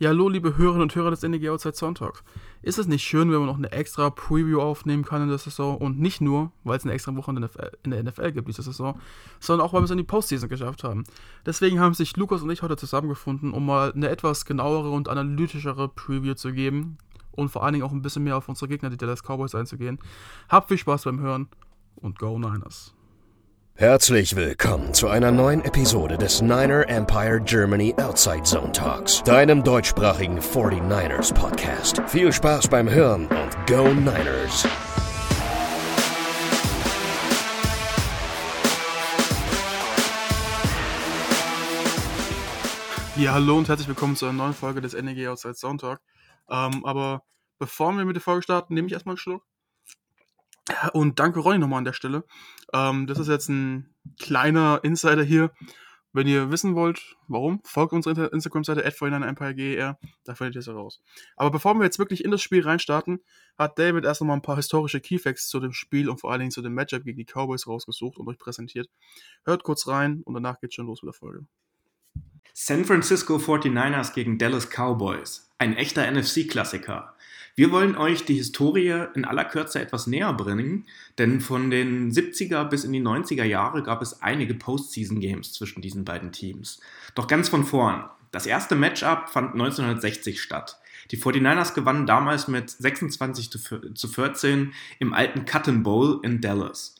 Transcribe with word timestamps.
Ja, 0.00 0.10
hallo, 0.10 0.28
liebe 0.28 0.56
Hörerinnen 0.56 0.82
und 0.82 0.94
Hörer 0.94 1.10
des 1.10 1.22
NEG 1.22 1.48
Outside 1.48 1.74
Sonntag. 1.74 2.22
Ist 2.62 2.78
es 2.78 2.86
nicht 2.86 3.02
schön, 3.02 3.32
wenn 3.32 3.38
man 3.38 3.48
noch 3.48 3.56
eine 3.56 3.72
extra 3.72 4.10
Preview 4.10 4.60
aufnehmen 4.60 5.04
kann 5.04 5.22
in 5.22 5.28
der 5.28 5.38
Saison 5.38 5.76
und 5.76 5.98
nicht 5.98 6.20
nur, 6.20 6.52
weil 6.62 6.76
es 6.76 6.84
eine 6.84 6.92
extra 6.92 7.16
Woche 7.16 7.32
in 7.32 7.40
der, 7.40 7.46
NFL, 7.46 7.70
in 7.82 7.90
der 7.90 8.04
NFL 8.04 8.30
gibt 8.30 8.46
diese 8.46 8.62
Saison, 8.62 9.00
sondern 9.40 9.66
auch, 9.66 9.72
weil 9.72 9.80
wir 9.80 9.86
es 9.86 9.90
in 9.90 9.98
die 9.98 10.04
Postseason 10.04 10.48
geschafft 10.48 10.84
haben. 10.84 11.02
Deswegen 11.44 11.80
haben 11.80 11.94
sich 11.94 12.16
Lukas 12.16 12.42
und 12.42 12.50
ich 12.50 12.62
heute 12.62 12.76
zusammengefunden, 12.76 13.52
um 13.52 13.66
mal 13.66 13.92
eine 13.92 14.08
etwas 14.08 14.44
genauere 14.44 14.92
und 14.92 15.08
analytischere 15.08 15.88
Preview 15.88 16.34
zu 16.34 16.52
geben 16.52 16.98
und 17.32 17.48
vor 17.48 17.64
allen 17.64 17.72
Dingen 17.72 17.84
auch 17.84 17.90
ein 17.90 18.00
bisschen 18.00 18.22
mehr 18.22 18.36
auf 18.36 18.48
unsere 18.48 18.68
Gegner, 18.68 18.90
die 18.90 18.98
Dallas 18.98 19.24
Cowboys, 19.24 19.56
einzugehen. 19.56 19.98
Habt 20.48 20.68
viel 20.68 20.78
Spaß 20.78 21.02
beim 21.06 21.18
Hören 21.18 21.48
und 21.96 22.20
Go 22.20 22.38
Niners! 22.38 22.94
Herzlich 23.78 24.34
willkommen 24.34 24.92
zu 24.92 25.06
einer 25.06 25.30
neuen 25.30 25.64
Episode 25.64 26.18
des 26.18 26.42
Niner 26.42 26.88
Empire 26.88 27.40
Germany 27.40 27.94
Outside 27.96 28.42
Zone 28.42 28.72
Talks, 28.72 29.22
deinem 29.22 29.62
deutschsprachigen 29.62 30.40
49ers 30.40 31.32
Podcast. 31.32 32.02
Viel 32.08 32.32
Spaß 32.32 32.66
beim 32.66 32.90
Hören 32.90 33.28
und 33.28 33.66
Go 33.68 33.86
Niners! 33.94 34.66
Ja, 43.14 43.34
hallo 43.34 43.58
und 43.58 43.68
herzlich 43.68 43.86
willkommen 43.86 44.16
zu 44.16 44.26
einer 44.26 44.38
neuen 44.38 44.54
Folge 44.54 44.80
des 44.80 45.00
NEG 45.00 45.28
Outside 45.28 45.54
Zone 45.54 45.78
Talk. 45.78 46.00
Ähm, 46.50 46.84
aber 46.84 47.22
bevor 47.60 47.96
wir 47.96 48.04
mit 48.04 48.16
der 48.16 48.22
Folge 48.22 48.42
starten, 48.42 48.74
nehme 48.74 48.88
ich 48.88 48.92
erstmal 48.92 49.12
einen 49.12 49.18
Schluck. 49.18 49.47
Und 50.92 51.18
danke 51.18 51.40
Ronny 51.40 51.58
nochmal 51.58 51.78
an 51.78 51.84
der 51.84 51.92
Stelle. 51.92 52.24
Ähm, 52.72 53.06
das 53.06 53.18
ist 53.18 53.28
jetzt 53.28 53.48
ein 53.48 53.94
kleiner 54.18 54.80
Insider 54.82 55.22
hier. 55.22 55.50
Wenn 56.14 56.26
ihr 56.26 56.50
wissen 56.50 56.74
wollt, 56.74 57.16
warum, 57.28 57.60
folgt 57.64 57.92
unserer 57.92 58.32
Instagram-Seite 58.32 58.82
@49empireger, 58.88 59.98
da 60.24 60.34
findet 60.34 60.56
ihr 60.56 60.60
es 60.60 60.66
heraus. 60.66 61.02
Aber 61.36 61.50
bevor 61.50 61.74
wir 61.74 61.84
jetzt 61.84 61.98
wirklich 61.98 62.24
in 62.24 62.30
das 62.30 62.40
Spiel 62.40 62.62
reinstarten, 62.62 63.20
hat 63.58 63.78
David 63.78 64.04
erst 64.04 64.22
nochmal 64.22 64.38
ein 64.38 64.42
paar 64.42 64.56
historische 64.56 65.00
Keyfacts 65.00 65.48
zu 65.48 65.60
dem 65.60 65.72
Spiel 65.72 66.08
und 66.08 66.18
vor 66.18 66.32
allen 66.32 66.40
Dingen 66.40 66.50
zu 66.50 66.62
dem 66.62 66.72
Matchup 66.72 67.04
gegen 67.04 67.18
die 67.18 67.26
Cowboys 67.26 67.66
rausgesucht 67.66 68.16
und 68.16 68.26
euch 68.26 68.38
präsentiert. 68.38 68.88
Hört 69.44 69.64
kurz 69.64 69.86
rein 69.86 70.22
und 70.24 70.32
danach 70.32 70.60
geht's 70.60 70.74
schon 70.74 70.86
los 70.86 71.02
mit 71.02 71.14
der 71.14 71.18
Folge. 71.18 71.46
San 72.54 72.84
Francisco 72.86 73.36
49ers 73.36 74.14
gegen 74.14 74.38
Dallas 74.38 74.70
Cowboys. 74.70 75.50
Ein 75.58 75.76
echter 75.76 76.10
NFC-Klassiker. 76.10 77.14
Wir 77.58 77.72
wollen 77.72 77.96
euch 77.96 78.24
die 78.24 78.36
Historie 78.36 79.06
in 79.16 79.24
aller 79.24 79.44
Kürze 79.44 79.80
etwas 79.80 80.06
näher 80.06 80.32
bringen, 80.32 80.86
denn 81.18 81.40
von 81.40 81.70
den 81.70 82.12
70er 82.12 82.62
bis 82.62 82.84
in 82.84 82.92
die 82.92 83.02
90er 83.02 83.42
Jahre 83.42 83.82
gab 83.82 84.00
es 84.00 84.22
einige 84.22 84.54
Postseason-Games 84.54 85.54
zwischen 85.54 85.82
diesen 85.82 86.04
beiden 86.04 86.30
Teams. 86.30 86.78
Doch 87.16 87.26
ganz 87.26 87.48
von 87.48 87.64
vorn. 87.64 88.04
Das 88.30 88.46
erste 88.46 88.76
Matchup 88.76 89.28
fand 89.28 89.54
1960 89.54 90.40
statt. 90.40 90.78
Die 91.10 91.18
49ers 91.18 91.74
gewannen 91.74 92.06
damals 92.06 92.46
mit 92.46 92.70
26 92.70 93.50
zu 93.50 94.08
14 94.08 94.72
im 95.00 95.12
alten 95.12 95.44
Cotton 95.44 95.82
Bowl 95.82 96.20
in 96.22 96.40
Dallas. 96.40 96.94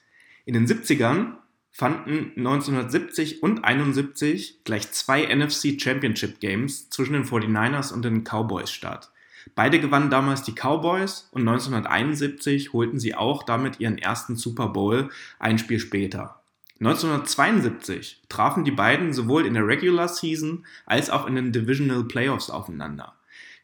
In 0.44 0.54
den 0.54 0.66
70ern 0.66 1.34
fanden 1.70 2.32
1970 2.36 3.44
und 3.44 3.62
71 3.62 4.64
gleich 4.64 4.90
zwei 4.90 5.24
NFC 5.32 5.80
Championship 5.80 6.40
Games 6.40 6.90
zwischen 6.90 7.12
den 7.12 7.24
49ers 7.24 7.92
und 7.92 8.04
den 8.04 8.24
Cowboys 8.24 8.72
statt. 8.72 9.12
Beide 9.54 9.80
gewannen 9.80 10.10
damals 10.10 10.42
die 10.42 10.54
Cowboys 10.54 11.28
und 11.32 11.42
1971 11.42 12.72
holten 12.72 12.98
sie 12.98 13.14
auch 13.14 13.42
damit 13.42 13.80
ihren 13.80 13.98
ersten 13.98 14.36
Super 14.36 14.68
Bowl 14.68 15.10
ein 15.38 15.58
Spiel 15.58 15.78
später. 15.78 16.40
1972 16.80 18.22
trafen 18.28 18.64
die 18.64 18.70
beiden 18.70 19.12
sowohl 19.12 19.46
in 19.46 19.54
der 19.54 19.66
Regular 19.66 20.08
Season 20.08 20.64
als 20.86 21.10
auch 21.10 21.26
in 21.26 21.34
den 21.34 21.52
Divisional 21.52 22.04
Playoffs 22.04 22.50
aufeinander. 22.50 23.14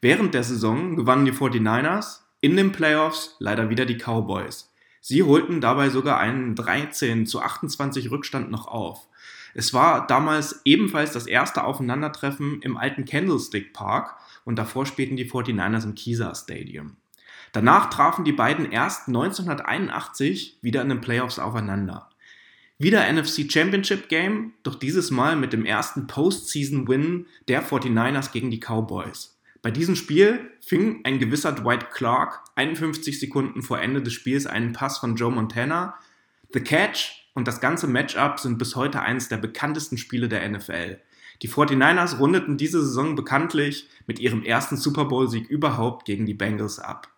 Während 0.01 0.35
der 0.35 0.43
Saison 0.43 0.97
gewannen 0.97 1.25
die 1.25 1.33
49ers, 1.33 2.21
in 2.41 2.57
den 2.57 2.73
Playoffs 2.73 3.37
leider 3.39 3.71
wieder 3.71 3.87
die 3.87 3.97
Cowboys. 3.97 4.71
Sie 5.01 5.23
holten 5.23 5.61
dabei 5.61 5.91
sogar 5.91 6.19
einen 6.19 6.55
13 6.55 7.27
zu 7.27 7.41
28 7.41 8.11
Rückstand 8.11 8.51
noch 8.51 8.67
auf. 8.67 9.07
Es 9.55 9.73
war 9.73 10.07
damals 10.07 10.61
ebenfalls 10.65 11.13
das 11.13 11.27
erste 11.27 11.65
Aufeinandertreffen 11.65 12.61
im 12.63 12.77
alten 12.77 13.05
Candlestick 13.05 13.73
Park 13.73 14.17
und 14.45 14.57
davor 14.57 14.87
spielten 14.87 15.17
die 15.17 15.29
49ers 15.29 15.85
im 15.85 15.95
Kisa 15.95 16.35
Stadium. 16.35 16.97
Danach 17.53 17.91
trafen 17.91 18.25
die 18.25 18.33
beiden 18.33 18.71
erst 18.71 19.09
1981 19.09 20.59
wieder 20.61 20.83
in 20.83 20.89
den 20.89 21.01
Playoffs 21.01 21.39
aufeinander. 21.39 22.11
Wieder 22.79 23.11
NFC 23.11 23.51
Championship 23.51 24.09
Game, 24.09 24.55
doch 24.65 24.75
dieses 24.75 25.13
Mal 25.13 25.37
mit 25.37 25.53
dem 25.53 25.65
ersten 25.65 26.09
Postseason-Win 26.09 27.27
der 27.47 27.63
49ers 27.63 28.33
gegen 28.33 28.51
die 28.51 28.59
Cowboys. 28.59 29.39
Bei 29.63 29.71
diesem 29.71 29.95
Spiel 29.95 30.51
fing 30.61 31.01
ein 31.05 31.19
gewisser 31.19 31.53
Dwight 31.53 31.93
Clark 31.93 32.41
51 32.57 33.21
Sekunden 33.21 33.63
vor 33.63 33.81
Ende 33.81 34.03
des 34.03 34.13
Spiels 34.13 34.47
einen 34.47 34.73
Pass 34.73 34.99
von 34.99 35.15
Joe 35.15 35.31
Montana. 35.31 35.95
The 36.53 36.61
Catch 36.61 37.31
und 37.35 37.49
das 37.49 37.61
ganze 37.61 37.87
Matchup 37.87 38.41
sind 38.41 38.59
bis 38.59 38.77
heute 38.77 39.01
eines 39.01 39.29
der 39.29 39.37
bekanntesten 39.37 39.97
Spiele 39.97 40.29
der 40.29 40.47
NFL. 40.49 40.99
Die 41.45 41.51
49ers 41.51 42.21
rundeten 42.21 42.57
diese 42.57 42.81
Saison 42.81 43.17
bekanntlich 43.17 43.87
mit 44.07 44.19
ihrem 44.19 44.43
ersten 44.45 44.79
Super 44.79 45.05
Bowl-Sieg 45.05 45.47
überhaupt 45.47 46.07
gegen 46.07 46.25
die 46.25 46.33
Bengals 46.33 46.79
ab. 46.79 47.11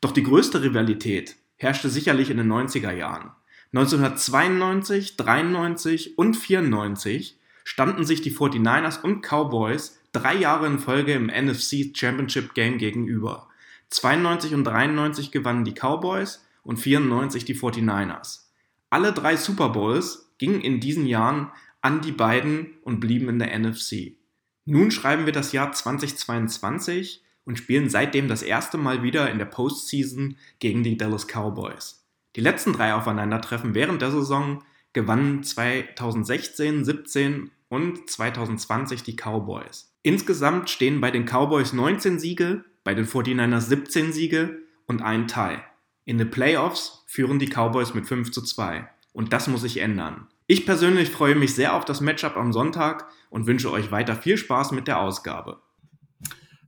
Doch 0.00 0.12
die 0.12 0.22
größte 0.22 0.62
Rivalität 0.62 1.36
herrschte 1.56 1.90
sicherlich 1.90 2.30
in 2.30 2.38
den 2.38 2.50
90er 2.50 2.90
Jahren. 2.90 3.32
1992, 3.74 5.18
93 5.18 6.16
und 6.16 6.38
94 6.38 7.38
standen 7.62 8.06
sich 8.06 8.22
die 8.22 8.32
49ers 8.32 9.02
und 9.02 9.20
Cowboys 9.20 10.00
drei 10.12 10.36
Jahre 10.36 10.66
in 10.66 10.78
Folge 10.78 11.12
im 11.12 11.26
NFC 11.26 11.94
Championship 11.94 12.54
Game 12.54 12.78
gegenüber. 12.78 13.48
92 13.90 14.54
und 14.54 14.64
93 14.64 15.32
gewannen 15.32 15.66
die 15.66 15.74
Cowboys 15.74 16.42
und 16.62 16.78
94 16.78 17.44
die 17.44 17.54
49ers. 17.54 18.44
Alle 18.88 19.12
drei 19.12 19.36
Super 19.36 19.68
Bowls 19.68 20.30
gingen 20.38 20.62
in 20.62 20.80
diesen 20.80 21.04
Jahren 21.04 21.52
an 21.82 22.00
die 22.00 22.12
beiden 22.12 22.74
und 22.82 23.00
blieben 23.00 23.28
in 23.28 23.38
der 23.38 23.58
NFC. 23.58 24.16
Nun 24.64 24.90
schreiben 24.90 25.26
wir 25.26 25.32
das 25.32 25.52
Jahr 25.52 25.72
2022 25.72 27.24
und 27.44 27.56
spielen 27.56 27.88
seitdem 27.88 28.28
das 28.28 28.42
erste 28.42 28.78
Mal 28.78 29.02
wieder 29.02 29.30
in 29.30 29.38
der 29.38 29.46
Postseason 29.46 30.36
gegen 30.58 30.82
die 30.82 30.96
Dallas 30.96 31.26
Cowboys. 31.26 32.04
Die 32.36 32.40
letzten 32.40 32.72
drei 32.72 32.94
Aufeinandertreffen 32.94 33.74
während 33.74 34.02
der 34.02 34.10
Saison 34.10 34.62
gewannen 34.92 35.42
2016, 35.42 36.84
17 36.84 37.50
und 37.68 38.08
2020 38.08 39.02
die 39.02 39.16
Cowboys. 39.16 39.92
Insgesamt 40.02 40.70
stehen 40.70 41.00
bei 41.00 41.10
den 41.10 41.24
Cowboys 41.24 41.72
19 41.72 42.18
Siege, 42.18 42.64
bei 42.84 42.94
den 42.94 43.06
49ers 43.06 43.62
17 43.62 44.12
Siege 44.12 44.58
und 44.86 45.02
ein 45.02 45.26
Tie. 45.26 45.58
In 46.04 46.18
den 46.18 46.30
Playoffs 46.30 47.04
führen 47.06 47.38
die 47.38 47.48
Cowboys 47.48 47.94
mit 47.94 48.06
5 48.06 48.30
zu 48.30 48.42
2. 48.42 48.88
Und 49.12 49.32
das 49.32 49.48
muss 49.48 49.62
sich 49.62 49.78
ändern. 49.78 50.28
Ich 50.52 50.66
persönlich 50.66 51.10
freue 51.10 51.36
mich 51.36 51.54
sehr 51.54 51.76
auf 51.76 51.84
das 51.84 52.00
Matchup 52.00 52.36
am 52.36 52.52
Sonntag 52.52 53.08
und 53.30 53.46
wünsche 53.46 53.70
euch 53.70 53.92
weiter 53.92 54.16
viel 54.16 54.36
Spaß 54.36 54.72
mit 54.72 54.88
der 54.88 54.98
Ausgabe. 54.98 55.62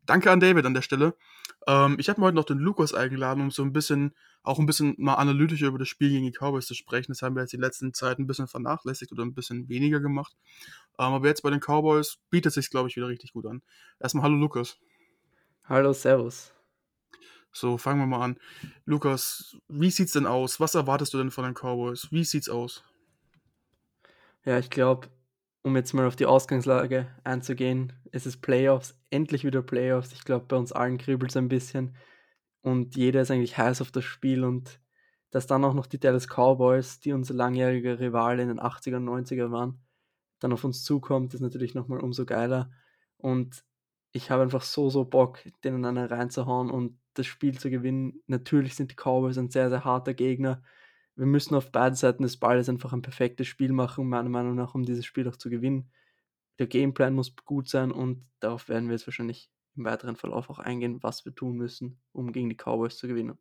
Danke 0.07 0.31
an 0.31 0.39
David 0.39 0.65
an 0.67 0.75
der 0.75 0.83
Stelle. 0.83 1.17
Ähm, 1.67 1.97
ich 1.99 2.09
habe 2.09 2.21
mir 2.21 2.29
heute 2.29 2.37
noch 2.37 2.45
den 2.45 2.59
Lukas 2.59 2.95
eingeladen, 2.95 3.43
um 3.43 3.51
so 3.51 3.65
ein 3.65 3.73
bisschen, 3.73 4.15
auch 4.45 4.61
ein 4.61 4.67
bisschen 4.67 4.95
mal 4.99 5.15
analytischer 5.15 5.67
über 5.67 5.81
das 5.81 5.89
Spiel 5.89 6.11
gegen 6.11 6.25
die 6.27 6.31
Cowboys 6.31 6.67
zu 6.67 6.75
sprechen. 6.75 7.11
Das 7.11 7.23
haben 7.23 7.35
wir 7.35 7.41
jetzt 7.41 7.55
die 7.55 7.57
letzten 7.57 7.93
Zeit 7.93 8.21
ein 8.21 8.29
bisschen 8.29 8.47
vernachlässigt 8.47 9.11
oder 9.11 9.25
ein 9.25 9.35
bisschen 9.35 9.69
weniger 9.69 9.99
gemacht. 9.99 10.37
Ähm, 11.01 11.15
aber 11.15 11.27
jetzt 11.27 11.43
bei 11.43 11.51
den 11.51 11.59
Cowboys 11.59 12.19
bietet 12.31 12.53
sich, 12.53 12.71
glaube 12.71 12.89
ich, 12.89 12.95
wieder 12.95 13.09
richtig 13.09 13.33
gut 13.33 13.47
an. 13.47 13.63
Erstmal 13.99 14.23
hallo 14.23 14.37
Lukas. 14.37 14.79
Hallo, 15.65 15.93
Servus. 15.93 16.53
So, 17.51 17.79
fangen 17.79 17.99
wir 17.99 18.07
mal 18.07 18.25
an. 18.25 18.37
Lukas, 18.85 19.57
wie 19.67 19.91
sieht's 19.91 20.13
denn 20.13 20.27
aus? 20.27 20.61
Was 20.61 20.77
erwartest 20.77 21.15
du 21.15 21.19
denn 21.19 21.33
von 21.33 21.43
den 21.43 21.55
Cowboys? 21.55 22.13
Wie 22.13 22.23
sieht's 22.23 22.49
aus? 22.49 22.85
Ja, 24.45 24.59
ich 24.59 24.71
glaube, 24.71 25.09
um 25.63 25.77
jetzt 25.77 25.93
mal 25.93 26.07
auf 26.07 26.17
die 26.17 26.27
Ausgangslage 26.27 27.07
einzugehen, 27.23 27.93
es 28.11 28.27
ist 28.27 28.41
Playoffs, 28.43 28.99
endlich 29.11 29.45
wieder 29.45 29.63
Playoffs. 29.63 30.13
Ich 30.13 30.25
glaube, 30.25 30.47
bei 30.47 30.57
uns 30.57 30.73
allen 30.73 30.99
kribbelt 30.99 31.31
es 31.31 31.37
ein 31.37 31.49
bisschen 31.49 31.97
und 32.63 32.97
jeder 32.97 33.23
ist 33.23 33.31
eigentlich 33.31 33.57
heiß 33.57 33.81
auf 33.81 33.93
das 33.93 34.05
Spiel 34.05 34.45
und 34.45 34.81
dass 35.31 35.47
dann 35.47 35.65
auch 35.65 35.75
noch 35.75 35.87
die 35.87 36.01
Dallas 36.01 36.27
Cowboys, 36.27 37.01
die 37.01 37.13
unser 37.13 37.35
langjähriger 37.35 38.01
Rivale 38.01 38.43
in 38.43 38.49
den 38.49 38.61
80er 38.61 38.97
und 38.97 39.09
90er 39.09 39.51
waren, 39.53 39.81
dann 40.41 40.53
auf 40.53 40.65
uns 40.65 40.85
zukommt, 40.85 41.35
ist 41.35 41.41
natürlich 41.41 41.75
nochmal 41.75 42.01
umso 42.01 42.27
geiler. 42.27 42.71
Und 43.17 43.65
ich 44.13 44.31
habe 44.31 44.43
einfach 44.43 44.63
so, 44.63 44.91
so 44.91 45.05
Bock, 45.05 45.39
denen 45.65 45.85
einen 45.85 46.07
reinzuhauen 46.07 46.71
und 46.71 46.99
das 47.15 47.27
Spiel 47.27 47.59
zu 47.59 47.71
gewinnen. 47.71 48.23
Natürlich 48.27 48.75
sind 48.75 48.91
die 48.91 48.97
Cowboys 48.97 49.39
ein 49.39 49.51
sehr, 49.51 49.71
sehr 49.71 49.85
harter 49.85 50.15
Gegner 50.15 50.63
wir 51.17 51.27
müssen 51.27 51.55
auf 51.55 51.71
beiden 51.71 51.97
Seiten 51.97 52.23
des 52.23 52.39
Balles 52.39 52.69
einfach 52.69 52.93
ein 52.93 53.03
perfektes 53.03 53.47
Spiel 53.47 53.73
machen, 53.73 54.09
meiner 54.09 54.29
Meinung 54.29 54.55
nach, 54.55 54.75
um 54.75 54.85
dieses 54.85 55.05
Spiel 55.05 55.29
auch 55.29 55.37
zu 55.37 55.51
gewinnen. 55.51 55.91
Der 56.59 56.67
Gameplan 56.67 57.15
muss 57.15 57.35
gut 57.45 57.69
sein 57.69 57.93
und 57.93 58.27
darauf 58.41 58.69
werden 58.69 58.89
wir 58.89 58.95
jetzt 58.95 59.07
wahrscheinlich 59.07 59.51
im 59.77 59.85
weiteren 59.85 60.17
Verlauf 60.17 60.51
auch 60.51 60.59
eingehen, 60.59 61.03
was 61.03 61.25
wir 61.25 61.35
tun 61.35 61.57
müssen, 61.57 62.01
um 62.13 62.33
gegen 62.33 62.49
die 62.49 62.57
Cowboys 62.57 62.97
zu 62.97 63.09
gewinnen. 63.09 63.39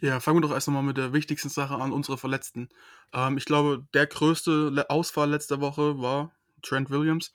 Ja, 0.00 0.18
fangen 0.18 0.38
wir 0.38 0.48
doch 0.48 0.52
erst 0.52 0.66
einmal 0.66 0.82
mit 0.82 0.96
der 0.96 1.12
wichtigsten 1.12 1.48
Sache 1.48 1.76
an, 1.76 1.92
unsere 1.92 2.18
Verletzten. 2.18 2.68
Ähm, 3.12 3.36
ich 3.36 3.44
glaube, 3.44 3.86
der 3.94 4.08
größte 4.08 4.86
Ausfall 4.88 5.30
letzter 5.30 5.60
Woche 5.60 6.00
war 6.00 6.32
Trent 6.60 6.90
Williams. 6.90 7.32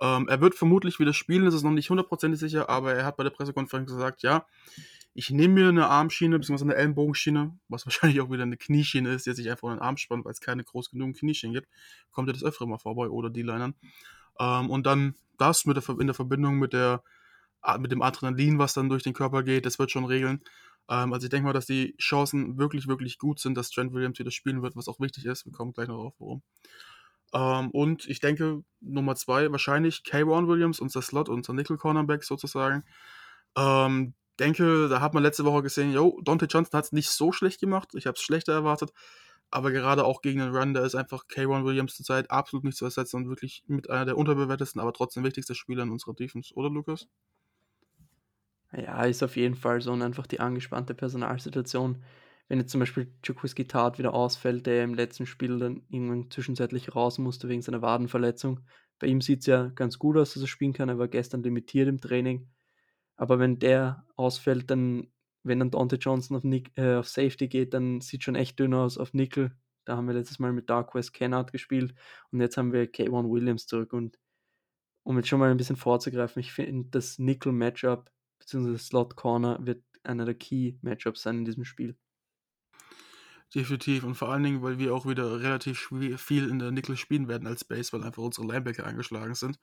Ähm, 0.00 0.28
er 0.28 0.40
wird 0.40 0.56
vermutlich 0.56 0.98
wieder 0.98 1.12
spielen, 1.12 1.44
das 1.44 1.54
ist 1.54 1.62
noch 1.62 1.70
nicht 1.70 1.90
hundertprozentig 1.90 2.40
sicher, 2.40 2.68
aber 2.68 2.94
er 2.94 3.04
hat 3.04 3.16
bei 3.16 3.24
der 3.24 3.30
Pressekonferenz 3.30 3.90
gesagt, 3.90 4.22
ja, 4.22 4.46
ich 5.18 5.30
nehme 5.30 5.54
mir 5.54 5.68
eine 5.68 5.88
Armschiene 5.88 6.38
bzw. 6.38 6.62
eine 6.62 6.76
Ellenbogenschiene, 6.76 7.58
was 7.68 7.84
wahrscheinlich 7.86 8.20
auch 8.20 8.30
wieder 8.30 8.44
eine 8.44 8.56
Knieschiene 8.56 9.12
ist, 9.12 9.26
die 9.26 9.32
sich 9.32 9.50
einfach 9.50 9.68
in 9.68 9.74
den 9.74 9.82
Arm 9.82 9.96
spannt, 9.96 10.24
weil 10.24 10.30
es 10.30 10.40
keine 10.40 10.62
groß 10.62 10.90
genug 10.90 11.16
Knieschienen 11.16 11.54
gibt. 11.54 11.68
Kommt 12.12 12.28
ja 12.28 12.32
das 12.32 12.44
öfter 12.44 12.66
mal 12.66 12.78
vor 12.78 12.94
bei 12.94 13.08
oder 13.08 13.28
D-Linern. 13.28 13.74
Ähm, 14.38 14.70
und 14.70 14.86
dann 14.86 15.16
das 15.36 15.64
mit 15.66 15.76
der, 15.76 15.88
in 15.98 16.06
der 16.06 16.14
Verbindung 16.14 16.58
mit, 16.58 16.72
der, 16.72 17.02
mit 17.80 17.90
dem 17.90 18.00
Adrenalin, 18.00 18.60
was 18.60 18.74
dann 18.74 18.88
durch 18.88 19.02
den 19.02 19.12
Körper 19.12 19.42
geht, 19.42 19.66
das 19.66 19.80
wird 19.80 19.90
schon 19.90 20.04
regeln. 20.04 20.40
Ähm, 20.88 21.12
also 21.12 21.24
ich 21.24 21.30
denke 21.30 21.46
mal, 21.46 21.52
dass 21.52 21.66
die 21.66 21.96
Chancen 21.96 22.56
wirklich, 22.56 22.86
wirklich 22.86 23.18
gut 23.18 23.40
sind, 23.40 23.56
dass 23.56 23.70
Trent 23.70 23.92
Williams 23.92 24.20
wieder 24.20 24.30
spielen 24.30 24.62
wird, 24.62 24.76
was 24.76 24.86
auch 24.86 25.00
wichtig 25.00 25.24
ist. 25.26 25.44
Wir 25.44 25.52
kommen 25.52 25.72
gleich 25.72 25.88
noch 25.88 25.96
drauf, 25.96 26.14
warum. 26.20 26.42
Ähm, 27.34 27.72
und 27.72 28.06
ich 28.06 28.20
denke, 28.20 28.62
Nummer 28.80 29.16
zwei, 29.16 29.50
wahrscheinlich 29.50 30.04
K-Ron 30.04 30.46
Williams, 30.46 30.78
unser 30.78 31.02
Slot, 31.02 31.28
unser 31.28 31.54
Nickel-Cornerback 31.54 32.22
sozusagen. 32.22 32.84
Ähm, 33.56 34.14
denke, 34.40 34.88
da 34.88 35.00
hat 35.00 35.14
man 35.14 35.22
letzte 35.22 35.44
Woche 35.44 35.62
gesehen, 35.62 35.92
yo, 35.92 36.20
Dante 36.22 36.46
Johnson 36.46 36.78
hat 36.78 36.84
es 36.86 36.92
nicht 36.92 37.10
so 37.10 37.32
schlecht 37.32 37.60
gemacht. 37.60 37.94
Ich 37.94 38.06
habe 38.06 38.14
es 38.16 38.22
schlechter 38.22 38.52
erwartet. 38.52 38.92
Aber 39.50 39.70
gerade 39.72 40.04
auch 40.04 40.20
gegen 40.20 40.40
den 40.40 40.54
Run, 40.54 40.74
da 40.74 40.84
ist 40.84 40.94
einfach 40.94 41.24
K1 41.26 41.64
Williams 41.64 41.96
zurzeit 41.96 42.30
absolut 42.30 42.64
nicht 42.64 42.76
zu 42.76 42.84
ersetzen 42.84 43.16
und 43.16 43.28
wirklich 43.28 43.64
mit 43.66 43.88
einer 43.88 44.04
der 44.04 44.18
unterbewertesten, 44.18 44.80
aber 44.80 44.92
trotzdem 44.92 45.24
wichtigsten 45.24 45.54
Spieler 45.54 45.84
in 45.84 45.90
unserer 45.90 46.14
Defense, 46.14 46.52
oder 46.54 46.68
Lukas? 46.68 47.08
Ja, 48.72 49.04
ist 49.04 49.22
auf 49.22 49.36
jeden 49.36 49.54
Fall 49.54 49.80
so 49.80 49.92
und 49.92 50.02
einfach 50.02 50.26
die 50.26 50.40
angespannte 50.40 50.94
Personalsituation. 50.94 52.04
Wenn 52.48 52.58
jetzt 52.58 52.72
zum 52.72 52.80
Beispiel 52.80 53.14
Jakuski 53.24 53.66
Tat 53.66 53.98
wieder 53.98 54.12
ausfällt, 54.12 54.66
der 54.66 54.84
im 54.84 54.94
letzten 54.94 55.24
Spiel 55.24 55.58
dann 55.58 55.82
irgendwann 55.88 56.30
zwischenzeitlich 56.30 56.94
raus 56.94 57.18
musste 57.18 57.48
wegen 57.48 57.62
seiner 57.62 57.82
Wadenverletzung. 57.82 58.60
Bei 58.98 59.06
ihm 59.06 59.22
sieht 59.22 59.40
es 59.40 59.46
ja 59.46 59.68
ganz 59.68 59.98
gut 59.98 60.16
aus, 60.18 60.34
dass 60.34 60.42
er 60.42 60.48
spielen 60.48 60.72
kann. 60.74 60.88
Er 60.90 60.98
war 60.98 61.08
gestern 61.08 61.42
limitiert 61.42 61.88
im 61.88 62.00
Training. 62.00 62.48
Aber 63.18 63.38
wenn 63.38 63.58
der 63.58 64.06
ausfällt, 64.16 64.70
dann, 64.70 65.12
wenn 65.42 65.58
dann 65.58 65.70
Dante 65.70 65.96
Johnson 65.96 66.36
auf, 66.36 66.44
Nick, 66.44 66.70
äh, 66.78 66.94
auf 66.94 67.08
Safety 67.08 67.48
geht, 67.48 67.74
dann 67.74 68.00
sieht 68.00 68.22
schon 68.24 68.36
echt 68.36 68.58
dünn 68.58 68.72
aus 68.72 68.96
auf 68.96 69.12
Nickel. 69.12 69.52
Da 69.84 69.96
haben 69.96 70.06
wir 70.06 70.14
letztes 70.14 70.38
Mal 70.38 70.52
mit 70.52 70.70
Dark 70.70 70.94
West 70.94 71.12
Kennard 71.12 71.52
gespielt 71.52 71.94
und 72.30 72.40
jetzt 72.40 72.56
haben 72.56 72.72
wir 72.72 72.90
K1 72.90 73.30
Williams 73.30 73.66
zurück. 73.66 73.92
Und 73.92 74.18
um 75.02 75.16
jetzt 75.16 75.28
schon 75.28 75.40
mal 75.40 75.50
ein 75.50 75.56
bisschen 75.56 75.76
vorzugreifen, 75.76 76.40
ich 76.40 76.52
finde, 76.52 76.88
das 76.90 77.18
Nickel-Matchup 77.18 78.10
bzw. 78.38 78.76
Slot 78.78 79.16
Corner 79.16 79.58
wird 79.66 79.82
einer 80.04 80.24
der 80.24 80.34
Key-Matchups 80.34 81.22
sein 81.22 81.38
in 81.38 81.44
diesem 81.44 81.64
Spiel. 81.64 81.96
Definitiv 83.54 84.04
und 84.04 84.14
vor 84.14 84.28
allen 84.28 84.42
Dingen, 84.42 84.62
weil 84.62 84.78
wir 84.78 84.94
auch 84.94 85.06
wieder 85.06 85.40
relativ 85.40 85.90
viel 86.18 86.48
in 86.50 86.58
der 86.58 86.70
Nickel 86.70 86.98
spielen 86.98 87.28
werden 87.28 87.48
als 87.48 87.64
Base, 87.64 87.92
weil 87.94 88.04
einfach 88.04 88.22
unsere 88.22 88.46
Linebacker 88.46 88.84
eingeschlagen 88.84 89.34
sind. 89.34 89.58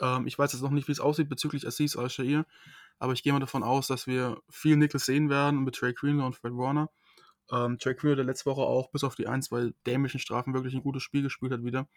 Ähm, 0.00 0.26
ich 0.26 0.38
weiß 0.38 0.52
jetzt 0.52 0.60
noch 0.60 0.70
nicht, 0.70 0.86
wie 0.86 0.92
es 0.92 1.00
aussieht 1.00 1.30
bezüglich 1.30 1.66
Assis 1.66 1.96
Al-Shair, 1.96 2.44
aber 2.98 3.14
ich 3.14 3.22
gehe 3.22 3.32
mal 3.32 3.38
davon 3.38 3.62
aus, 3.62 3.86
dass 3.86 4.06
wir 4.06 4.38
viel 4.50 4.76
Nickel 4.76 5.00
sehen 5.00 5.30
werden 5.30 5.64
mit 5.64 5.76
Trey 5.76 5.94
Greenlaw 5.94 6.26
und 6.26 6.36
Fred 6.36 6.52
Warner. 6.52 6.90
Ähm, 7.50 7.78
Trey 7.78 7.94
Greenlaw, 7.94 8.16
der 8.16 8.26
letzte 8.26 8.50
Woche 8.50 8.60
auch 8.60 8.90
bis 8.90 9.02
auf 9.02 9.14
die 9.14 9.26
ein, 9.26 9.40
zwei 9.40 9.72
dämlichen 9.86 10.20
Strafen 10.20 10.52
wirklich 10.52 10.74
ein 10.74 10.82
gutes 10.82 11.02
Spiel 11.02 11.22
gespielt 11.22 11.52
hat 11.52 11.64
wieder. 11.64 11.88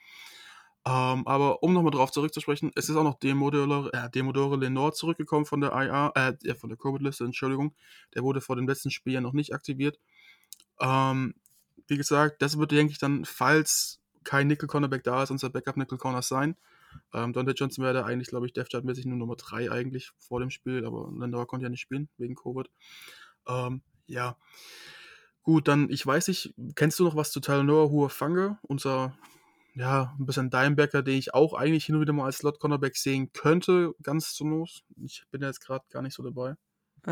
Ähm, 0.87 1.27
aber 1.27 1.63
um 1.63 1.73
nochmal 1.73 1.91
drauf 1.91 2.11
zurückzusprechen, 2.11 2.71
es 2.75 2.89
ist 2.89 2.95
auch 2.95 3.03
noch 3.03 3.19
Demodore, 3.19 3.91
äh, 3.91 4.09
Demodore 4.11 4.55
Lenore 4.57 4.93
zurückgekommen 4.93 5.45
von 5.45 5.59
der 5.59 5.71
IA, 5.71 6.11
äh, 6.15 6.55
von 6.55 6.69
der 6.69 6.77
Covid-Liste, 6.77 7.25
Entschuldigung. 7.25 7.73
Der 8.13 8.23
wurde 8.23 8.39
vor 8.39 8.55
dem 8.55 8.67
letzten 8.67 8.91
Spiel 8.91 9.13
ja 9.13 9.21
noch 9.21 9.33
nicht 9.33 9.53
aktiviert. 9.53 9.99
Ähm, 10.79 11.35
wie 11.87 11.97
gesagt, 11.97 12.41
das 12.41 12.57
wird, 12.57 12.71
denke 12.71 12.91
ich, 12.91 12.99
dann, 12.99 13.25
falls 13.25 13.99
kein 14.23 14.47
Nickel-Cornerback 14.47 15.03
da 15.03 15.23
ist, 15.23 15.31
unser 15.31 15.49
Backup-Nickel-Corner 15.49 16.21
sein. 16.21 16.57
Ähm, 17.13 17.33
Dante 17.33 17.51
Johnson 17.51 17.83
wäre 17.83 18.05
eigentlich, 18.05 18.29
glaube 18.29 18.45
ich, 18.45 18.53
Death 18.53 18.69
Chart-mäßig 18.69 19.05
nur 19.05 19.17
Nummer 19.17 19.35
3 19.35 19.71
eigentlich 19.71 20.11
vor 20.17 20.39
dem 20.39 20.49
Spiel, 20.49 20.85
aber 20.85 21.11
Landauer 21.15 21.47
konnte 21.47 21.65
ja 21.65 21.69
nicht 21.69 21.81
spielen, 21.81 22.09
wegen 22.17 22.35
Covid. 22.35 22.69
Ähm, 23.47 23.81
ja. 24.07 24.37
Gut, 25.43 25.67
dann, 25.67 25.89
ich 25.89 26.05
weiß 26.05 26.27
nicht, 26.29 26.55
kennst 26.75 26.99
du 26.99 27.03
noch 27.03 27.15
was 27.15 27.31
zu 27.31 27.39
Talanoa 27.39 27.89
Huafange, 27.89 28.57
unser, 28.63 29.15
ja, 29.75 30.15
ein 30.17 30.25
bisschen 30.25 30.49
Dimebacker, 30.49 31.03
den 31.03 31.19
ich 31.19 31.33
auch 31.33 31.53
eigentlich 31.53 31.85
hin 31.85 31.95
und 31.95 32.01
wieder 32.01 32.13
mal 32.13 32.25
als 32.25 32.39
Slot-Cornerback 32.39 32.97
sehen 32.97 33.31
könnte, 33.31 33.93
ganz 34.01 34.33
zu 34.33 34.45
Not. 34.45 34.83
Ich 35.03 35.23
bin 35.29 35.41
ja 35.41 35.47
jetzt 35.47 35.61
gerade 35.61 35.85
gar 35.91 36.01
nicht 36.01 36.15
so 36.15 36.23
dabei. 36.23 36.55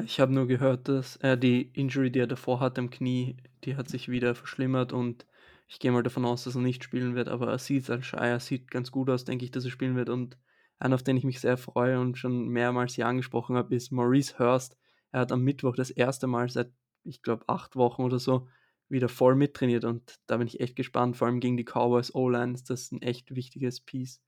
Ich 0.01 0.19
habe 0.19 0.34
nur 0.34 0.48
gehört, 0.48 0.88
dass 0.88 1.18
er 1.18 1.38
die 1.38 1.69
Injury, 1.74 2.12
die 2.12 2.19
er 2.19 2.28
davor 2.28 2.60
hat 2.60 2.80
am 2.80 2.90
Knie, 2.90 3.38
die 3.63 3.75
hat 3.75 3.90
sich 3.90 4.10
wieder 4.10 4.34
verschlimmert 4.34 4.92
und 4.92 5.28
ich 5.68 5.80
gehe 5.80 5.92
mal 5.92 6.01
davon 6.01 6.25
aus, 6.25 6.44
dass 6.44 6.56
er 6.56 6.62
nicht 6.62 6.84
spielen 6.84 7.13
wird, 7.13 7.30
aber 7.30 7.50
Aziz 7.50 7.90
Al-Shire 7.90 8.40
sieht 8.40 8.72
ganz 8.72 8.92
gut 8.92 9.10
aus, 9.10 9.24
denke 9.24 9.45
ich, 9.45 9.51
dass 9.51 9.66
er 9.66 9.72
spielen 9.72 9.95
wird. 9.95 10.10
Und 10.10 10.38
einer, 10.80 10.95
auf 10.95 11.04
den 11.04 11.18
ich 11.18 11.24
mich 11.24 11.40
sehr 11.40 11.57
freue 11.57 12.00
und 12.00 12.18
schon 12.18 12.48
mehrmals 12.50 12.95
hier 12.95 13.07
angesprochen 13.07 13.56
habe, 13.56 13.75
ist 13.75 13.92
Maurice 13.92 14.40
Hurst. 14.40 14.78
Er 15.12 15.22
hat 15.22 15.31
am 15.31 15.42
Mittwoch 15.42 15.75
das 15.75 15.92
erste 15.92 16.28
Mal 16.28 16.50
seit, 16.50 16.72
ich 17.04 17.22
glaube, 17.22 17.44
acht 17.48 17.75
Wochen 17.75 18.01
oder 18.04 18.19
so 18.19 18.48
wieder 18.90 19.10
voll 19.10 19.36
mittrainiert 19.36 19.86
und 19.86 20.19
da 20.28 20.38
bin 20.38 20.48
ich 20.48 20.60
echt 20.60 20.75
gespannt. 20.75 21.18
Vor 21.18 21.28
allem 21.28 21.40
gegen 21.40 21.57
die 21.57 21.66
Cowboys 21.66 22.13
O-Line 22.13 22.54
ist 22.54 22.69
das 22.69 22.92
ein 22.92 23.01
echt 23.01 23.36
wichtiges 23.36 23.80
Piece 23.81 24.22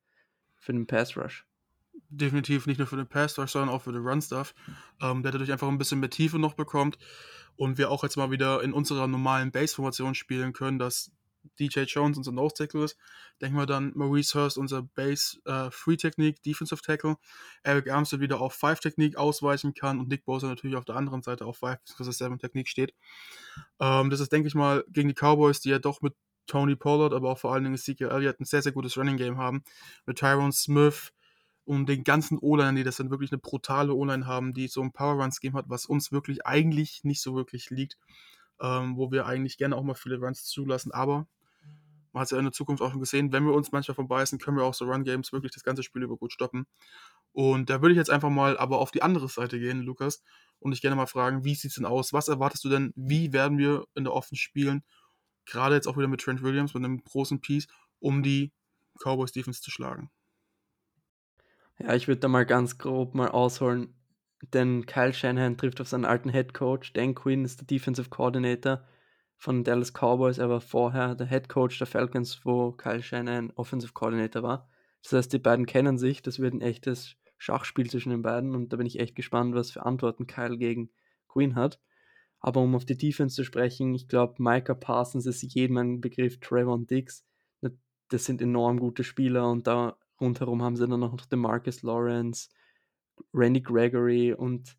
für 0.55 0.73
den 0.73 0.87
Pass 0.87 1.17
Rush. 1.17 1.45
Definitiv 2.09 2.67
nicht 2.67 2.77
nur 2.77 2.87
für 2.87 2.97
den 2.97 3.07
Pass 3.07 3.37
Rush, 3.37 3.51
sondern 3.51 3.69
auch 3.69 3.81
für 3.81 3.91
den 3.91 4.05
Run 4.05 4.21
Stuff, 4.21 4.53
ähm, 5.01 5.23
der 5.23 5.31
dadurch 5.31 5.51
einfach 5.51 5.67
ein 5.67 5.77
bisschen 5.77 5.99
mehr 5.99 6.09
Tiefe 6.09 6.39
noch 6.39 6.53
bekommt 6.53 6.97
und 7.55 7.77
wir 7.77 7.89
auch 7.89 8.03
jetzt 8.03 8.17
mal 8.17 8.31
wieder 8.31 8.61
in 8.63 8.73
unserer 8.73 9.07
normalen 9.07 9.51
Base-Formation 9.51 10.15
spielen 10.15 10.53
können, 10.53 10.79
dass 10.79 11.11
DJ 11.59 11.81
Jones 11.81 12.17
unser 12.17 12.31
Nose 12.31 12.55
Tackle 12.55 12.83
ist. 12.83 12.97
Denken 13.41 13.57
wir 13.57 13.65
dann 13.65 13.91
Maurice 13.95 14.37
Hurst 14.37 14.57
unser 14.57 14.81
Base 14.81 15.39
äh, 15.45 15.69
Free 15.71 15.95
Technique, 15.95 16.41
Defensive 16.41 16.81
Tackle. 16.81 17.17
Eric 17.63 17.89
Armstead 17.89 18.19
wieder 18.19 18.41
auf 18.41 18.53
5 18.53 18.79
Technique 18.79 19.17
ausweichen 19.17 19.73
kann 19.73 19.99
und 19.99 20.07
Nick 20.09 20.25
Bosa 20.25 20.47
natürlich 20.47 20.75
auf 20.75 20.85
der 20.85 20.95
anderen 20.95 21.21
Seite 21.21 21.45
auf 21.45 21.57
5 21.57 21.79
7 21.97 22.39
Technique 22.39 22.67
steht. 22.67 22.93
Ähm, 23.79 24.09
das 24.09 24.19
ist, 24.19 24.31
denke 24.31 24.47
ich 24.47 24.55
mal, 24.55 24.83
gegen 24.89 25.09
die 25.09 25.15
Cowboys, 25.15 25.61
die 25.61 25.69
ja 25.69 25.79
doch 25.79 26.01
mit 26.01 26.15
Tony 26.47 26.75
Pollard, 26.75 27.13
aber 27.13 27.31
auch 27.31 27.39
vor 27.39 27.53
allen 27.53 27.63
Dingen 27.63 27.75
Ezekiel 27.75 28.09
Elliott 28.09 28.39
ein 28.39 28.45
sehr, 28.45 28.61
sehr 28.61 28.71
gutes 28.71 28.97
Running 28.97 29.17
Game 29.17 29.37
haben. 29.37 29.63
Mit 30.05 30.19
Tyrone 30.19 30.51
Smith 30.51 31.11
und 31.65 31.87
den 31.87 32.03
ganzen 32.03 32.37
O-Line, 32.39 32.75
die 32.75 32.83
das 32.83 32.97
dann 32.97 33.09
wirklich 33.09 33.31
eine 33.31 33.39
brutale 33.39 33.93
O-Line 33.93 34.25
haben, 34.25 34.53
die 34.53 34.67
so 34.67 34.81
ein 34.81 34.93
Power-Run-Scheme 34.93 35.57
hat, 35.57 35.65
was 35.67 35.85
uns 35.85 36.11
wirklich 36.11 36.45
eigentlich 36.45 37.03
nicht 37.03 37.21
so 37.21 37.35
wirklich 37.35 37.69
liegt. 37.69 37.97
Ähm, 38.61 38.95
wo 38.95 39.11
wir 39.11 39.25
eigentlich 39.25 39.57
gerne 39.57 39.75
auch 39.75 39.83
mal 39.83 39.95
viele 39.95 40.17
Runs 40.17 40.45
zulassen, 40.45 40.93
aber 40.93 41.27
man 42.13 42.21
hat 42.21 42.27
es 42.27 42.31
ja 42.31 42.37
in 42.37 42.45
der 42.45 42.53
Zukunft 42.53 42.81
auch 42.81 42.89
schon 42.89 43.01
gesehen, 43.01 43.33
wenn 43.33 43.45
wir 43.45 43.53
uns 43.53 43.73
manchmal 43.73 43.95
verbeißen, 43.95 44.39
können 44.39 44.55
wir 44.55 44.63
auch 44.63 44.73
so 44.73 44.85
Run-Games 44.85 45.33
wirklich 45.33 45.51
das 45.51 45.65
ganze 45.65 45.83
Spiel 45.83 46.03
über 46.03 46.15
gut 46.15 46.31
stoppen. 46.31 46.65
Und 47.33 47.69
da 47.69 47.81
würde 47.81 47.91
ich 47.91 47.97
jetzt 47.97 48.09
einfach 48.09 48.29
mal 48.29 48.57
aber 48.57 48.79
auf 48.79 48.91
die 48.91 49.01
andere 49.01 49.27
Seite 49.27 49.59
gehen, 49.59 49.81
Lukas, 49.81 50.23
und 50.59 50.71
dich 50.71 50.81
gerne 50.81 50.95
mal 50.95 51.07
fragen, 51.07 51.43
wie 51.43 51.55
sieht 51.55 51.71
es 51.71 51.75
denn 51.75 51.85
aus? 51.85 52.13
Was 52.13 52.29
erwartest 52.29 52.63
du 52.63 52.69
denn? 52.69 52.93
Wie 52.95 53.33
werden 53.33 53.57
wir 53.57 53.85
in 53.95 54.05
der 54.05 54.13
Offense 54.13 54.41
spielen? 54.41 54.85
Gerade 55.45 55.75
jetzt 55.75 55.87
auch 55.87 55.97
wieder 55.97 56.07
mit 56.07 56.21
Trent 56.21 56.41
Williams, 56.41 56.73
mit 56.73 56.85
einem 56.85 57.03
großen 57.03 57.41
Piece, 57.41 57.67
um 57.99 58.23
die 58.23 58.53
Cowboys 59.03 59.33
Defense 59.33 59.61
zu 59.61 59.69
schlagen. 59.69 60.09
Ja, 61.79 61.93
ich 61.93 62.07
würde 62.07 62.21
da 62.21 62.27
mal 62.27 62.45
ganz 62.45 62.77
grob 62.77 63.15
mal 63.15 63.29
ausholen, 63.29 63.93
denn 64.53 64.85
Kyle 64.85 65.13
Shanahan 65.13 65.57
trifft 65.57 65.81
auf 65.81 65.87
seinen 65.87 66.05
alten 66.05 66.29
Head 66.29 66.53
Coach. 66.53 66.93
Dan 66.93 67.15
Quinn 67.15 67.43
ist 67.43 67.59
der 67.59 67.67
Defensive 67.67 68.09
Coordinator 68.09 68.85
von 69.37 69.63
Dallas 69.63 69.91
Cowboys. 69.91 70.37
Er 70.37 70.49
war 70.49 70.61
vorher 70.61 71.15
der 71.15 71.27
Head 71.27 71.49
Coach 71.49 71.77
der 71.77 71.87
Falcons, 71.87 72.45
wo 72.45 72.71
Kyle 72.71 73.03
Shanahan 73.03 73.51
Offensive 73.55 73.93
Coordinator 73.93 74.43
war. 74.43 74.69
Das 75.03 75.13
heißt, 75.13 75.33
die 75.33 75.39
beiden 75.39 75.65
kennen 75.65 75.97
sich. 75.97 76.21
Das 76.21 76.39
wird 76.39 76.53
ein 76.53 76.61
echtes 76.61 77.17
Schachspiel 77.37 77.89
zwischen 77.89 78.11
den 78.11 78.21
beiden 78.21 78.55
und 78.55 78.71
da 78.71 78.77
bin 78.77 78.87
ich 78.87 78.99
echt 78.99 79.15
gespannt, 79.15 79.53
was 79.53 79.71
für 79.71 79.85
Antworten 79.85 80.25
Kyle 80.25 80.57
gegen 80.57 80.89
Queen 81.27 81.55
hat. 81.55 81.81
Aber 82.39 82.61
um 82.61 82.75
auf 82.75 82.85
die 82.85 82.97
Defense 82.97 83.35
zu 83.35 83.43
sprechen, 83.43 83.93
ich 83.93 84.07
glaube, 84.07 84.35
Micah 84.37 84.75
Parsons 84.75 85.25
ist 85.25 85.41
jedem 85.41 85.77
ein 85.77 86.01
Begriff, 86.01 86.39
Trayvon 86.39 86.87
Diggs. 86.87 87.25
Das 88.09 88.25
sind 88.25 88.41
enorm 88.41 88.79
gute 88.79 89.03
Spieler 89.03 89.49
und 89.49 89.65
da 89.67 89.97
rundherum 90.19 90.61
haben 90.63 90.75
sie 90.75 90.87
dann 90.87 90.99
noch 90.99 91.25
den 91.25 91.39
Marcus 91.39 91.81
Lawrence, 91.83 92.49
Randy 93.33 93.61
Gregory 93.61 94.33
und 94.33 94.75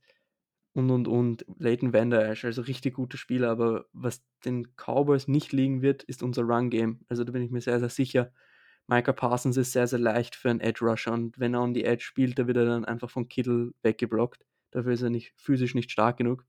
und 0.75 0.91
und 0.91 1.09
und 1.09 1.47
Leighton 1.59 1.93
Vander 1.95 2.29
Esch, 2.29 2.45
also 2.45 2.63
richtig 2.63 2.95
gute 2.95 3.17
Spieler, 3.17 3.51
aber 3.51 3.87
was 3.93 4.23
den 4.45 4.77
Cowboys 4.77 5.27
nicht 5.29 5.53
liegen 5.53 5.83
wird, 5.83 6.03
ist 6.05 6.23
unser 6.23 6.43
Run 6.43 6.71
Game. 6.71 7.01
Also 7.09 7.25
da 7.25 7.33
bin 7.33 7.43
ich 7.43 7.51
mir 7.51 7.63
sehr, 7.63 7.81
sehr 7.81 7.89
sicher. 7.89 8.33
Micah 8.87 9.13
Parsons 9.13 9.57
ist 9.57 9.73
sehr, 9.73 9.87
sehr 9.87 9.99
leicht 9.99 10.37
für 10.37 10.51
einen 10.51 10.61
Edge 10.61 10.85
Rusher 10.85 11.13
und 11.13 11.39
wenn 11.41 11.55
er 11.55 11.63
on 11.63 11.75
die 11.75 11.85
Edge 11.85 12.05
spielt, 12.05 12.39
da 12.39 12.47
wird 12.47 12.59
er 12.59 12.67
dann 12.67 12.85
einfach 12.85 13.11
von 13.11 13.29
Kittle 13.29 13.73
weggeblockt. 13.83 14.45
Dafür 14.71 14.93
ist 14.93 15.03
er 15.03 15.11
nicht 15.11 15.33
physisch 15.37 15.75
nicht 15.75 15.91
stark 15.91 16.19
genug. 16.19 16.45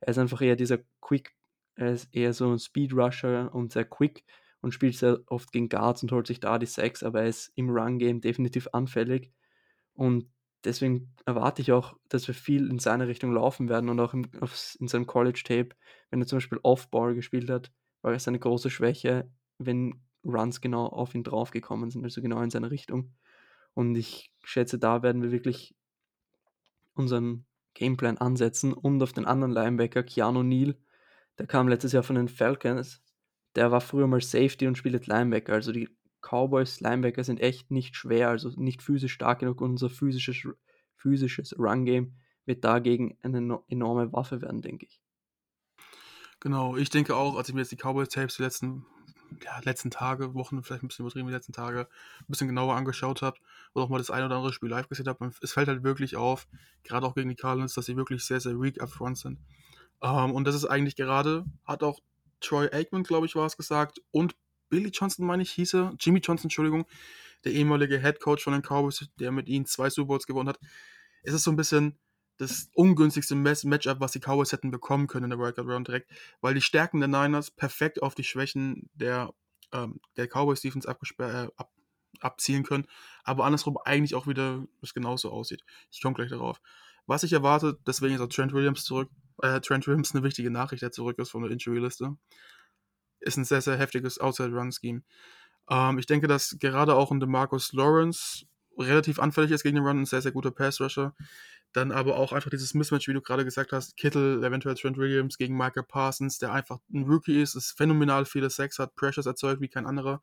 Er 0.00 0.08
ist 0.08 0.18
einfach 0.18 0.40
eher 0.40 0.56
dieser 0.56 0.78
Quick, 1.00 1.36
er 1.76 1.92
ist 1.92 2.14
eher 2.14 2.32
so 2.32 2.50
ein 2.50 2.58
Speed 2.58 2.94
Rusher 2.94 3.54
und 3.54 3.72
sehr 3.72 3.84
quick 3.84 4.24
und 4.66 4.72
spielt 4.72 4.96
sehr 4.96 5.20
oft 5.28 5.52
gegen 5.52 5.68
Guards 5.68 6.02
und 6.02 6.10
holt 6.10 6.26
sich 6.26 6.40
da 6.40 6.58
die 6.58 6.66
Sacks, 6.66 7.04
aber 7.04 7.22
er 7.22 7.28
ist 7.28 7.52
im 7.54 7.70
Run 7.70 8.00
Game 8.00 8.20
definitiv 8.20 8.66
anfällig 8.72 9.30
und 9.94 10.28
deswegen 10.64 11.14
erwarte 11.24 11.62
ich 11.62 11.70
auch, 11.70 11.96
dass 12.08 12.26
wir 12.26 12.34
viel 12.34 12.68
in 12.68 12.80
seine 12.80 13.06
Richtung 13.06 13.32
laufen 13.32 13.68
werden 13.68 13.88
und 13.88 14.00
auch 14.00 14.12
im, 14.12 14.28
auf, 14.40 14.76
in 14.80 14.88
seinem 14.88 15.06
College-Tape, 15.06 15.68
wenn 16.10 16.20
er 16.20 16.26
zum 16.26 16.38
Beispiel 16.38 16.58
Off-Ball 16.64 17.14
gespielt 17.14 17.48
hat, 17.48 17.70
war 18.02 18.12
es 18.12 18.26
eine 18.26 18.40
große 18.40 18.68
Schwäche, 18.68 19.30
wenn 19.58 20.02
Runs 20.24 20.60
genau 20.60 20.86
auf 20.86 21.14
ihn 21.14 21.22
draufgekommen 21.22 21.90
sind, 21.90 22.02
also 22.02 22.20
genau 22.20 22.42
in 22.42 22.50
seine 22.50 22.72
Richtung. 22.72 23.14
Und 23.72 23.94
ich 23.94 24.32
schätze, 24.42 24.80
da 24.80 25.04
werden 25.04 25.22
wir 25.22 25.30
wirklich 25.30 25.76
unseren 26.94 27.46
Gameplan 27.74 28.18
ansetzen 28.18 28.72
und 28.72 29.00
auf 29.00 29.12
den 29.12 29.26
anderen 29.26 29.52
Linebacker, 29.52 30.02
Keanu 30.02 30.42
Neal, 30.42 30.76
der 31.38 31.46
kam 31.46 31.68
letztes 31.68 31.92
Jahr 31.92 32.02
von 32.02 32.16
den 32.16 32.26
Falcons. 32.28 33.00
Der 33.56 33.72
war 33.72 33.80
früher 33.80 34.06
mal 34.06 34.20
Safety 34.20 34.66
und 34.66 34.76
spielt 34.76 34.94
jetzt 34.94 35.06
Linebacker. 35.06 35.54
Also 35.54 35.72
die 35.72 35.88
Cowboys 36.20 36.80
Linebacker 36.80 37.24
sind 37.24 37.40
echt 37.40 37.70
nicht 37.70 37.96
schwer, 37.96 38.28
also 38.28 38.50
nicht 38.56 38.82
physisch 38.82 39.12
stark 39.12 39.40
genug. 39.40 39.60
Unser 39.60 39.88
physisches, 39.88 40.46
physisches 40.96 41.58
Run-Game 41.58 42.14
wird 42.44 42.64
dagegen 42.64 43.18
eine 43.22 43.60
enorme 43.68 44.12
Waffe 44.12 44.42
werden, 44.42 44.62
denke 44.62 44.86
ich. 44.86 45.00
Genau, 46.40 46.76
ich 46.76 46.90
denke 46.90 47.16
auch, 47.16 47.36
als 47.36 47.48
ich 47.48 47.54
mir 47.54 47.62
jetzt 47.62 47.72
die 47.72 47.76
Cowboys-Tapes 47.76 48.36
die 48.36 48.42
letzten, 48.42 48.84
ja, 49.42 49.58
letzten 49.64 49.90
Tage, 49.90 50.34
Wochen, 50.34 50.62
vielleicht 50.62 50.84
ein 50.84 50.88
bisschen 50.88 51.04
übertrieben, 51.04 51.28
die 51.28 51.34
letzten 51.34 51.52
Tage, 51.52 51.88
ein 52.20 52.26
bisschen 52.28 52.46
genauer 52.46 52.74
angeschaut 52.74 53.22
habe 53.22 53.38
oder 53.74 53.84
auch 53.84 53.88
mal 53.88 53.98
das 53.98 54.10
eine 54.10 54.26
oder 54.26 54.36
andere 54.36 54.52
Spiel 54.52 54.68
live 54.68 54.88
gesehen 54.88 55.08
habe, 55.08 55.32
es 55.40 55.52
fällt 55.52 55.68
halt 55.68 55.82
wirklich 55.82 56.16
auf, 56.16 56.46
gerade 56.84 57.06
auch 57.06 57.14
gegen 57.14 57.30
die 57.30 57.36
Cardinals, 57.36 57.74
dass 57.74 57.86
sie 57.86 57.96
wirklich 57.96 58.24
sehr, 58.24 58.40
sehr 58.40 58.60
weak 58.60 58.82
up 58.82 58.90
front 58.90 59.18
sind. 59.18 59.40
Ähm, 60.02 60.32
und 60.32 60.46
das 60.46 60.54
ist 60.54 60.66
eigentlich 60.66 60.94
gerade, 60.94 61.46
hat 61.64 61.82
auch 61.82 62.00
Troy 62.40 62.68
Aikman, 62.72 63.02
glaube 63.02 63.26
ich, 63.26 63.34
war 63.34 63.46
es 63.46 63.56
gesagt, 63.56 64.00
und 64.10 64.36
Billy 64.68 64.90
Johnson, 64.90 65.26
meine 65.26 65.42
ich, 65.42 65.52
hieß 65.52 65.74
er, 65.74 65.94
Jimmy 65.98 66.20
Johnson, 66.20 66.46
Entschuldigung, 66.46 66.86
der 67.44 67.52
ehemalige 67.52 68.00
Head 68.00 68.20
Coach 68.20 68.42
von 68.42 68.52
den 68.52 68.62
Cowboys, 68.62 69.08
der 69.18 69.32
mit 69.32 69.48
ihnen 69.48 69.66
zwei 69.66 69.90
Super 69.90 70.08
Bowls 70.08 70.26
gewonnen 70.26 70.48
hat. 70.48 70.58
Es 71.22 71.34
ist 71.34 71.44
so 71.44 71.50
ein 71.50 71.56
bisschen 71.56 71.98
das 72.38 72.68
ungünstigste 72.74 73.34
Matchup, 73.34 74.00
was 74.00 74.12
die 74.12 74.20
Cowboys 74.20 74.52
hätten 74.52 74.70
bekommen 74.70 75.06
können 75.06 75.24
in 75.24 75.30
der 75.30 75.38
Wildcard 75.38 75.66
Round 75.68 75.88
direkt, 75.88 76.10
weil 76.40 76.54
die 76.54 76.60
Stärken 76.60 77.00
der 77.00 77.08
Niners 77.08 77.50
perfekt 77.50 78.02
auf 78.02 78.14
die 78.14 78.24
Schwächen 78.24 78.90
der, 78.94 79.32
ähm, 79.72 80.00
der 80.16 80.26
Cowboys 80.28 80.60
Defense 80.60 80.88
äh, 80.88 81.48
ab, 81.56 81.72
abzielen 82.20 82.64
können, 82.64 82.86
aber 83.24 83.44
andersrum 83.44 83.78
eigentlich 83.84 84.14
auch 84.14 84.26
wieder 84.26 84.66
es 84.82 84.94
genauso 84.94 85.30
aussieht. 85.30 85.64
Ich 85.90 86.02
komme 86.02 86.14
gleich 86.14 86.30
darauf. 86.30 86.60
Was 87.06 87.22
ich 87.22 87.32
erwarte, 87.32 87.78
deswegen 87.86 88.14
ist 88.14 88.20
auch 88.20 88.28
Trent 88.28 88.52
Williams 88.52 88.84
zurück, 88.84 89.10
äh, 89.42 89.60
Trent 89.60 89.86
Williams 89.86 90.14
eine 90.14 90.24
wichtige 90.24 90.50
Nachricht, 90.50 90.82
der 90.82 90.92
zurück 90.92 91.18
ist 91.18 91.30
von 91.30 91.42
der 91.42 91.50
Injury-Liste. 91.50 92.16
Ist 93.20 93.36
ein 93.36 93.44
sehr, 93.44 93.60
sehr 93.60 93.76
heftiges 93.76 94.18
Outside-Run-Scheme. 94.18 95.02
Ähm, 95.68 95.98
ich 95.98 96.06
denke, 96.06 96.28
dass 96.28 96.56
gerade 96.58 96.94
auch 96.94 97.10
in 97.10 97.18
Marcus 97.18 97.72
Lawrence 97.72 98.46
relativ 98.78 99.18
anfällig 99.18 99.50
ist 99.50 99.62
gegen 99.62 99.76
den 99.76 99.84
Run, 99.84 100.00
ein 100.00 100.06
sehr, 100.06 100.22
sehr 100.22 100.32
guter 100.32 100.50
Pass-Rusher. 100.50 101.14
Dann 101.72 101.92
aber 101.92 102.16
auch 102.16 102.32
einfach 102.32 102.50
dieses 102.50 102.74
Mismatch, 102.74 103.08
wie 103.08 103.12
du 103.12 103.20
gerade 103.20 103.44
gesagt 103.44 103.72
hast, 103.72 103.96
Kittel, 103.96 104.42
eventuell 104.42 104.76
Trent 104.76 104.96
Williams 104.96 105.36
gegen 105.36 105.56
Michael 105.56 105.82
Parsons, 105.82 106.38
der 106.38 106.52
einfach 106.52 106.78
ein 106.92 107.04
Rookie 107.04 107.40
ist, 107.40 107.54
ist 107.54 107.76
phänomenal 107.76 108.24
viele 108.24 108.50
Sex 108.50 108.78
hat, 108.78 108.94
Pressures 108.94 109.26
erzeugt 109.26 109.60
wie 109.60 109.68
kein 109.68 109.86
anderer. 109.86 110.22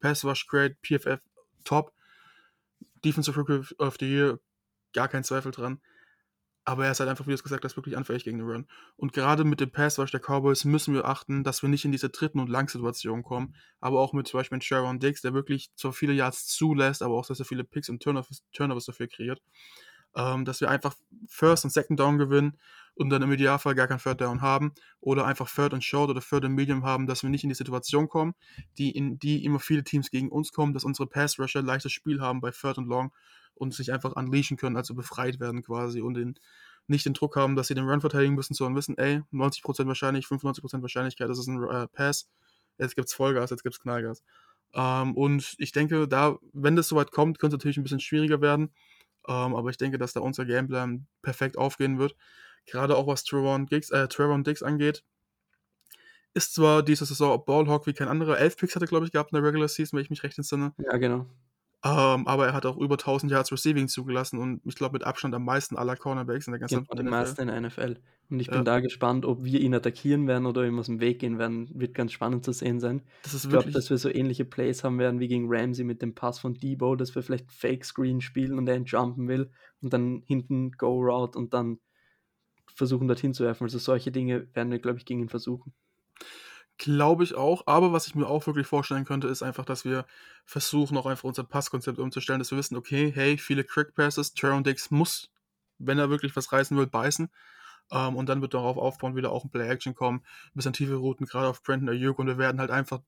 Pass 0.00 0.24
Rush 0.24 0.46
great, 0.46 0.76
PFF 0.82 1.20
top. 1.64 1.92
Defensive 3.04 3.36
Rookie 3.38 3.74
of 3.78 3.96
the 3.98 4.06
Year, 4.06 4.38
gar 4.92 5.08
kein 5.08 5.24
Zweifel 5.24 5.52
dran. 5.52 5.80
Aber 6.66 6.86
er 6.86 6.92
ist 6.92 7.00
halt 7.00 7.10
einfach, 7.10 7.26
wie 7.26 7.30
du 7.30 7.34
es 7.34 7.42
gesagt 7.42 7.64
hast, 7.64 7.76
wirklich 7.76 7.96
anfällig 7.96 8.24
gegen 8.24 8.38
den 8.38 8.48
Run. 8.48 8.66
Und 8.96 9.12
gerade 9.12 9.44
mit 9.44 9.60
dem 9.60 9.70
Pass 9.70 9.98
Rush 9.98 10.10
der 10.10 10.20
Cowboys 10.20 10.64
müssen 10.64 10.94
wir 10.94 11.04
achten, 11.04 11.44
dass 11.44 11.62
wir 11.62 11.68
nicht 11.68 11.84
in 11.84 11.92
diese 11.92 12.08
dritten 12.08 12.40
und 12.40 12.48
Langsituation 12.48 13.22
kommen. 13.22 13.54
Aber 13.80 14.00
auch 14.00 14.14
mit 14.14 14.28
zum 14.28 14.38
Beispiel 14.40 14.62
Sharon 14.62 14.98
Diggs, 14.98 15.20
der 15.20 15.34
wirklich 15.34 15.70
zwar 15.76 15.92
viele 15.92 16.14
Yards 16.14 16.46
zulässt, 16.46 17.02
aber 17.02 17.14
auch 17.14 17.26
sehr, 17.26 17.36
sehr 17.36 17.44
viele 17.44 17.64
Picks 17.64 17.90
und 17.90 18.02
Turnovers, 18.02 18.44
Turnovers 18.52 18.86
dafür 18.86 19.08
kreiert. 19.08 19.42
Ähm, 20.16 20.44
dass 20.44 20.60
wir 20.60 20.70
einfach 20.70 20.94
First 21.28 21.64
und 21.64 21.70
Second 21.70 22.00
Down 22.00 22.18
gewinnen 22.18 22.58
und 22.94 23.10
dann 23.10 23.22
im 23.22 23.32
Idealfall 23.32 23.74
gar 23.74 23.88
kein 23.88 23.98
Third 23.98 24.20
Down 24.20 24.40
haben 24.40 24.72
oder 25.00 25.26
einfach 25.26 25.50
Third 25.50 25.74
und 25.74 25.82
Short 25.82 26.10
oder 26.10 26.20
Third 26.20 26.44
und 26.44 26.54
Medium 26.54 26.84
haben, 26.84 27.06
dass 27.06 27.22
wir 27.22 27.30
nicht 27.30 27.42
in 27.42 27.48
die 27.48 27.56
Situation 27.56 28.08
kommen, 28.08 28.34
die 28.78 28.90
in 28.92 29.18
die 29.18 29.44
immer 29.44 29.58
viele 29.58 29.84
Teams 29.84 30.10
gegen 30.10 30.30
uns 30.30 30.52
kommen, 30.52 30.72
dass 30.72 30.84
unsere 30.84 31.08
Pass 31.08 31.38
Rusher 31.38 31.62
leichtes 31.62 31.92
Spiel 31.92 32.20
haben 32.20 32.40
bei 32.40 32.52
Third 32.52 32.78
und 32.78 32.86
Long 32.86 33.12
und 33.54 33.74
sich 33.74 33.92
einfach 33.92 34.12
unleashen 34.12 34.56
können, 34.56 34.76
also 34.76 34.94
befreit 34.94 35.40
werden 35.40 35.62
quasi 35.62 36.00
und 36.00 36.14
den, 36.14 36.34
nicht 36.86 37.06
den 37.06 37.14
Druck 37.14 37.36
haben, 37.36 37.56
dass 37.56 37.68
sie 37.68 37.74
den 37.74 37.88
Run 37.88 38.00
verteidigen 38.00 38.34
müssen, 38.34 38.54
sondern 38.54 38.76
wissen, 38.76 38.98
ey, 38.98 39.22
90% 39.32 39.86
wahrscheinlich, 39.86 40.26
95% 40.26 40.82
Wahrscheinlichkeit, 40.82 41.28
das 41.28 41.38
ist 41.38 41.46
ein 41.46 41.62
äh, 41.62 41.88
Pass, 41.88 42.28
jetzt 42.78 42.96
gibt's 42.96 43.14
Vollgas, 43.14 43.50
jetzt 43.50 43.62
gibt's 43.62 43.80
Knallgas. 43.80 44.22
Ähm, 44.74 45.16
und 45.16 45.54
ich 45.58 45.72
denke, 45.72 46.08
da, 46.08 46.38
wenn 46.52 46.76
das 46.76 46.88
soweit 46.88 47.12
kommt, 47.12 47.38
könnte 47.38 47.56
es 47.56 47.60
natürlich 47.60 47.78
ein 47.78 47.84
bisschen 47.84 48.00
schwieriger 48.00 48.40
werden, 48.40 48.72
ähm, 49.28 49.54
aber 49.54 49.70
ich 49.70 49.76
denke, 49.76 49.98
dass 49.98 50.12
da 50.12 50.20
unser 50.20 50.44
Gameplan 50.44 51.06
perfekt 51.22 51.56
aufgehen 51.56 51.98
wird. 51.98 52.16
Gerade 52.66 52.96
auch 52.96 53.06
was 53.06 53.24
Trevor 53.24 53.58
Diggs, 53.66 53.90
äh, 53.90 54.08
Trevor 54.08 54.42
Diggs 54.42 54.62
angeht, 54.62 55.04
ist 56.34 56.54
zwar 56.54 56.82
diese 56.82 57.06
Saison 57.06 57.42
Ballhawk 57.44 57.86
wie 57.86 57.92
kein 57.92 58.08
anderer. 58.08 58.38
Elf 58.38 58.56
Picks 58.56 58.74
hatte, 58.74 58.86
glaube 58.86 59.06
ich, 59.06 59.12
gehabt 59.12 59.32
in 59.32 59.36
der 59.36 59.44
Regular 59.44 59.68
Season, 59.68 59.96
wenn 59.96 60.04
ich 60.04 60.10
mich 60.10 60.22
recht 60.24 60.36
entsinne. 60.36 60.74
Ja, 60.78 60.96
genau. 60.96 61.26
Ähm, 61.86 62.26
aber 62.26 62.46
er 62.46 62.52
hat 62.54 62.64
auch 62.64 62.78
über 62.78 62.94
1000 62.94 63.30
Yards 63.30 63.52
Receiving 63.52 63.88
zugelassen 63.88 64.38
und 64.38 64.62
ich 64.64 64.74
glaube 64.74 64.94
mit 64.94 65.04
Abstand 65.04 65.34
am 65.34 65.44
meisten 65.44 65.76
aller 65.76 65.96
Cornerbacks 65.96 66.46
in 66.46 66.52
der 66.52 66.60
ganzen 66.60 66.86
genau, 66.86 67.02
NFL. 67.02 67.10
meisten 67.10 67.42
in 67.42 67.48
der 67.48 67.60
NFL. 67.60 67.96
Und 68.30 68.40
ich 68.40 68.46
ja. 68.46 68.54
bin 68.54 68.64
da 68.64 68.80
gespannt, 68.80 69.26
ob 69.26 69.44
wir 69.44 69.60
ihn 69.60 69.74
attackieren 69.74 70.26
werden 70.26 70.46
oder 70.46 70.64
ihm 70.66 70.78
aus 70.78 70.86
dem 70.86 70.98
Weg 71.00 71.18
gehen 71.18 71.38
werden. 71.38 71.68
Wird 71.74 71.94
ganz 71.94 72.12
spannend 72.12 72.42
zu 72.42 72.52
sehen 72.52 72.80
sein. 72.80 73.02
ich 73.26 73.48
glaube, 73.50 73.70
dass 73.70 73.90
wir 73.90 73.98
so 73.98 74.08
ähnliche 74.08 74.46
Plays 74.46 74.82
haben 74.82 74.98
werden 74.98 75.20
wie 75.20 75.28
gegen 75.28 75.44
Ramsey 75.46 75.84
mit 75.84 76.00
dem 76.00 76.14
Pass 76.14 76.38
von 76.38 76.54
Debo, 76.54 76.96
dass 76.96 77.14
wir 77.14 77.22
vielleicht 77.22 77.52
Fake 77.52 77.84
Screen 77.84 78.22
spielen 78.22 78.56
und 78.56 78.66
er 78.66 78.76
ihn 78.76 78.86
jumpen 78.86 79.28
will 79.28 79.50
und 79.82 79.92
dann 79.92 80.22
hinten 80.24 80.72
Go 80.72 81.00
Route 81.00 81.38
und 81.38 81.52
dann 81.52 81.80
versuchen 82.74 83.08
dorthin 83.08 83.34
zu 83.34 83.44
werfen. 83.44 83.64
Also 83.64 83.78
solche 83.78 84.10
Dinge 84.10 84.48
werden 84.54 84.70
wir, 84.72 84.78
glaube 84.78 84.98
ich, 84.98 85.04
gegen 85.04 85.20
ihn 85.20 85.28
versuchen. 85.28 85.74
Glaube 86.78 87.22
ich 87.22 87.34
auch, 87.34 87.62
aber 87.66 87.92
was 87.92 88.08
ich 88.08 88.16
mir 88.16 88.26
auch 88.26 88.46
wirklich 88.48 88.66
vorstellen 88.66 89.04
könnte, 89.04 89.28
ist 89.28 89.42
einfach, 89.44 89.64
dass 89.64 89.84
wir 89.84 90.06
versuchen, 90.44 90.96
auch 90.96 91.06
einfach 91.06 91.24
unser 91.24 91.44
Passkonzept 91.44 91.98
umzustellen, 92.00 92.40
dass 92.40 92.50
wir 92.50 92.58
wissen, 92.58 92.76
okay, 92.76 93.12
hey, 93.14 93.38
viele 93.38 93.62
Crack 93.62 93.94
Passes, 93.94 94.32
Jaron 94.36 94.64
Dix 94.64 94.90
muss, 94.90 95.30
wenn 95.78 95.98
er 96.00 96.10
wirklich 96.10 96.34
was 96.34 96.52
reißen 96.52 96.76
will, 96.76 96.88
beißen. 96.88 97.30
Ähm, 97.92 98.16
und 98.16 98.28
dann 98.28 98.42
wird 98.42 98.54
darauf 98.54 98.76
aufbauen, 98.76 99.16
wieder 99.16 99.30
auch 99.32 99.44
ein 99.44 99.50
Play-Action 99.50 99.94
kommen, 99.94 100.18
ein 100.20 100.52
bisschen 100.54 100.72
tiefe 100.72 100.96
Routen, 100.96 101.26
gerade 101.26 101.48
auf 101.48 101.62
Brandon 101.62 101.90
Ayuk 101.90 102.18
und 102.18 102.26
wir 102.26 102.38
werden 102.38 102.60
halt 102.60 102.70
einfach, 102.72 103.00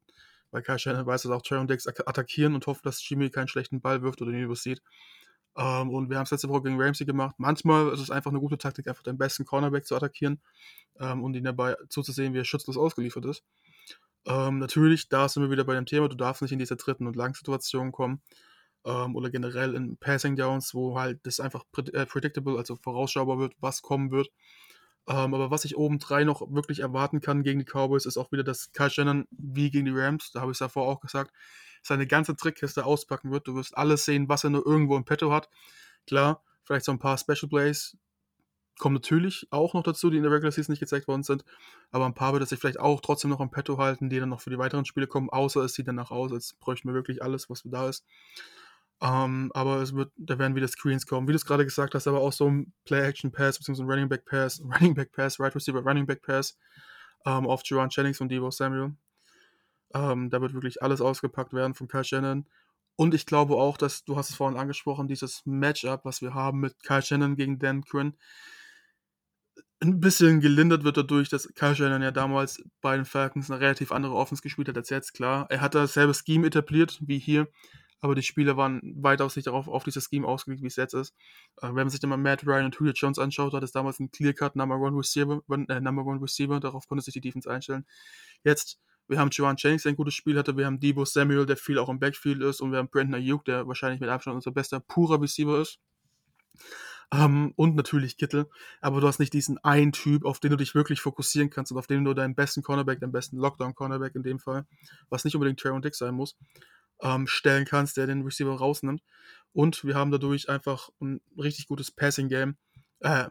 weil 0.53 0.63
Kai 0.63 0.79
Shannon 0.79 1.07
weiß, 1.07 1.23
dass 1.23 1.33
auch 1.33 1.43
Jaron 1.45 1.67
Dix 1.67 1.89
attackieren 1.89 2.55
und 2.55 2.67
hoffen, 2.69 2.83
dass 2.85 3.07
Jimmy 3.09 3.31
keinen 3.31 3.49
schlechten 3.49 3.81
Ball 3.81 4.03
wirft 4.03 4.23
oder 4.23 4.31
ihn 4.33 4.43
übersieht. 4.45 4.83
Ähm, 5.57 5.91
und 5.91 6.11
wir 6.11 6.19
haben 6.19 6.25
es 6.25 6.31
letzte 6.31 6.49
Woche 6.49 6.65
gegen 6.65 6.81
Ramsey 6.81 7.07
gemacht. 7.07 7.37
Manchmal 7.39 7.89
ist 7.93 8.01
es 8.01 8.11
einfach 8.11 8.31
eine 8.31 8.41
gute 8.41 8.59
Taktik, 8.59 8.89
einfach 8.89 9.03
den 9.03 9.19
besten 9.19 9.45
Cornerback 9.45 9.87
zu 9.87 9.97
attackieren 9.97 10.41
ähm, 11.01 11.23
und 11.23 11.35
ihn 11.35 11.45
dabei 11.45 11.77
zuzusehen, 11.89 12.35
wie 12.35 12.39
er 12.39 12.45
schutzlos 12.45 12.77
ausgeliefert 12.77 13.25
ist. 13.25 13.43
Ähm, 14.27 14.59
natürlich, 14.59 15.09
da 15.09 15.29
sind 15.29 15.43
wir 15.43 15.51
wieder 15.51 15.65
bei 15.65 15.75
dem 15.75 15.87
Thema, 15.87 16.09
du 16.09 16.17
darfst 16.17 16.43
nicht 16.43 16.53
in 16.53 16.59
diese 16.59 16.77
dritten 16.77 17.07
und 17.07 17.17
langen 17.17 17.35
Situationen 17.35 17.93
kommen. 17.93 18.21
Ähm, 18.85 19.17
oder 19.17 19.31
generell 19.31 19.75
in 19.75 19.97
Passing 19.97 20.37
Downs, 20.37 20.75
wo 20.75 20.99
halt 20.99 21.21
das 21.25 21.41
einfach 21.41 21.65
äh, 21.93 22.07
predictable, 22.07 22.59
also 22.59 22.77
vorausschaubar 22.77 23.39
wird, 23.39 23.55
was 23.61 23.83
kommen 23.83 24.11
wird. 24.11 24.29
Ähm, 25.09 25.35
aber 25.35 25.51
was 25.51 25.65
ich 25.65 25.77
obendrein 25.77 26.27
noch 26.27 26.43
wirklich 26.53 26.81
erwarten 26.81 27.21
kann 27.21 27.45
gegen 27.45 27.61
die 27.61 27.65
Cowboys, 27.65 28.07
ist 28.07 28.17
auch 28.17 28.33
wieder, 28.33 28.45
dass 28.45 28.73
Kyle 28.73 28.91
Shannon 28.91 29.27
wie 29.31 29.71
gegen 29.71 29.87
die 29.87 29.93
Rams, 29.93 30.33
da 30.33 30.41
habe 30.41 30.51
ich 30.51 30.57
es 30.57 30.61
davor 30.61 30.87
auch 30.89 31.01
gesagt, 31.01 31.33
seine 31.87 32.07
ganze 32.07 32.37
Trickkiste 32.37 32.85
auspacken 32.85 33.31
wird. 33.31 33.47
Du 33.47 33.55
wirst 33.55 33.77
alles 33.77 34.05
sehen, 34.05 34.29
was 34.29 34.45
er 34.45 34.51
nur 34.51 34.67
irgendwo 34.67 34.97
im 34.97 35.05
Petto 35.05 35.33
hat. 35.33 35.49
Klar, 36.07 36.43
vielleicht 36.65 36.85
so 36.85 36.93
ein 36.93 36.99
paar 36.99 37.19
Special 37.19 37.49
Plays 37.49 37.97
kommen 38.79 38.95
natürlich 38.95 39.47
auch 39.51 39.75
noch 39.75 39.83
dazu, 39.83 40.11
die 40.11 40.19
in 40.19 40.23
der 40.23 40.33
Regular 40.33 40.53
Season 40.53 40.73
nicht 40.73 40.81
gezeigt 40.81 41.09
worden 41.09 41.23
sind. 41.23 41.45
Aber 41.91 42.07
ein 42.07 42.15
paar 42.15 42.33
wird 42.33 42.43
er 42.43 42.47
sich 42.47 42.59
vielleicht 42.59 42.81
auch 42.81 43.01
trotzdem 43.01 43.31
noch 43.31 43.41
im 43.41 43.51
Petto 43.51 43.79
halten, 43.79 44.11
die 44.11 44.21
dann 44.21 44.29
noch 44.29 44.41
für 44.41 44.51
die 44.51 44.59
weiteren 44.59 44.85
Spiele 44.85 45.07
kommen, 45.07 45.31
außer 45.31 45.63
es 45.63 45.75
sieht 45.75 45.89
danach 45.89 46.11
aus, 46.11 46.33
als 46.33 46.55
bräuchten 46.55 46.89
wir 46.89 46.95
wirklich 46.95 47.23
alles, 47.23 47.49
was 47.49 47.63
da 47.65 47.89
ist. 47.89 48.05
Ähm, 49.01 49.51
aber 49.55 49.83
es 49.83 49.95
wird, 49.95 50.13
da 50.17 50.39
werden 50.39 50.55
wieder 50.57 50.69
Screens 50.69 51.07
kommen. 51.07 51.29
Wie 51.29 51.33
du 51.33 51.37
es 51.37 51.45
gerade 51.45 51.65
gesagt 51.65 51.95
hast, 51.95 52.07
aber 52.07 52.21
auch 52.21 52.33
so 52.33 52.49
ein 52.49 52.73
Play-Action-Pass, 52.85 53.59
beziehungsweise 53.59 53.87
ein 53.87 53.91
Running 53.91 54.09
Back 54.09 54.25
Pass, 54.25 54.61
Running 54.81 54.95
Back 54.95 55.13
Pass, 55.13 55.39
Right 55.41 55.55
Receiver, 55.55 55.81
Running 55.81 56.07
Back 56.07 56.23
Pass 56.23 56.59
ähm, 57.27 57.47
auf 57.47 57.63
Jerron 57.65 57.89
Jennings 57.91 58.21
und 58.21 58.31
Devo 58.31 58.51
Samuel. 58.51 58.95
Ähm, 59.95 60.31
da 60.31 60.41
wird 60.41 60.55
wirklich 60.55 60.83
alles 60.83 61.01
ausgepackt 61.01 61.53
werden 61.53 61.75
von 61.75 61.89
Kyle 61.89 62.05
Shannon. 62.05 62.47
Und 62.97 63.15
ich 63.15 63.27
glaube 63.27 63.57
auch, 63.57 63.77
dass, 63.77 64.05
du 64.05 64.17
hast 64.17 64.31
es 64.31 64.37
vorhin 64.37 64.59
angesprochen, 64.59 65.07
dieses 65.09 65.43
Matchup, 65.45 66.05
was 66.05 66.23
wir 66.23 66.35
haben 66.35 66.61
mit 66.61 66.83
Kyle 66.83 67.03
Shannon 67.03 67.37
gegen 67.37 67.59
Dan 67.59 67.85
Quinn, 67.85 68.15
ein 69.81 70.01
bisschen 70.01 70.41
gelindert 70.41 70.85
wird 70.85 70.97
dadurch, 70.97 71.29
dass 71.29 71.53
Kyle 71.55 71.77
Shannon 71.77 72.03
ja 72.03 72.11
damals 72.11 72.63
bei 72.81 72.97
den 72.97 73.05
Falcons 73.05 73.51
eine 73.51 73.61
relativ 73.61 73.93
andere 73.93 74.15
Offense 74.15 74.43
gespielt 74.43 74.69
hat 74.69 74.77
als 74.77 74.91
jetzt, 74.91 75.13
klar. 75.13 75.47
Er 75.51 75.61
hat 75.61 75.75
dasselbe 75.75 76.15
Scheme 76.15 76.47
etabliert 76.47 76.99
wie 77.03 77.19
hier, 77.19 77.49
aber 78.01 78.15
die 78.15 78.23
Spieler 78.23 78.57
waren 78.57 78.81
weitaus 78.97 79.37
nicht 79.37 79.47
darauf 79.47 79.69
auf 79.69 79.85
dieses 79.85 80.07
Scheme 80.09 80.27
ausgelegt, 80.27 80.63
wie 80.63 80.69
es 80.69 80.77
jetzt 80.77 80.95
ist. 80.95 81.15
Äh, 81.61 81.69
wenn 81.69 81.75
man 81.75 81.91
sich 81.91 82.01
dann 82.01 82.11
mal 82.11 82.17
Matt 82.17 82.47
Ryan 82.47 82.67
und 82.67 82.75
Julio 82.77 82.95
Jones 82.95 83.19
anschaut, 83.19 83.53
hat 83.53 83.63
es 83.63 83.73
damals 83.73 84.01
ein 84.01 84.11
Clear-Cut 84.11 84.57
Number 84.57 84.79
One 84.79 84.97
Receiver, 84.97 85.43
äh, 85.69 85.81
Number 85.81 86.07
One 86.07 86.23
Receiver, 86.23 86.59
darauf 86.59 86.87
konnte 86.89 87.05
sich 87.05 87.15
die 87.15 87.21
Defense 87.21 87.51
einstellen. 87.51 87.85
Jetzt 88.45 88.81
wir 89.09 89.19
haben 89.19 89.31
Joan 89.31 89.57
Jennings, 89.59 89.85
der 89.85 89.93
ein 89.93 89.97
gutes 89.97 90.15
Spiel 90.15 90.39
hatte. 90.39 90.57
Wir 90.57 90.67
haben 90.67 90.81
Debo 90.81 91.05
Samuel, 91.05 91.47
der 91.47 91.57
viel 91.57 91.79
auch 91.79 91.89
im 91.89 91.99
Backfield 91.99 92.43
ist. 92.43 92.61
Und 92.61 92.73
wir 92.73 92.79
haben 92.79 92.89
Brandon 92.89 93.15
Ayuk, 93.15 93.45
der 93.45 93.67
wahrscheinlich 93.67 94.01
mit 94.01 94.11
Abstand 94.11 94.35
unser 94.35 94.51
bester 94.51 94.81
purer 94.81 95.21
Receiver 95.21 95.61
ist. 95.61 95.79
Ähm, 97.13 97.53
und 97.57 97.77
natürlich 97.77 98.17
Kittel. 98.17 98.47
Aber 98.81 99.01
du 99.01 99.07
hast 99.07 99.21
nicht 99.21 99.33
diesen 99.33 99.59
einen 99.59 99.93
Typ, 99.93 100.25
auf 100.25 100.41
den 100.41 100.51
du 100.51 100.57
dich 100.57 100.75
wirklich 100.75 101.01
fokussieren 101.01 101.51
kannst 101.51 101.71
und 101.71 101.79
auf 101.79 101.87
den 101.87 102.05
du 102.05 102.15
deinen 102.15 102.35
besten 102.35 102.63
Cornerback, 102.63 103.01
deinen 103.01 103.13
besten 103.13 103.37
Lockdown-Cornerback 103.37 104.15
in 104.17 104.23
dem 104.23 104.41
Fall, 104.41 104.67
was 105.09 105.25
nicht 105.25 105.35
unbedingt 105.37 105.61
Trey 105.61 105.73
und 105.73 105.85
Dick 105.85 105.95
sein 105.95 106.15
muss, 106.15 106.37
ähm, 107.01 107.27
stellen 107.27 107.65
kannst, 107.65 107.97
der 107.97 108.07
den 108.07 108.23
Receiver 108.23 108.57
rausnimmt. 108.57 109.03
Und 109.53 109.85
wir 109.85 109.95
haben 109.95 110.11
dadurch 110.11 110.49
einfach 110.49 110.91
ein 111.01 111.21
richtig 111.39 111.69
gutes 111.69 111.93
Passing-Game, 111.93 112.57
äh, 113.01 113.29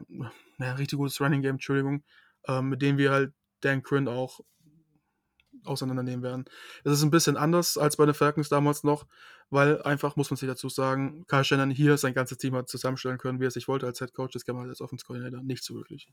ja, 0.58 0.74
richtig 0.74 0.98
gutes 0.98 1.20
Running-Game, 1.20 1.56
Entschuldigung, 1.56 2.02
äh, 2.44 2.62
mit 2.62 2.80
dem 2.80 2.96
wir 2.96 3.10
halt 3.10 3.34
Dan 3.60 3.82
Quinn 3.82 4.08
auch 4.08 4.40
auseinandernehmen 5.66 6.22
werden. 6.22 6.44
Es 6.84 6.92
ist 6.92 7.02
ein 7.02 7.10
bisschen 7.10 7.36
anders 7.36 7.78
als 7.78 7.96
bei 7.96 8.06
den 8.06 8.14
Falcons 8.14 8.48
damals 8.48 8.84
noch, 8.84 9.06
weil 9.50 9.82
einfach, 9.82 10.16
muss 10.16 10.30
man 10.30 10.36
sich 10.36 10.48
dazu 10.48 10.68
sagen, 10.68 11.24
Kyle 11.26 11.44
Shannon 11.44 11.70
hier 11.70 11.96
sein 11.96 12.14
ganzes 12.14 12.38
Team 12.38 12.54
hat 12.54 12.68
zusammenstellen 12.68 13.18
können, 13.18 13.40
wie 13.40 13.46
er 13.46 13.50
sich 13.50 13.68
wollte 13.68 13.86
als 13.86 13.98
Head 13.98 14.12
Coach. 14.14 14.32
Das 14.32 14.44
kann 14.44 14.56
man 14.56 14.68
als 14.68 14.80
Offense 14.80 15.04
Coordinator 15.04 15.42
nicht 15.42 15.64
so 15.64 15.74
wirklich. 15.74 16.08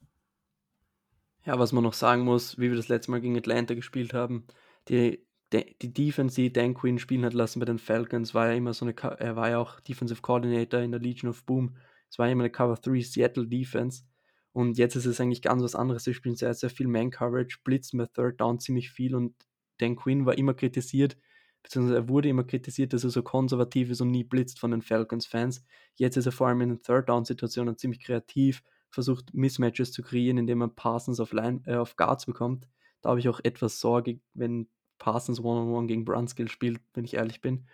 Ja, 1.46 1.60
was 1.60 1.74
man 1.74 1.84
noch 1.84 1.94
sagen 1.94 2.24
muss, 2.24 2.58
wie 2.58 2.70
wir 2.70 2.78
das 2.78 2.88
letzte 2.88 3.12
Mal 3.12 3.22
gegen 3.22 3.38
Atlanta 3.38 3.74
gespielt 3.74 4.14
haben, 4.14 4.46
die, 4.88 5.26
die, 5.52 5.76
die 5.82 5.94
Defense, 5.94 6.36
die 6.36 6.54
Dan 6.54 6.74
Quinn 6.74 7.00
spielen 7.00 7.26
hat 7.26 7.34
lassen 7.34 7.60
bei 7.60 7.66
den 7.66 7.80
Falcons, 7.80 8.34
war 8.34 8.48
ja 8.48 8.54
immer 8.54 8.74
so 8.74 8.86
eine, 8.86 8.96
er 8.96 9.36
war 9.36 9.50
ja 9.50 9.58
auch 9.58 9.80
Defensive 9.82 10.22
Coordinator 10.22 10.80
in 10.80 10.92
der 10.92 11.02
Legion 11.02 11.30
of 11.30 11.44
Boom. 11.44 11.76
Es 12.10 12.18
war 12.18 12.30
immer 12.30 12.44
eine 12.44 12.52
Cover 12.52 12.76
3 12.76 13.02
Seattle 13.02 13.48
Defense. 13.48 14.04
Und 14.54 14.78
jetzt 14.78 14.96
ist 14.96 15.06
es 15.06 15.20
eigentlich 15.20 15.42
ganz 15.42 15.64
was 15.64 15.76
anderes. 15.76 16.04
Sie 16.04 16.14
spielen 16.14 16.36
sehr, 16.36 16.54
sehr 16.54 16.70
viel 16.70 16.88
Man-Coverage, 16.88 17.60
blitzen 17.64 17.98
bei 17.98 18.06
Third 18.06 18.40
Down 18.40 18.60
ziemlich 18.60 18.92
viel 18.92 19.16
und 19.16 19.36
Dan 19.80 19.96
Quinn 19.96 20.26
war 20.26 20.38
immer 20.38 20.54
kritisiert, 20.54 21.18
beziehungsweise 21.64 21.98
er 21.98 22.08
wurde 22.08 22.30
immer 22.30 22.44
kritisiert, 22.44 22.94
dass 22.94 23.04
er 23.04 23.10
so 23.10 23.24
konservativ 23.24 23.90
ist 23.90 24.02
und 24.02 24.12
nie 24.12 24.24
blitzt 24.24 24.60
von 24.60 24.72
den 24.72 24.84
Falcons-Fans. 24.84 25.66
Jetzt 25.96 26.18
ist 26.18 26.28
er 26.28 26.32
vor 26.32 26.48
allem 26.48 26.62
in 26.62 26.70
den 26.70 26.82
Third-Down-Situationen 26.82 27.78
ziemlich 27.78 28.04
kreativ, 28.04 28.64
versucht 28.92 29.34
Mismatches 29.34 29.92
zu 29.92 30.04
kreieren, 30.04 30.38
indem 30.38 30.60
man 30.60 30.76
Parsons 30.76 31.20
auf, 31.20 31.34
Line, 31.34 31.62
äh, 31.66 31.76
auf 31.76 31.96
Guards 31.96 32.28
bekommt. 32.28 32.68
Da 33.02 33.10
habe 33.10 33.20
ich 33.20 33.28
auch 33.28 33.40
etwas 33.44 33.80
Sorge, 33.80 34.20
wenn 34.36 34.70
Parsons 35.00 35.40
One-on-One 35.40 35.72
-on 35.72 35.84
-one 35.84 35.88
gegen 35.88 36.06
Brunskill 36.06 36.48
spielt, 36.48 36.80
wenn 36.94 37.06
ich 37.06 37.16
ehrlich 37.16 37.42
bin. 37.42 37.66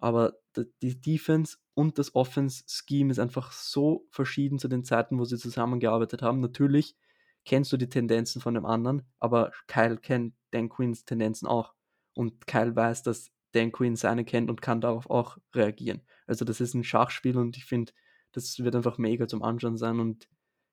Aber 0.00 0.34
die 0.82 1.00
Defense 1.00 1.58
und 1.74 1.98
das 1.98 2.14
Offense-Scheme 2.14 3.10
ist 3.10 3.18
einfach 3.18 3.52
so 3.52 4.06
verschieden 4.10 4.58
zu 4.58 4.68
den 4.68 4.84
Zeiten, 4.84 5.18
wo 5.18 5.24
sie 5.24 5.38
zusammengearbeitet 5.38 6.22
haben. 6.22 6.40
Natürlich 6.40 6.96
kennst 7.44 7.72
du 7.72 7.76
die 7.76 7.88
Tendenzen 7.88 8.40
von 8.40 8.54
dem 8.54 8.66
anderen, 8.66 9.02
aber 9.18 9.52
Kyle 9.66 9.96
kennt 9.96 10.34
Dan 10.50 10.68
Quinns 10.68 11.04
Tendenzen 11.04 11.46
auch. 11.46 11.74
Und 12.14 12.46
Kyle 12.46 12.74
weiß, 12.74 13.02
dass 13.02 13.30
Dan 13.52 13.72
Quinn 13.72 13.96
seine 13.96 14.24
kennt 14.24 14.50
und 14.50 14.62
kann 14.62 14.80
darauf 14.80 15.10
auch 15.10 15.38
reagieren. 15.54 16.02
Also 16.26 16.44
das 16.44 16.60
ist 16.60 16.74
ein 16.74 16.84
Schachspiel 16.84 17.36
und 17.36 17.56
ich 17.56 17.64
finde, 17.64 17.92
das 18.32 18.58
wird 18.60 18.76
einfach 18.76 18.98
mega 18.98 19.26
zum 19.26 19.42
Anschauen 19.42 19.76
sein 19.76 19.98
und 20.00 20.28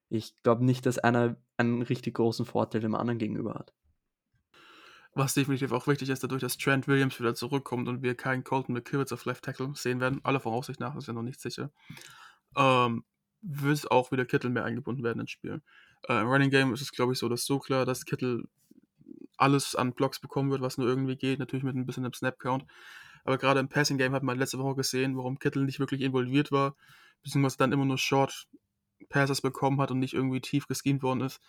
ich 0.10 0.42
glaube 0.44 0.64
nicht, 0.64 0.86
dass 0.86 1.00
einer 1.00 1.38
einen 1.58 1.82
richtig 1.82 2.16
großen 2.16 2.46
Vorteil 2.46 2.82
dem 2.82 2.96
anderen 2.96 3.18
gegenüber 3.18 3.56
hat. 3.56 3.74
Was 5.18 5.34
definitiv 5.34 5.72
auch 5.72 5.88
wichtig 5.88 6.10
ist, 6.10 6.22
dadurch, 6.22 6.42
dass 6.42 6.60
Trent 6.60 6.88
Williams 6.88 7.20
wieder 7.20 7.34
zurückkommt 7.34 7.88
und 7.88 8.04
wir 8.04 8.14
keinen 8.14 8.44
Colton 8.44 8.76
McKivitz 8.76 9.12
auf 9.12 9.26
Left 9.26 9.44
Tackle 9.44 9.72
sehen 9.74 10.00
werden, 10.00 10.20
aller 10.24 10.40
Voraussicht 10.40 10.80
nach, 10.80 10.96
ist 10.96 11.08
ja 11.08 11.14
noch 11.14 11.24
nicht 11.24 11.42
sicher, 11.42 11.72
ähm, 12.56 13.04
wird 13.42 13.90
auch 13.90 14.12
wieder 14.12 14.26
Kittel 14.26 14.52
mehr 14.52 14.64
eingebunden 14.64 15.04
werden 15.04 15.22
ins 15.22 15.32
Spiel. 15.32 15.64
Äh, 16.08 16.22
Im 16.22 16.28
Running 16.28 16.52
Game 16.52 16.72
ist 16.72 16.82
es, 16.82 16.92
glaube 16.92 17.14
ich, 17.14 17.20
so, 17.20 17.30
dass 17.30 17.46
so 17.46 17.58
klar, 17.58 17.84
dass 17.84 18.06
Kittel 18.06 18.48
alles 19.38 19.76
an 19.76 19.94
Blocks 19.94 20.20
bekommen 20.20 20.52
wird, 20.52 20.62
was 20.62 20.78
nur 20.78 20.88
irgendwie 20.88 21.16
geht, 21.16 21.40
natürlich 21.40 21.64
mit 21.64 21.76
ein 21.76 21.88
bisschen 21.88 22.06
einem 22.06 22.14
Snap-Count. 22.14 22.66
Aber 23.24 23.40
gerade 23.40 23.60
im 23.60 23.70
Passing 23.70 23.98
Game 23.98 24.14
hat 24.14 24.22
man 24.22 24.38
letzte 24.38 24.60
Woche 24.60 24.76
gesehen, 24.76 25.18
warum 25.18 25.40
Kittel 25.40 25.66
nicht 25.66 25.80
wirklich 25.80 26.02
involviert 26.02 26.52
war, 26.52 26.76
beziehungsweise 27.24 27.58
dann 27.58 27.72
immer 27.72 27.86
nur 27.86 27.98
Short 27.98 28.48
Passes 29.10 29.42
bekommen 29.42 29.82
hat 29.82 29.90
und 29.90 29.98
nicht 29.98 30.14
irgendwie 30.14 30.42
tief 30.42 30.68
geschemt 30.68 31.02
worden 31.02 31.22
ist 31.22 31.42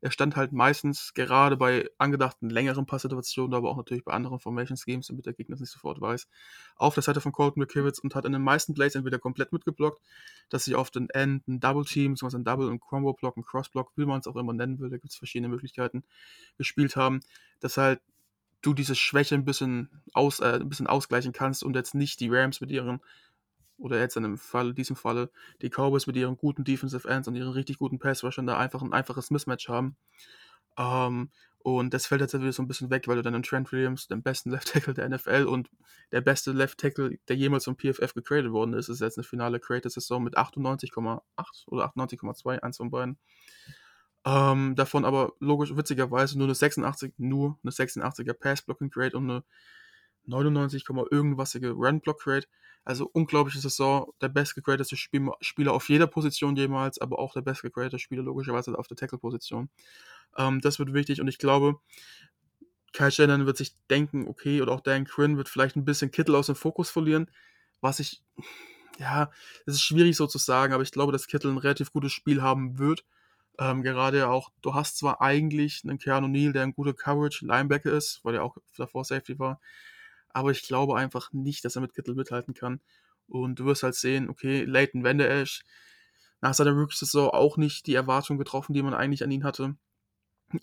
er 0.00 0.10
stand 0.10 0.36
halt 0.36 0.52
meistens 0.52 1.14
gerade 1.14 1.56
bei 1.56 1.88
angedachten 1.98 2.50
längeren 2.50 2.86
Passsituationen, 2.86 3.54
aber 3.54 3.70
auch 3.70 3.76
natürlich 3.76 4.04
bei 4.04 4.12
anderen 4.12 4.38
Formation 4.38 4.76
Schemes, 4.76 5.08
damit 5.08 5.26
der 5.26 5.32
Gegner 5.32 5.54
es 5.54 5.60
nicht 5.60 5.72
sofort 5.72 6.00
weiß, 6.00 6.28
auf 6.76 6.94
der 6.94 7.02
Seite 7.02 7.20
von 7.20 7.32
Colton 7.32 7.60
McKivitz 7.60 7.98
und 7.98 8.14
hat 8.14 8.24
in 8.24 8.32
den 8.32 8.42
meisten 8.42 8.74
Plays 8.74 8.94
entweder 8.94 9.18
komplett 9.18 9.52
mitgeblockt, 9.52 10.00
dass 10.48 10.64
sie 10.64 10.74
auf 10.74 10.90
den 10.90 11.10
End 11.10 11.46
ein 11.48 11.60
Double 11.60 11.84
Team, 11.84 12.12
beziehungsweise 12.12 12.40
ein 12.40 12.44
Double 12.44 12.68
und 12.68 12.80
Combo 12.80 13.12
Block, 13.12 13.36
ein 13.36 13.44
Cross 13.44 13.70
Block, 13.70 13.92
wie 13.96 14.06
man 14.06 14.20
es 14.20 14.26
auch 14.26 14.36
immer 14.36 14.52
nennen 14.52 14.78
will, 14.78 14.90
da 14.90 14.96
gibt 14.96 15.10
es 15.10 15.16
verschiedene 15.16 15.48
Möglichkeiten, 15.48 16.04
gespielt 16.58 16.96
haben, 16.96 17.20
dass 17.60 17.76
halt 17.76 18.00
du 18.62 18.74
diese 18.74 18.94
Schwäche 18.94 19.34
ein 19.34 19.44
bisschen, 19.44 20.02
aus, 20.12 20.40
äh, 20.40 20.58
ein 20.60 20.68
bisschen 20.68 20.86
ausgleichen 20.86 21.32
kannst 21.32 21.62
und 21.62 21.76
jetzt 21.76 21.94
nicht 21.94 22.20
die 22.20 22.28
Rams 22.28 22.60
mit 22.60 22.70
ihren 22.70 23.00
oder 23.78 23.98
jetzt 23.98 24.16
in 24.16 24.22
dem 24.22 24.38
Fall, 24.38 24.74
diesem 24.74 24.96
Falle, 24.96 25.30
die 25.62 25.70
Cowboys 25.70 26.06
mit 26.06 26.16
ihren 26.16 26.36
guten 26.36 26.64
Defensive 26.64 27.08
Ends 27.08 27.28
und 27.28 27.36
ihren 27.36 27.52
richtig 27.52 27.78
guten 27.78 27.98
Pass-Rushern 27.98 28.46
da 28.46 28.58
einfach 28.58 28.82
ein 28.82 28.92
einfaches 28.92 29.30
Mismatch 29.30 29.68
haben. 29.68 29.96
Ähm, 30.78 31.30
und 31.66 31.92
das 31.94 32.06
fällt 32.06 32.20
jetzt 32.20 32.32
wieder 32.32 32.52
so 32.52 32.62
ein 32.62 32.68
bisschen 32.68 32.90
weg, 32.90 33.08
weil 33.08 33.16
du 33.16 33.22
dann 33.22 33.34
einen 33.34 33.42
Trent 33.42 33.72
Williams, 33.72 34.06
den 34.06 34.22
besten 34.22 34.50
Left 34.50 34.72
Tackle 34.72 34.94
der 34.94 35.08
NFL 35.08 35.46
und 35.48 35.68
der 36.12 36.20
beste 36.20 36.52
Left 36.52 36.78
Tackle, 36.78 37.18
der 37.28 37.36
jemals 37.36 37.64
vom 37.64 37.76
PFF 37.76 38.14
gegradet 38.14 38.52
worden 38.52 38.72
ist, 38.74 38.88
ist 38.88 39.00
jetzt 39.00 39.18
eine 39.18 39.24
finale 39.24 39.58
Creator-Saison 39.58 40.22
mit 40.22 40.38
98,8 40.38 41.20
oder 41.66 41.86
98,2, 41.86 42.60
eins 42.60 42.76
von 42.76 42.90
beiden. 42.90 43.18
Ähm, 44.24 44.74
davon 44.76 45.04
aber 45.04 45.32
logisch, 45.40 45.76
witzigerweise 45.76 46.38
nur 46.38 46.46
eine 46.46 46.54
86, 46.54 47.14
nur 47.18 47.58
eine 47.62 47.72
86er 47.72 48.34
Pass-Blocking-Grade 48.34 49.16
und 49.16 49.30
eine 49.30 49.44
99, 50.26 50.84
irgendwasige 51.10 51.70
Run-Block-Grade. 51.72 52.46
Also 52.84 53.10
unglaubliche 53.12 53.58
Saison, 53.58 54.12
der 54.20 54.28
bestgegradete 54.28 54.96
Spieler 54.96 55.72
auf 55.72 55.88
jeder 55.88 56.06
Position 56.06 56.54
jemals, 56.54 57.00
aber 57.00 57.18
auch 57.18 57.32
der 57.32 57.40
bestgegradete 57.40 57.98
Spieler 57.98 58.22
logischerweise 58.22 58.78
auf 58.78 58.86
der 58.86 58.96
Tackle-Position. 58.96 59.68
Ähm, 60.36 60.60
das 60.60 60.78
wird 60.78 60.92
wichtig 60.92 61.20
und 61.20 61.26
ich 61.26 61.38
glaube, 61.38 61.80
Kyle 62.92 63.10
Shannon 63.10 63.44
wird 63.44 63.56
sich 63.56 63.74
denken, 63.90 64.28
okay, 64.28 64.62
oder 64.62 64.72
auch 64.72 64.80
Dan 64.80 65.04
Quinn 65.04 65.36
wird 65.36 65.48
vielleicht 65.48 65.76
ein 65.76 65.84
bisschen 65.84 66.10
Kittel 66.10 66.34
aus 66.34 66.46
dem 66.46 66.54
Fokus 66.54 66.88
verlieren, 66.88 67.28
was 67.80 68.00
ich, 68.00 68.22
ja, 68.98 69.30
es 69.66 69.74
ist 69.74 69.82
schwierig 69.82 70.16
so 70.16 70.26
zu 70.26 70.38
sagen, 70.38 70.72
aber 70.72 70.82
ich 70.82 70.92
glaube, 70.92 71.12
dass 71.12 71.26
Kittel 71.26 71.50
ein 71.50 71.58
relativ 71.58 71.92
gutes 71.92 72.12
Spiel 72.12 72.40
haben 72.40 72.78
wird. 72.78 73.04
Ähm, 73.58 73.82
gerade 73.82 74.28
auch, 74.28 74.50
du 74.62 74.74
hast 74.74 74.96
zwar 74.96 75.20
eigentlich 75.20 75.82
einen 75.84 75.98
Keanu 75.98 76.28
Neal, 76.28 76.52
der 76.52 76.62
ein 76.62 76.72
guter 76.72 76.94
Coverage-Linebacker 76.94 77.92
ist, 77.92 78.20
weil 78.22 78.36
er 78.36 78.44
auch 78.44 78.56
davor 78.76 79.04
Safety 79.04 79.38
war, 79.38 79.60
aber 80.36 80.50
ich 80.50 80.64
glaube 80.64 80.98
einfach 80.98 81.32
nicht, 81.32 81.64
dass 81.64 81.76
er 81.76 81.80
mit 81.80 81.94
Kittel 81.94 82.14
mithalten 82.14 82.52
kann. 82.52 82.82
Und 83.26 83.58
du 83.58 83.64
wirst 83.64 83.82
halt 83.82 83.94
sehen, 83.94 84.28
okay, 84.28 84.64
Leighton 84.64 85.02
Vander 85.02 85.30
Esch 85.30 85.64
nach 86.42 86.52
seiner 86.52 86.72
Rookie-Saison 86.72 87.30
auch 87.30 87.56
nicht 87.56 87.86
die 87.86 87.94
Erwartung 87.94 88.36
getroffen, 88.36 88.74
die 88.74 88.82
man 88.82 88.92
eigentlich 88.92 89.24
an 89.24 89.30
ihn 89.30 89.44
hatte. 89.44 89.76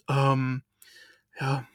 Ähm, 0.07 0.61
ja, 1.39 1.67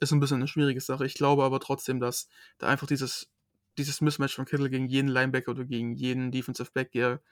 ist 0.00 0.12
ein 0.12 0.20
bisschen 0.20 0.36
eine 0.36 0.48
schwierige 0.48 0.82
Sache. 0.82 1.06
Ich 1.06 1.14
glaube 1.14 1.44
aber 1.44 1.58
trotzdem, 1.58 1.98
dass 1.98 2.28
da 2.58 2.66
einfach 2.66 2.86
dieses, 2.86 3.30
dieses 3.78 4.02
Mismatch 4.02 4.34
von 4.34 4.44
Kittel 4.44 4.68
gegen 4.68 4.86
jeden 4.86 5.08
Linebacker 5.08 5.52
oder 5.52 5.64
gegen 5.64 5.94
jeden 5.94 6.32
Defensive 6.32 6.70
Back 6.74 6.92
der 6.92 7.22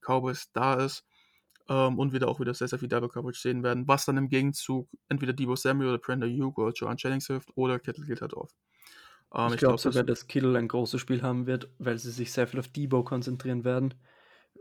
Cowboys 0.00 0.50
da 0.54 0.82
ist. 0.82 1.04
Ähm, 1.68 1.98
und 1.98 2.14
wieder 2.14 2.28
auch 2.28 2.40
wieder 2.40 2.54
sehr, 2.54 2.68
sehr 2.68 2.78
viel 2.78 2.88
Double 2.88 3.10
Coverage 3.10 3.40
sehen 3.40 3.62
werden, 3.62 3.86
was 3.86 4.06
dann 4.06 4.16
im 4.16 4.30
Gegenzug 4.30 4.88
entweder 5.10 5.34
Debo 5.34 5.56
Samuel 5.56 5.90
oder 5.90 5.98
Brenda 5.98 6.26
Hugh 6.26 6.54
oder 6.56 6.72
Joan 6.72 6.96
Jennings 6.96 7.26
hilft 7.26 7.50
oder 7.54 7.78
Kittel 7.78 8.06
geht 8.06 8.22
halt 8.22 8.32
auf. 8.32 8.50
Ähm, 9.34 9.48
ich, 9.48 9.54
ich 9.54 9.60
glaube 9.60 9.74
glaub, 9.74 9.80
sogar, 9.80 10.04
dass 10.04 10.26
Kittle 10.26 10.58
ein 10.58 10.68
großes 10.68 11.00
Spiel 11.00 11.22
haben 11.22 11.46
wird, 11.46 11.68
weil 11.78 11.98
sie 11.98 12.10
sich 12.10 12.32
sehr 12.32 12.46
viel 12.46 12.60
auf 12.60 12.68
Debo 12.68 13.02
konzentrieren 13.02 13.64
werden. 13.64 13.94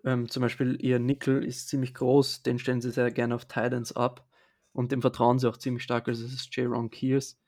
Ähm, 0.03 0.29
zum 0.29 0.41
Beispiel 0.41 0.77
ihr 0.81 0.99
Nickel 0.99 1.43
ist 1.43 1.69
ziemlich 1.69 1.93
groß, 1.93 2.43
den 2.43 2.59
stellen 2.59 2.81
sie 2.81 2.91
sehr 2.91 3.11
gerne 3.11 3.35
auf 3.35 3.45
Titans 3.45 3.95
ab 3.95 4.27
und 4.73 4.91
dem 4.91 5.01
vertrauen 5.01 5.39
sie 5.39 5.47
auch 5.47 5.57
ziemlich 5.57 5.83
stark, 5.83 6.07
also 6.07 6.25
es 6.25 6.33
ist 6.33 6.55
J. 6.55 6.69
Ron 6.69 6.89
Kears. 6.89 7.39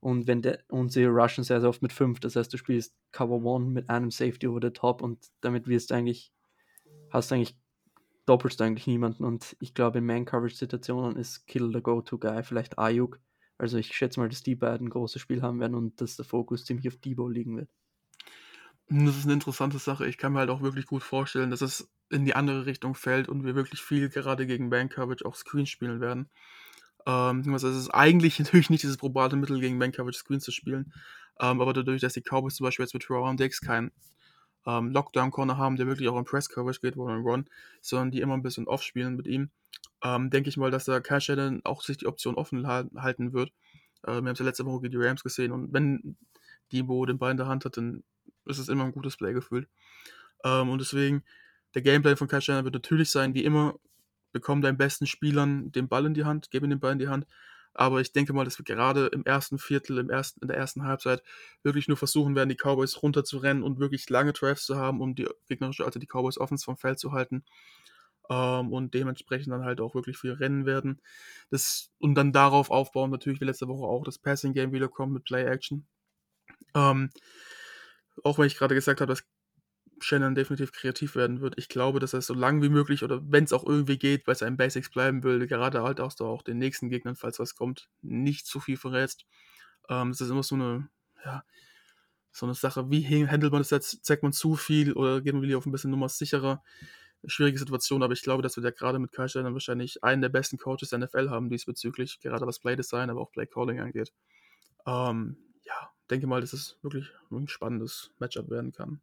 Und, 0.00 0.26
wenn 0.26 0.42
der, 0.42 0.58
und 0.68 0.92
sie 0.92 1.06
rushen 1.06 1.44
sehr, 1.44 1.60
sehr 1.60 1.70
oft 1.70 1.80
mit 1.80 1.90
5, 1.92 2.20
das 2.20 2.36
heißt, 2.36 2.52
du 2.52 2.58
spielst 2.58 2.94
Cover 3.10 3.36
1 3.36 3.72
mit 3.72 3.88
einem 3.88 4.10
Safety 4.10 4.46
over 4.46 4.60
the 4.62 4.70
top 4.70 5.00
und 5.00 5.30
damit 5.40 5.66
wirst 5.66 5.90
du 5.90 5.94
eigentlich, 5.94 6.30
hast 7.10 7.30
du 7.30 7.36
eigentlich, 7.36 7.56
doppelst 8.26 8.60
du 8.60 8.64
eigentlich 8.64 8.86
niemanden 8.86 9.24
und 9.24 9.56
ich 9.60 9.72
glaube, 9.72 9.98
in 9.98 10.06
Man-Coverage-Situationen 10.06 11.16
ist 11.16 11.46
Kill 11.46 11.70
the 11.72 11.80
Go-To-Guy, 11.80 12.42
vielleicht 12.42 12.78
Ayuk, 12.78 13.18
also 13.64 13.78
ich 13.78 13.96
schätze 13.96 14.20
mal, 14.20 14.28
dass 14.28 14.42
die 14.42 14.56
beiden 14.56 14.88
ein 14.88 14.90
großes 14.90 15.22
Spiel 15.22 15.40
haben 15.40 15.58
werden 15.58 15.74
und 15.74 15.98
dass 15.98 16.16
der 16.16 16.26
Fokus 16.26 16.66
ziemlich 16.66 16.86
auf 16.86 16.96
Debo 16.96 17.28
liegen 17.28 17.56
wird. 17.56 17.70
Das 18.90 19.16
ist 19.16 19.24
eine 19.24 19.32
interessante 19.32 19.78
Sache. 19.78 20.06
Ich 20.06 20.18
kann 20.18 20.34
mir 20.34 20.40
halt 20.40 20.50
auch 20.50 20.60
wirklich 20.60 20.84
gut 20.84 21.02
vorstellen, 21.02 21.48
dass 21.48 21.62
es 21.62 21.90
in 22.10 22.26
die 22.26 22.36
andere 22.36 22.66
Richtung 22.66 22.94
fällt 22.94 23.26
und 23.26 23.42
wir 23.42 23.54
wirklich 23.54 23.80
viel 23.80 24.10
gerade 24.10 24.46
gegen 24.46 24.68
Bank 24.68 24.92
Coverage 24.92 25.24
auch 25.24 25.34
Screen 25.34 25.64
spielen 25.64 26.02
werden. 26.02 26.28
Ähm, 27.06 27.54
es 27.54 27.62
ist 27.62 27.88
eigentlich 27.88 28.38
natürlich 28.38 28.68
nicht 28.68 28.82
dieses 28.82 28.98
probate 28.98 29.36
Mittel, 29.36 29.58
gegen 29.60 29.78
Bank 29.78 29.96
Coverage 29.96 30.18
Screen 30.18 30.40
zu 30.40 30.52
spielen. 30.52 30.92
Ähm, 31.40 31.62
aber 31.62 31.72
dadurch, 31.72 32.02
dass 32.02 32.12
die 32.12 32.20
Cowboys 32.20 32.56
zum 32.56 32.64
Beispiel 32.64 32.84
jetzt 32.84 32.92
mit 32.92 33.08
Rowan 33.08 33.38
Dix 33.38 33.62
keinen 33.62 33.92
ähm, 34.66 34.90
Lockdown-Corner 34.90 35.56
haben, 35.56 35.76
der 35.76 35.86
wirklich 35.86 36.10
auch 36.10 36.18
in 36.18 36.24
Press 36.24 36.50
Coverage 36.50 36.80
geht, 36.80 36.98
on 36.98 37.22
Run, 37.22 37.48
sondern 37.80 38.10
die 38.10 38.20
immer 38.20 38.34
ein 38.34 38.42
bisschen 38.42 38.68
off 38.68 38.82
spielen 38.82 39.16
mit 39.16 39.26
ihm, 39.26 39.50
ähm, 40.04 40.30
denke 40.30 40.48
ich 40.50 40.56
mal, 40.56 40.70
dass 40.70 40.84
der 40.84 41.00
Cash 41.00 41.26
dann 41.28 41.62
auch 41.64 41.82
sich 41.82 41.98
die 41.98 42.06
Option 42.06 42.36
offen 42.36 42.66
halten 42.68 43.32
wird. 43.32 43.50
Äh, 44.02 44.12
wir 44.12 44.16
haben 44.16 44.28
es 44.28 44.38
ja 44.38 44.44
letzte 44.44 44.66
Woche 44.66 44.82
gegen 44.82 44.92
die 45.00 45.06
Rams 45.06 45.24
gesehen 45.24 45.52
und 45.52 45.72
wenn 45.72 46.16
Debo 46.72 47.06
den 47.06 47.18
Ball 47.18 47.32
in 47.32 47.36
der 47.38 47.48
Hand 47.48 47.64
hat, 47.64 47.76
dann 47.76 48.04
ist 48.46 48.58
es 48.58 48.68
immer 48.68 48.84
ein 48.84 48.92
gutes 48.92 49.16
Play 49.16 49.32
gefühlt. 49.32 49.68
Ähm, 50.44 50.70
und 50.70 50.80
deswegen, 50.80 51.24
der 51.74 51.82
Gameplay 51.82 52.16
von 52.16 52.28
Cash 52.28 52.48
wird 52.48 52.74
natürlich 52.74 53.10
sein, 53.10 53.34
wie 53.34 53.44
immer, 53.44 53.74
bekomm 54.32 54.62
deinen 54.62 54.76
besten 54.78 55.06
Spielern 55.06 55.72
den 55.72 55.88
Ball 55.88 56.06
in 56.06 56.14
die 56.14 56.24
Hand, 56.24 56.50
gib 56.50 56.64
ihm 56.64 56.70
den 56.70 56.80
Ball 56.80 56.92
in 56.92 56.98
die 56.98 57.08
Hand, 57.08 57.26
Aber 57.74 58.00
ich 58.00 58.12
denke 58.12 58.32
mal, 58.32 58.44
dass 58.44 58.58
wir 58.58 58.64
gerade 58.64 59.06
im 59.06 59.24
ersten 59.24 59.58
Viertel, 59.58 59.98
im 59.98 60.10
ersten, 60.10 60.40
in 60.42 60.48
der 60.48 60.56
ersten 60.56 60.84
Halbzeit 60.84 61.22
wirklich 61.64 61.88
nur 61.88 61.96
versuchen 61.96 62.36
werden, 62.36 62.48
die 62.48 62.56
Cowboys 62.56 63.02
runterzurennen 63.02 63.62
und 63.64 63.80
wirklich 63.80 64.08
lange 64.10 64.32
Drives 64.32 64.64
zu 64.64 64.76
haben, 64.76 65.00
um 65.00 65.14
die 65.16 65.28
gegnerische, 65.48 65.84
also 65.84 65.98
die 65.98 66.06
Cowboys 66.06 66.38
Offense 66.38 66.64
vom 66.64 66.76
Feld 66.76 67.00
zu 67.00 67.12
halten. 67.12 67.44
Ähm, 68.30 68.72
und 68.72 68.94
dementsprechend 68.94 69.52
dann 69.52 69.64
halt 69.64 69.80
auch 69.80 69.94
wirklich 69.94 70.16
viel 70.16 70.32
rennen 70.32 70.66
werden. 70.66 71.00
Das, 71.50 71.90
und 71.98 72.14
dann 72.14 72.32
darauf 72.32 72.70
aufbauen, 72.70 73.10
natürlich 73.10 73.40
wie 73.40 73.44
letzte 73.44 73.68
Woche 73.68 73.84
auch 73.84 74.04
das 74.04 74.18
Passing 74.18 74.54
Game 74.54 74.72
wiederkommt 74.72 75.12
mit 75.12 75.24
Play 75.24 75.44
Action. 75.44 75.86
Ähm, 76.74 77.10
auch 78.22 78.38
wenn 78.38 78.46
ich 78.46 78.56
gerade 78.56 78.74
gesagt 78.74 79.00
habe, 79.00 79.12
dass 79.12 79.24
Shannon 80.00 80.34
definitiv 80.34 80.72
kreativ 80.72 81.16
werden 81.16 81.40
wird. 81.40 81.54
Ich 81.56 81.68
glaube, 81.68 82.00
dass 82.00 82.12
er 82.14 82.22
so 82.22 82.34
lang 82.34 82.62
wie 82.62 82.68
möglich 82.68 83.02
oder 83.02 83.20
wenn 83.24 83.44
es 83.44 83.52
auch 83.52 83.64
irgendwie 83.64 83.98
geht, 83.98 84.24
bei 84.24 84.34
seinen 84.34 84.56
Basics 84.56 84.90
bleiben 84.90 85.22
will, 85.22 85.46
gerade 85.46 85.82
halt 85.82 86.00
auch, 86.00 86.18
auch 86.20 86.42
den 86.42 86.58
nächsten 86.58 86.88
Gegnern, 86.88 87.16
falls 87.16 87.38
was 87.38 87.54
kommt, 87.54 87.88
nicht 88.02 88.46
zu 88.46 88.60
viel 88.60 88.76
verrätst. 88.76 89.24
Ähm, 89.88 90.10
es 90.10 90.20
ist 90.20 90.30
immer 90.30 90.42
so 90.42 90.56
eine, 90.56 90.88
ja, 91.24 91.44
so 92.32 92.46
eine 92.46 92.54
Sache, 92.54 92.90
wie 92.90 93.26
handelt 93.26 93.52
man 93.52 93.60
das 93.60 93.70
jetzt? 93.70 94.04
Zeigt 94.04 94.22
man 94.22 94.32
zu 94.32 94.56
viel 94.56 94.92
oder 94.92 95.20
geht 95.20 95.34
man 95.34 95.42
wieder 95.42 95.58
auf 95.58 95.66
ein 95.66 95.72
bisschen 95.72 95.90
Nummer 95.90 96.08
sicherer? 96.08 96.62
Schwierige 97.26 97.58
Situation, 97.58 98.02
aber 98.02 98.12
ich 98.12 98.22
glaube, 98.22 98.42
dass 98.42 98.56
wir 98.56 98.62
da 98.62 98.70
gerade 98.70 98.98
mit 98.98 99.12
Kai 99.12 99.28
Shannon 99.28 99.54
wahrscheinlich 99.54 100.02
einen 100.04 100.22
der 100.22 100.28
besten 100.28 100.58
Coaches 100.58 100.90
der 100.90 100.98
NFL 100.98 101.30
haben 101.30 101.50
diesbezüglich, 101.50 102.20
gerade 102.20 102.46
was 102.46 102.58
Play 102.58 102.76
Design, 102.76 103.10
aber 103.10 103.20
auch 103.20 103.32
Play 103.32 103.46
Calling 103.46 103.80
angeht. 103.80 104.12
Ähm, 104.86 105.36
ja, 105.62 105.90
denke 106.10 106.26
mal, 106.26 106.40
dass 106.40 106.52
es 106.52 106.78
wirklich 106.82 107.10
ein 107.30 107.48
spannendes 107.48 108.12
Matchup 108.18 108.50
werden 108.50 108.72
kann. 108.72 109.00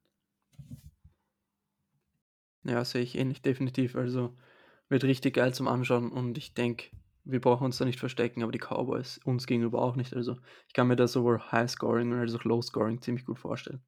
Ja, 2.63 2.85
sehe 2.85 3.01
ich 3.01 3.17
ähnlich, 3.17 3.41
definitiv. 3.41 3.95
Also 3.95 4.35
wird 4.89 5.03
richtig 5.03 5.35
geil 5.35 5.53
zum 5.53 5.67
Anschauen 5.67 6.11
und 6.11 6.37
ich 6.37 6.53
denke, 6.53 6.91
wir 7.23 7.41
brauchen 7.41 7.65
uns 7.65 7.77
da 7.77 7.85
nicht 7.85 7.99
verstecken, 7.99 8.43
aber 8.43 8.51
die 8.51 8.59
Cowboys 8.59 9.19
uns 9.23 9.47
gegenüber 9.47 9.81
auch 9.81 9.95
nicht. 9.95 10.13
Also 10.15 10.37
ich 10.67 10.73
kann 10.73 10.87
mir 10.87 10.95
da 10.95 11.07
sowohl 11.07 11.39
High 11.51 11.69
Scoring 11.69 12.13
als 12.13 12.35
auch 12.35 12.43
Low 12.43 12.61
Scoring 12.61 13.01
ziemlich 13.01 13.25
gut 13.25 13.39
vorstellen. 13.39 13.81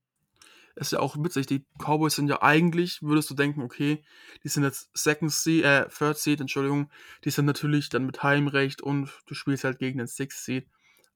Ist 0.75 0.91
ja 0.91 0.99
auch 0.99 1.15
witzig, 1.17 1.45
die 1.45 1.65
Cowboys 1.77 2.15
sind 2.15 2.27
ja 2.27 2.41
eigentlich, 2.41 3.01
würdest 3.01 3.29
du 3.29 3.35
denken, 3.35 3.61
okay, 3.61 4.03
die 4.43 4.47
sind 4.47 4.63
jetzt 4.63 4.89
Second 4.93 5.31
Seed, 5.31 5.63
äh, 5.63 5.87
Third 5.89 6.17
Seed, 6.17 6.41
Entschuldigung, 6.41 6.89
die 7.23 7.29
sind 7.29 7.45
natürlich 7.45 7.89
dann 7.89 8.05
mit 8.05 8.23
Heimrecht 8.23 8.81
und 8.81 9.09
du 9.27 9.35
spielst 9.35 9.63
halt 9.63 9.79
gegen 9.79 9.99
den 9.99 10.07
Sixth 10.07 10.43
Seed 10.43 10.67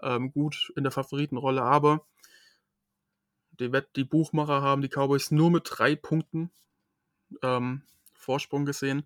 ähm, 0.01 0.31
gut 0.31 0.71
in 0.75 0.83
der 0.83 0.91
Favoritenrolle, 0.91 1.63
aber 1.63 2.05
die, 3.59 3.71
die 3.95 4.03
Buchmacher 4.03 4.61
haben 4.61 4.81
die 4.81 4.89
Cowboys 4.89 5.31
nur 5.31 5.49
mit 5.49 5.63
drei 5.65 5.95
Punkten 5.95 6.51
ähm, 7.41 7.81
Vorsprung 8.13 8.65
gesehen. 8.65 9.05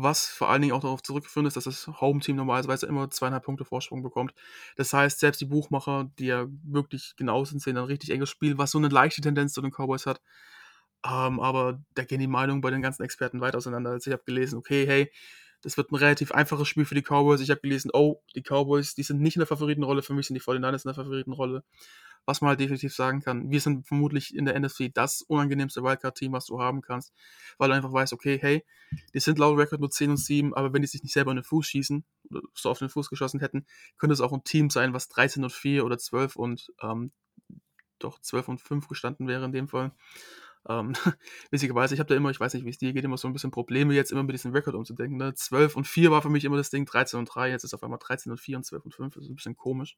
Was 0.00 0.26
vor 0.26 0.48
allen 0.48 0.62
Dingen 0.62 0.74
auch 0.74 0.80
darauf 0.80 1.02
zurückgeführt 1.02 1.46
ist, 1.46 1.56
dass 1.56 1.64
das 1.64 1.88
Home-Team 1.88 2.36
normalerweise 2.36 2.86
immer 2.86 3.10
zweieinhalb 3.10 3.44
Punkte 3.44 3.64
Vorsprung 3.64 4.02
bekommt. 4.02 4.32
Das 4.76 4.92
heißt, 4.92 5.18
selbst 5.18 5.40
die 5.40 5.46
Buchmacher, 5.46 6.08
die 6.18 6.26
ja 6.26 6.46
wirklich 6.62 7.14
genau 7.16 7.44
sind, 7.44 7.60
sehen 7.60 7.76
ein 7.76 7.84
richtig 7.84 8.10
enges 8.10 8.30
Spiel, 8.30 8.58
was 8.58 8.70
so 8.70 8.78
eine 8.78 8.88
leichte 8.88 9.22
Tendenz 9.22 9.54
zu 9.54 9.60
den 9.62 9.72
Cowboys 9.72 10.06
hat. 10.06 10.20
Ähm, 11.04 11.40
aber 11.40 11.80
da 11.94 12.04
gehen 12.04 12.20
die 12.20 12.26
Meinungen 12.28 12.60
bei 12.60 12.70
den 12.70 12.82
ganzen 12.82 13.02
Experten 13.04 13.40
weit 13.40 13.56
auseinander. 13.56 13.90
Also 13.90 14.10
ich 14.10 14.12
habe 14.12 14.24
gelesen, 14.24 14.58
okay, 14.58 14.86
hey, 14.86 15.12
das 15.62 15.76
wird 15.76 15.90
ein 15.90 15.96
relativ 15.96 16.32
einfaches 16.32 16.68
Spiel 16.68 16.84
für 16.84 16.94
die 16.94 17.02
Cowboys. 17.02 17.40
Ich 17.40 17.50
habe 17.50 17.60
gelesen, 17.60 17.90
oh, 17.92 18.22
die 18.34 18.42
Cowboys, 18.42 18.94
die 18.94 19.02
sind 19.02 19.20
nicht 19.20 19.36
in 19.36 19.40
der 19.40 19.46
Favoritenrolle. 19.46 20.02
Für 20.02 20.14
mich 20.14 20.26
sind 20.26 20.34
die 20.34 20.40
49ers 20.40 20.84
in 20.84 20.88
der 20.88 20.94
Favoritenrolle 20.94 21.64
was 22.28 22.42
man 22.42 22.50
halt 22.50 22.60
definitiv 22.60 22.94
sagen 22.94 23.22
kann. 23.22 23.50
Wir 23.50 23.58
sind 23.58 23.86
vermutlich 23.86 24.36
in 24.36 24.44
der 24.44 24.60
NFC 24.60 24.92
das 24.92 25.22
unangenehmste 25.22 25.82
Wildcard-Team, 25.82 26.32
was 26.32 26.44
du 26.44 26.60
haben 26.60 26.82
kannst, 26.82 27.14
weil 27.56 27.70
du 27.70 27.74
einfach 27.74 27.90
weißt, 27.90 28.12
okay, 28.12 28.38
hey, 28.38 28.66
die 29.14 29.20
sind 29.20 29.38
laut 29.38 29.56
Record 29.56 29.80
nur 29.80 29.90
10 29.90 30.10
und 30.10 30.18
7, 30.18 30.52
aber 30.52 30.74
wenn 30.74 30.82
die 30.82 30.88
sich 30.88 31.02
nicht 31.02 31.14
selber 31.14 31.30
in 31.30 31.38
den 31.38 31.44
Fuß 31.44 31.66
schießen, 31.66 32.04
oder 32.28 32.42
so 32.52 32.68
auf 32.68 32.80
den 32.80 32.90
Fuß 32.90 33.08
geschossen 33.08 33.40
hätten, 33.40 33.64
könnte 33.96 34.12
es 34.12 34.20
auch 34.20 34.34
ein 34.34 34.44
Team 34.44 34.68
sein, 34.68 34.92
was 34.92 35.08
13 35.08 35.42
und 35.42 35.52
4 35.54 35.86
oder 35.86 35.96
12 35.96 36.36
und 36.36 36.70
ähm, 36.82 37.12
doch 37.98 38.20
12 38.20 38.48
und 38.48 38.60
5 38.60 38.88
gestanden 38.88 39.26
wäre 39.26 39.46
in 39.46 39.52
dem 39.52 39.68
Fall. 39.68 39.92
Ähm, 40.68 40.94
witzigerweise, 41.50 41.94
ich 41.94 42.00
habe 42.00 42.08
da 42.08 42.14
immer, 42.14 42.30
ich 42.30 42.40
weiß 42.40 42.54
nicht, 42.54 42.64
wie 42.64 42.70
es 42.70 42.78
dir 42.78 42.92
geht, 42.92 43.04
immer 43.04 43.16
so 43.16 43.26
ein 43.26 43.32
bisschen 43.32 43.50
Probleme, 43.50 43.94
jetzt 43.94 44.12
immer 44.12 44.22
mit 44.22 44.34
diesem 44.34 44.52
Rekord 44.52 44.76
umzudenken. 44.76 45.16
Ne? 45.16 45.34
12 45.34 45.76
und 45.76 45.86
4 45.86 46.10
war 46.10 46.22
für 46.22 46.30
mich 46.30 46.44
immer 46.44 46.56
das 46.56 46.70
Ding, 46.70 46.84
13 46.84 47.18
und 47.18 47.26
3, 47.26 47.50
jetzt 47.50 47.64
ist 47.64 47.74
auf 47.74 47.82
einmal 47.82 47.98
13 47.98 48.30
und 48.30 48.38
4 48.38 48.58
und 48.58 48.64
12 48.64 48.84
und 48.84 48.94
5, 48.94 49.14
das 49.14 49.24
ist 49.24 49.30
ein 49.30 49.36
bisschen 49.36 49.56
komisch. 49.56 49.96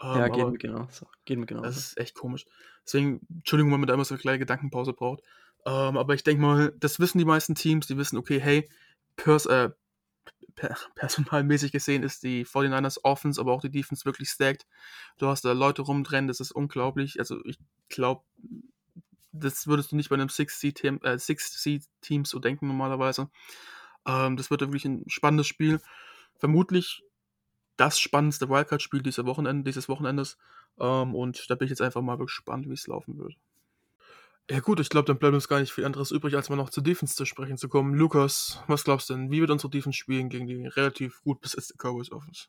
Ähm, 0.00 0.18
ja, 0.18 0.28
geht 0.28 0.46
mir 0.46 0.58
genau 0.58 0.88
so. 0.90 1.06
Geht 1.24 1.38
mir 1.38 1.46
genau 1.46 1.62
Das 1.62 1.76
ist 1.76 1.98
echt 1.98 2.14
komisch. 2.14 2.46
Deswegen, 2.84 3.20
Entschuldigung, 3.34 3.72
wenn 3.72 3.80
man 3.80 3.88
da 3.88 3.94
immer 3.94 4.04
so 4.04 4.14
eine 4.14 4.20
kleine 4.20 4.38
Gedankenpause 4.38 4.92
braucht. 4.92 5.22
Ähm, 5.66 5.96
aber 5.96 6.14
ich 6.14 6.22
denke 6.22 6.40
mal, 6.40 6.72
das 6.78 7.00
wissen 7.00 7.18
die 7.18 7.24
meisten 7.24 7.54
Teams, 7.54 7.86
die 7.86 7.96
wissen, 7.96 8.16
okay, 8.16 8.40
hey, 8.40 8.68
pers 9.16 9.46
äh, 9.46 9.70
per 10.54 10.76
personalmäßig 10.94 11.72
gesehen 11.72 12.02
ist 12.02 12.22
die 12.22 12.44
49ers 12.44 12.98
Offense, 13.02 13.40
aber 13.40 13.52
auch 13.52 13.60
die 13.60 13.70
Defense 13.70 14.04
wirklich 14.04 14.28
stacked. 14.28 14.66
Du 15.18 15.26
hast 15.26 15.44
da 15.44 15.52
Leute 15.52 15.82
rumdrennen, 15.82 16.28
das 16.28 16.40
ist 16.40 16.52
unglaublich. 16.52 17.18
Also 17.18 17.44
ich 17.44 17.58
glaube, 17.88 18.22
das 19.32 19.66
würdest 19.66 19.92
du 19.92 19.96
nicht 19.96 20.08
bei 20.08 20.14
einem 20.14 20.28
Six-Seed-Team 20.28 21.00
äh, 21.02 21.18
Six 21.18 21.64
so 22.24 22.38
denken 22.38 22.66
normalerweise. 22.66 23.30
Ähm, 24.06 24.36
das 24.36 24.50
wird 24.50 24.60
wirklich 24.60 24.84
ein 24.84 25.04
spannendes 25.08 25.46
Spiel. 25.46 25.80
Vermutlich 26.36 27.02
das 27.76 27.98
spannendste 27.98 28.48
Wildcard-Spiel 28.48 29.02
dieses, 29.02 29.24
Wochenende, 29.24 29.64
dieses 29.64 29.88
Wochenendes. 29.88 30.38
Ähm, 30.78 31.14
und 31.14 31.48
da 31.50 31.54
bin 31.54 31.66
ich 31.66 31.70
jetzt 31.70 31.82
einfach 31.82 32.02
mal 32.02 32.18
gespannt, 32.18 32.68
wie 32.68 32.74
es 32.74 32.86
laufen 32.86 33.18
wird. 33.18 33.34
Ja 34.50 34.60
gut, 34.60 34.80
ich 34.80 34.88
glaube, 34.88 35.04
dann 35.04 35.18
bleibt 35.18 35.34
uns 35.34 35.46
gar 35.46 35.60
nicht 35.60 35.72
viel 35.72 35.84
anderes 35.84 36.10
übrig, 36.10 36.34
als 36.34 36.48
mal 36.48 36.56
noch 36.56 36.70
zur 36.70 36.82
Defense 36.82 37.14
zu 37.14 37.26
sprechen 37.26 37.58
zu 37.58 37.68
kommen. 37.68 37.94
Lukas, 37.94 38.62
was 38.66 38.82
glaubst 38.82 39.10
du 39.10 39.14
denn? 39.14 39.30
Wie 39.30 39.40
wird 39.40 39.50
unsere 39.50 39.70
Defense 39.70 39.98
spielen 39.98 40.30
gegen 40.30 40.46
die 40.46 40.66
relativ 40.66 41.20
gut 41.22 41.42
besetzte 41.42 41.74
Cowboys 41.76 42.10
Offense? 42.10 42.46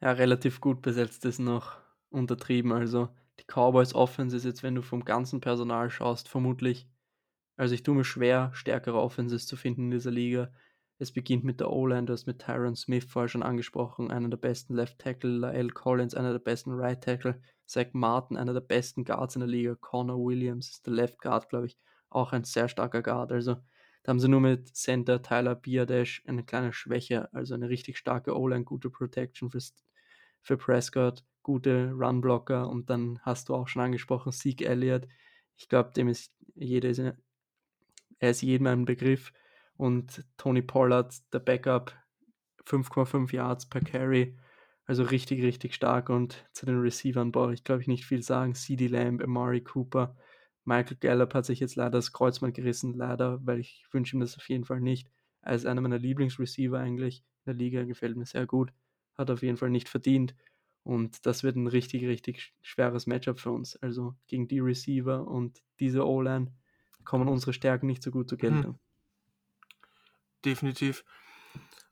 Ja, 0.00 0.10
relativ 0.10 0.60
gut 0.60 0.82
besetzt 0.82 1.24
ist 1.24 1.38
noch 1.38 1.78
untertrieben. 2.10 2.72
Also 2.72 3.08
die 3.40 3.44
Cowboys 3.44 3.94
Offense 3.94 4.36
ist 4.36 4.44
jetzt, 4.44 4.62
wenn 4.62 4.74
du 4.74 4.82
vom 4.82 5.04
ganzen 5.04 5.40
Personal 5.40 5.90
schaust, 5.90 6.28
vermutlich, 6.28 6.88
also 7.56 7.74
ich 7.74 7.82
tue 7.82 7.94
mir 7.94 8.04
schwer, 8.04 8.50
stärkere 8.54 9.00
Offenses 9.00 9.46
zu 9.46 9.56
finden 9.56 9.84
in 9.84 9.90
dieser 9.92 10.10
Liga. 10.10 10.52
Es 10.98 11.12
beginnt 11.12 11.44
mit 11.44 11.60
der 11.60 11.70
O-Line, 11.70 12.06
du 12.06 12.12
hast 12.12 12.26
mit 12.26 12.40
Tyron 12.40 12.76
Smith 12.76 13.04
vorher 13.04 13.28
schon 13.28 13.42
angesprochen, 13.42 14.10
einer 14.10 14.28
der 14.28 14.36
besten 14.36 14.74
Left 14.74 14.98
Tackle, 14.98 15.30
Lael 15.30 15.70
Collins, 15.70 16.14
einer 16.14 16.32
der 16.32 16.38
besten 16.38 16.72
Right 16.72 17.02
Tackle, 17.02 17.40
Zach 17.66 17.88
Martin, 17.92 18.36
einer 18.36 18.52
der 18.52 18.60
besten 18.60 19.04
Guards 19.04 19.34
in 19.34 19.40
der 19.40 19.48
Liga, 19.48 19.74
Connor 19.74 20.18
Williams 20.18 20.70
ist 20.70 20.86
der 20.86 20.94
Left 20.94 21.18
Guard, 21.20 21.48
glaube 21.48 21.66
ich, 21.66 21.78
auch 22.10 22.32
ein 22.32 22.44
sehr 22.44 22.68
starker 22.68 23.02
Guard. 23.02 23.32
Also 23.32 23.56
da 24.04 24.10
haben 24.10 24.20
sie 24.20 24.28
nur 24.28 24.40
mit 24.40 24.76
Center 24.76 25.22
Tyler 25.22 25.54
Biadash 25.54 26.22
eine 26.26 26.44
kleine 26.44 26.72
Schwäche, 26.72 27.32
also 27.32 27.54
eine 27.54 27.68
richtig 27.68 27.98
starke 27.98 28.36
O-Line, 28.38 28.64
gute 28.64 28.90
Protection 28.90 29.50
für, 29.50 29.60
für 30.42 30.56
Prescott, 30.56 31.24
gute 31.44 31.92
Run-Blocker 31.92 32.68
und 32.68 32.90
dann 32.90 33.20
hast 33.22 33.48
du 33.48 33.54
auch 33.54 33.68
schon 33.68 33.82
angesprochen, 33.82 34.32
Zeke 34.32 34.66
Elliott. 34.66 35.06
Ich 35.56 35.68
glaube, 35.68 35.92
dem 35.92 36.08
ist 36.08 36.32
jeder, 36.56 37.14
er 38.18 38.30
ist 38.30 38.42
jedem 38.42 38.66
ein 38.66 38.84
Begriff 38.84 39.32
und 39.76 40.24
Tony 40.36 40.62
Pollard, 40.62 41.14
der 41.32 41.38
Backup, 41.38 41.94
5,5 42.66 43.32
Yards 43.32 43.68
per 43.68 43.80
Carry. 43.80 44.36
Also 44.86 45.04
richtig, 45.04 45.42
richtig 45.42 45.74
stark. 45.74 46.10
Und 46.10 46.44
zu 46.52 46.66
den 46.66 46.80
Receivern 46.80 47.30
brauche 47.30 47.54
ich, 47.54 47.62
glaube 47.62 47.82
ich, 47.82 47.88
nicht 47.88 48.04
viel 48.04 48.22
sagen. 48.22 48.54
CD 48.54 48.88
Lamb, 48.88 49.22
Amari 49.22 49.62
Cooper, 49.62 50.16
Michael 50.64 50.96
Gallup 50.96 51.34
hat 51.34 51.44
sich 51.44 51.60
jetzt 51.60 51.76
leider 51.76 51.90
das 51.90 52.12
Kreuzband 52.12 52.54
gerissen, 52.54 52.94
leider, 52.94 53.38
weil 53.46 53.60
ich 53.60 53.84
wünsche 53.92 54.16
ihm 54.16 54.20
das 54.20 54.36
auf 54.36 54.48
jeden 54.48 54.64
Fall 54.64 54.80
nicht. 54.80 55.08
Er 55.42 55.54
ist 55.54 55.66
einer 55.66 55.82
meiner 55.82 55.98
Lieblingsreceiver 55.98 56.78
eigentlich 56.78 57.18
in 57.44 57.52
der 57.52 57.54
Liga, 57.54 57.84
gefällt 57.84 58.16
mir 58.16 58.24
sehr 58.24 58.46
gut. 58.46 58.72
Hat 59.16 59.30
auf 59.30 59.42
jeden 59.42 59.58
Fall 59.58 59.70
nicht 59.70 59.88
verdient. 59.88 60.34
Und 60.84 61.26
das 61.26 61.42
wird 61.42 61.56
ein 61.56 61.66
richtig, 61.66 62.04
richtig 62.04 62.54
schweres 62.62 63.06
Matchup 63.06 63.40
für 63.40 63.50
uns. 63.50 63.76
Also 63.76 64.14
gegen 64.28 64.48
die 64.48 64.60
Receiver 64.60 65.26
und 65.26 65.62
diese 65.80 66.06
O-Line 66.06 66.52
kommen 67.04 67.28
unsere 67.28 67.52
Stärken 67.52 67.86
nicht 67.86 68.02
so 68.02 68.10
gut 68.10 68.28
zur 68.28 68.38
Geltung. 68.38 68.74
Hm 68.74 68.78
definitiv. 70.44 71.04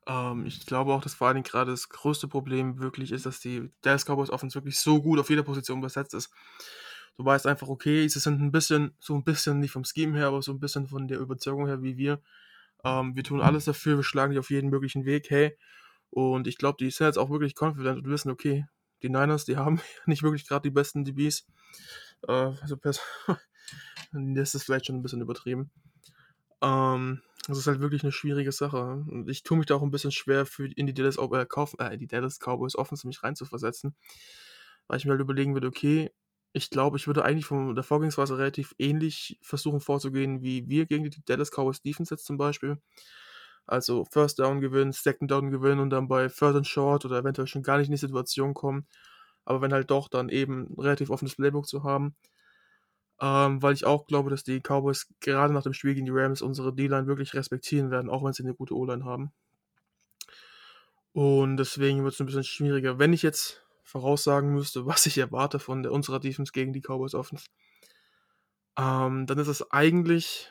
Ähm, 0.07 0.47
ich 0.47 0.67
glaube 0.67 0.93
auch, 0.93 1.03
dass 1.03 1.15
vor 1.15 1.33
Dingen 1.33 1.45
gerade 1.45 1.71
das 1.71 1.89
größte 1.89 2.29
Problem 2.29 2.79
wirklich 2.79 3.13
ist, 3.13 3.27
dass 3.27 3.41
die 3.41 3.71
Dallas 3.83 4.05
Cowboys 4.05 4.31
Offense 4.31 4.55
wirklich 4.55 4.79
so 4.79 5.01
gut 5.01 5.19
auf 5.19 5.31
jeder 5.31 5.43
Position 5.43 5.81
besetzt 5.81 6.15
ist. 6.15 6.33
Du 7.17 7.25
weißt 7.25 7.47
einfach, 7.47 7.69
okay, 7.69 8.09
sie 8.09 8.21
sind 8.21 8.41
ein 8.41 8.53
bisschen, 8.53 8.97
so 8.99 9.15
ein 9.15 9.25
bisschen 9.25 9.61
nicht 9.61 9.73
vom 9.73 9.85
Scheme 9.85 10.17
her, 10.17 10.29
aber 10.29 10.43
so 10.43 10.53
ein 10.53 10.61
bisschen 10.61 10.87
von 10.87 11.09
der 11.09 11.19
Überzeugung 11.19 11.67
her 11.67 11.83
wie 11.83 11.97
wir. 11.97 12.23
Ähm, 12.85 13.15
wir 13.15 13.23
tun 13.23 13.41
alles 13.41 13.67
dafür, 13.67 13.97
wir 13.97 14.05
schlagen 14.05 14.33
dich 14.33 14.41
auf 14.41 14.51
jeden 14.51 14.71
möglichen 14.71 15.05
Weg, 15.05 15.31
hey. 15.31 15.57
Und 16.11 16.47
ich 16.47 16.59
glaube, 16.59 16.77
die 16.81 16.91
sind 16.91 17.07
jetzt 17.07 17.19
auch 17.19 17.31
wirklich 17.31 17.55
confident 17.61 17.99
und 17.99 18.09
wissen, 18.09 18.31
okay, 18.31 18.67
die 19.03 19.09
Niners, 19.09 19.45
die 19.45 19.57
haben 19.57 19.81
nicht 20.07 20.23
wirklich 20.23 20.47
gerade 20.47 20.63
die 20.63 20.75
besten 20.75 21.05
DBs. 21.05 21.47
Äh, 22.29 22.33
also, 22.33 22.77
das 24.13 24.55
ist 24.55 24.65
vielleicht 24.65 24.87
schon 24.87 24.97
ein 24.97 25.03
bisschen 25.03 25.21
übertrieben. 25.21 25.71
Ähm, 26.63 27.21
das 27.49 27.59
ist 27.59 27.67
halt 27.67 27.81
wirklich 27.81 28.05
eine 28.05 28.13
schwierige 28.13 28.53
Sache. 28.53 29.05
Ich 29.27 29.43
tue 29.43 29.59
mich 29.59 29.67
da 29.67 29.75
auch 29.75 29.83
ein 29.83 29.91
bisschen 29.91 30.13
schwer, 30.13 30.47
für 30.47 30.67
in 30.67 30.87
die 30.87 30.95
Dallas, 30.95 31.17
äh, 31.19 31.47
Kauf, 31.47 31.75
äh, 31.79 31.99
die 31.99 32.07
Dallas 32.07 32.39
Cowboys 32.39 32.77
Offense 32.77 33.07
mich 33.07 33.23
reinzuversetzen. 33.23 33.97
Weil 34.87 34.99
ich 34.99 35.05
mir 35.05 35.13
halt 35.13 35.21
überlegen 35.21 35.55
würde, 35.55 35.67
okay, 35.67 36.11
ich 36.53 36.71
glaube, 36.71 36.99
ich 36.99 37.07
würde 37.07 37.25
eigentlich 37.25 37.47
von 37.47 37.75
der 37.75 37.83
Vorgehensweise 37.83 38.39
relativ 38.39 38.75
ähnlich 38.79 39.39
versuchen 39.43 39.81
vorzugehen, 39.81 40.43
wie 40.43 40.69
wir 40.69 40.87
gegen 40.87 41.09
die 41.09 41.25
Dallas 41.25 41.51
Cowboys 41.51 41.83
Defense 41.83 42.15
jetzt 42.15 42.27
zum 42.27 42.37
Beispiel. 42.37 42.79
Also 43.67 44.05
First 44.11 44.39
Down 44.39 44.61
gewinnen, 44.61 44.93
Second 44.93 45.31
Down 45.31 45.51
gewinnen 45.51 45.81
und 45.81 45.91
dann 45.91 46.09
bei 46.09 46.29
Third 46.29 46.57
and 46.57 46.67
Short 46.67 47.05
oder 47.05 47.19
eventuell 47.19 47.47
schon 47.47 47.63
gar 47.63 47.79
nicht 47.79 47.87
in 47.89 47.93
die 47.93 47.99
Situation 47.99 48.55
kommen. 48.55 48.87
Aber 49.45 49.61
wenn 49.61 49.73
halt 49.73 49.91
doch, 49.91 50.09
dann 50.09 50.29
eben 50.29 50.69
ein 50.71 50.81
relativ 50.81 51.11
offenes 51.11 51.37
Playbook 51.37 51.67
zu 51.67 51.85
haben. 51.85 52.15
Ähm, 53.21 53.63
weil 53.63 53.75
ich 53.75 53.87
auch 53.87 54.07
glaube, 54.07 54.31
dass 54.31 54.43
die 54.43 54.61
Cowboys 54.61 55.07
gerade 55.21 55.55
nach 55.55 55.63
dem 55.63 55.75
Spiel 55.75 55.95
gegen 55.95 56.07
die 56.07 56.13
Rams 56.13 56.43
unsere 56.43 56.75
D-Line 56.75 57.07
wirklich 57.07 57.35
respektieren 57.35 57.91
werden, 57.91 58.11
auch 58.11 58.25
wenn 58.25 58.33
sie 58.33 58.43
eine 58.43 58.55
gute 58.55 58.77
O-Line 58.77 59.05
haben. 59.05 59.33
Und 61.13 61.57
deswegen 61.59 62.03
wird 62.05 62.15
es 62.15 62.21
ein 62.21 62.27
bisschen 62.27 62.45
schwieriger. 62.45 62.99
Wenn 62.99 63.13
ich 63.13 63.23
jetzt 63.23 63.63
voraussagen 63.85 64.53
müsste, 64.53 64.87
was 64.87 65.07
ich 65.07 65.19
erwarte 65.19 65.59
von 65.59 65.83
der, 65.83 65.93
unserer 65.93 66.21
Defense 66.21 66.53
gegen 66.53 66.73
die 66.73 66.81
Cowboys 66.81 67.15
Offense, 67.15 67.47
ähm, 68.79 69.27
dann 69.27 69.39
ist 69.39 69.49
es 69.49 69.71
eigentlich 69.71 70.51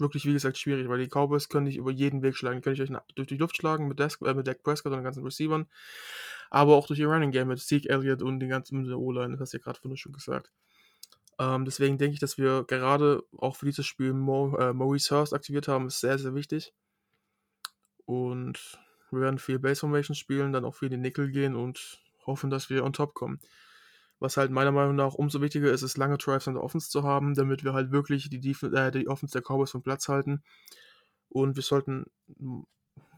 wirklich, 0.00 0.24
wie 0.26 0.32
gesagt, 0.32 0.58
schwierig, 0.58 0.88
weil 0.88 0.98
die 0.98 1.08
Cowboys 1.08 1.48
können 1.48 1.66
nicht 1.66 1.76
über 1.76 1.90
jeden 1.90 2.22
Weg 2.22 2.36
schlagen. 2.36 2.56
Die 2.56 2.62
können 2.62 2.76
nicht 2.78 3.02
durch 3.14 3.28
die 3.28 3.36
Luft 3.36 3.56
schlagen 3.56 3.88
mit, 3.88 3.98
Desk, 3.98 4.20
äh, 4.22 4.34
mit 4.34 4.46
Dak 4.46 4.62
Prescott 4.62 4.92
und 4.92 4.98
den 4.98 5.04
ganzen 5.04 5.24
Receivern, 5.24 5.66
aber 6.50 6.76
auch 6.76 6.86
durch 6.86 6.98
ihr 6.98 7.08
Running 7.08 7.30
Game 7.30 7.48
mit 7.48 7.60
Zeke 7.60 7.88
Elliott 7.88 8.22
und 8.22 8.40
den 8.40 8.48
ganzen 8.48 8.92
O-Line, 8.92 9.32
das 9.32 9.40
hast 9.40 9.52
du 9.52 9.58
ja 9.58 9.62
gerade 9.62 9.96
schon 9.96 10.12
gesagt. 10.12 10.50
Ähm, 11.38 11.64
deswegen 11.64 11.96
denke 11.96 12.14
ich, 12.14 12.20
dass 12.20 12.36
wir 12.36 12.64
gerade 12.64 13.22
auch 13.38 13.56
für 13.56 13.64
dieses 13.64 13.86
Spiel 13.86 14.12
Mo, 14.12 14.56
äh, 14.58 14.74
Maurice 14.74 15.14
Hurst 15.14 15.32
aktiviert 15.32 15.68
haben, 15.68 15.86
ist 15.86 16.00
sehr, 16.00 16.18
sehr 16.18 16.34
wichtig. 16.34 16.74
Und 18.04 18.78
wir 19.10 19.22
werden 19.22 19.38
viel 19.38 19.58
Base 19.58 19.80
Formation 19.80 20.14
spielen, 20.14 20.52
dann 20.52 20.64
auch 20.64 20.74
viel 20.74 20.86
in 20.86 20.92
den 20.92 21.00
Nickel 21.00 21.30
gehen 21.30 21.56
und 21.56 22.02
hoffen, 22.26 22.50
dass 22.50 22.68
wir 22.68 22.84
on 22.84 22.92
top 22.92 23.14
kommen. 23.14 23.40
Was 24.20 24.36
halt 24.36 24.50
meiner 24.50 24.70
Meinung 24.70 24.96
nach 24.96 25.14
umso 25.14 25.40
wichtiger 25.40 25.72
ist, 25.72 25.82
ist 25.82 25.96
lange 25.96 26.18
Drives 26.18 26.46
an 26.46 26.54
der 26.54 26.62
Offense 26.62 26.90
zu 26.90 27.02
haben, 27.02 27.34
damit 27.34 27.64
wir 27.64 27.72
halt 27.72 27.90
wirklich 27.90 28.28
die, 28.28 28.38
Def 28.38 28.62
äh, 28.62 28.90
die 28.90 29.08
Offense 29.08 29.32
der 29.32 29.42
Cowboys 29.42 29.70
vom 29.70 29.82
Platz 29.82 30.08
halten. 30.08 30.42
Und 31.30 31.56
wir 31.56 31.62
sollten, 31.62 32.04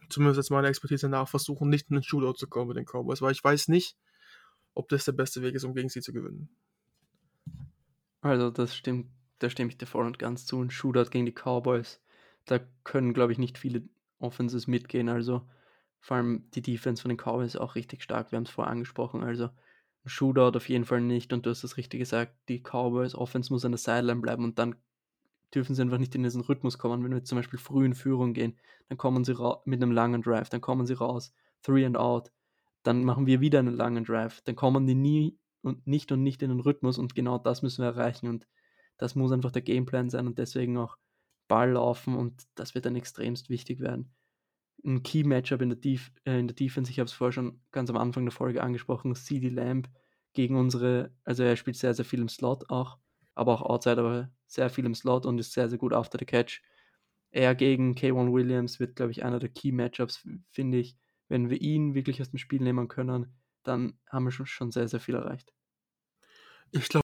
zumindest 0.09 0.39
jetzt 0.39 0.51
meiner 0.51 0.69
Expertise 0.69 1.09
nach, 1.09 1.29
versuchen, 1.29 1.69
nicht 1.69 1.91
in 1.91 1.97
einen 1.97 2.05
Shootout 2.05 2.35
zu 2.35 2.47
kommen 2.47 2.69
mit 2.69 2.77
den 2.77 2.87
Cowboys, 2.87 3.21
weil 3.21 3.33
ich 3.33 3.43
weiß 3.43 3.69
nicht, 3.69 3.97
ob 4.75 4.89
das 4.89 5.05
der 5.05 5.13
beste 5.13 5.43
Weg 5.43 5.57
ist, 5.57 5.65
um 5.65 5.75
gegen 5.75 5.89
sie 5.89 6.01
zu 6.03 6.13
gewinnen. 6.13 6.49
Also, 8.21 8.51
das 8.51 8.77
stimmt, 8.77 9.11
da 9.41 9.51
stimme 9.51 9.71
ich 9.71 9.79
dir 9.79 9.87
voll 9.87 10.07
und 10.07 10.21
ganz 10.21 10.47
zu. 10.47 10.63
Ein 10.63 10.71
Shootout 10.71 11.11
gegen 11.11 11.27
die 11.27 11.35
Cowboys, 11.35 12.01
da 12.45 12.61
können, 12.85 13.13
glaube 13.13 13.33
ich, 13.33 13.39
nicht 13.39 13.59
viele 13.59 13.83
Offenses 14.21 14.69
mitgehen. 14.69 15.09
Also, 15.09 15.49
vor 16.01 16.19
allem 16.19 16.49
die 16.53 16.63
Defense 16.63 17.03
von 17.03 17.09
den 17.09 17.19
Cowboys 17.19 17.55
ist 17.55 17.61
auch 17.61 17.75
richtig 17.75 18.03
stark. 18.03 18.31
Wir 18.31 18.37
haben 18.37 18.45
es 18.45 18.51
vorher 18.51 18.71
angesprochen. 18.71 19.25
Also, 19.25 19.51
ein 20.05 20.09
Shootout 20.09 20.57
auf 20.57 20.69
jeden 20.69 20.85
Fall 20.85 21.01
nicht. 21.01 21.33
Und 21.33 21.47
du 21.47 21.51
hast 21.51 21.65
es 21.65 21.77
richtig 21.77 22.01
gesagt, 22.01 22.37
die 22.49 22.61
Cowboys 22.61 23.15
Offense 23.15 23.53
muss 23.53 23.65
an 23.65 23.73
der 23.73 23.79
Sideline 23.79 24.21
bleiben 24.21 24.45
und 24.45 24.59
dann 24.59 24.77
dürfen 25.55 25.75
sie 25.75 25.83
einfach 25.83 25.99
nicht 25.99 26.15
in 26.15 26.23
diesen 26.23 26.43
Rhythmus 26.43 26.79
kommen. 26.79 27.05
Wenn 27.05 27.13
wir 27.13 27.25
zum 27.25 27.37
Beispiel 27.39 27.59
früh 27.59 27.85
in 27.85 27.95
Führung 27.95 28.33
gehen, 28.33 28.59
dann 28.89 28.99
kommen 28.99 29.25
sie 29.25 29.35
mit 29.65 29.83
einem 29.83 29.93
langen 29.93 30.23
Drive, 30.23 30.49
dann 30.49 30.61
kommen 30.61 30.87
sie 30.87 30.95
raus, 30.95 31.35
three 31.63 31.85
and 31.85 31.97
out, 31.97 32.33
dann 32.83 33.05
machen 33.05 33.27
wir 33.27 33.41
wieder 33.41 33.59
einen 33.59 33.77
langen 33.77 34.05
Drive, 34.05 34.41
dann 34.43 34.57
kommen 34.57 34.87
die 34.87 34.95
nie 34.95 35.39
und 35.63 35.87
nicht 35.87 36.11
und 36.11 36.23
nicht 36.23 36.43
in 36.43 36.51
den 36.51 36.61
Rhythmus 36.61 36.99
und 36.99 37.15
genau 37.15 37.39
das 37.39 37.63
müssen 37.63 37.83
wir 37.83 37.89
erreichen 37.89 38.29
und 38.29 38.49
das 38.99 39.15
muss 39.15 39.33
einfach 39.33 39.53
der 39.53 39.63
Gameplan 39.63 40.11
sein 40.11 40.27
und 40.27 40.39
deswegen 40.39 40.79
auch 40.79 40.97
Ball 41.49 41.73
laufen 41.73 42.17
und 42.17 42.45
das 42.55 42.75
wird 42.75 42.87
dann 42.87 42.97
extremst 42.97 43.51
wichtig 43.51 43.81
werden 43.81 44.13
ein 44.85 45.03
Key-Matchup 45.03 45.63
in, 45.63 45.71
der 45.71 45.79
Def 45.79 46.11
äh, 46.25 46.39
in 46.39 46.49
der 46.49 46.57
Defense. 46.57 46.91
Ich 46.91 46.99
habe 46.99 47.07
es 47.07 47.13
vorher 47.13 47.33
schon 47.33 47.61
ganz 47.71 47.91
am 47.91 47.97
Anfang 47.97 48.25
der 48.25 48.33
Folge 48.33 48.63
angesprochen. 48.63 49.15
CD 49.15 49.49
Lamb 49.49 49.89
gegen 50.33 50.57
unsere, 50.57 51.15
also 51.25 51.43
er 51.43 51.57
spielt 51.57 51.77
sehr, 51.77 51.95
sehr 51.95 52.05
viel 52.05 52.21
im 52.21 52.29
Slot 52.29 52.71
auch, 52.71 52.99
aber 53.35 53.53
auch 53.55 53.63
outside, 53.63 53.99
aber 53.99 54.31
sehr 54.47 54.71
viel 54.71 54.87
im 54.87 54.95
Slot 54.95 55.27
und 55.27 55.39
ist 55.39 55.53
sehr, 55.53 55.69
sehr 55.69 55.79
gut 55.79 55.93
after 55.93 56.19
the 56.19 56.25
catch. 56.25 56.63
Er 57.31 57.55
gegen 57.55 57.95
K1 57.95 58.33
Williams 58.33 58.81
wird, 58.81 58.97
glaube 58.97 59.13
ich, 59.13 59.25
einer 59.25 59.39
der 59.39 59.49
Key-Matchups, 59.49 60.27
finde 60.51 60.79
ich. 60.79 60.97
Wenn 61.29 61.49
wir 61.49 61.61
ihn 61.61 61.95
wirklich 61.95 62.21
aus 62.21 62.31
dem 62.31 62.39
Spiel 62.39 62.61
nehmen 62.61 62.89
können, 62.89 63.35
dann 63.63 63.99
haben 64.11 64.25
wir 64.25 64.33
schon, 64.33 64.47
schon 64.47 64.71
sehr, 64.71 64.89
sehr 64.89 65.01
viel 65.01 65.15
erreicht. 65.15 65.53
Ich 66.73 66.89
glaube, 66.89 67.02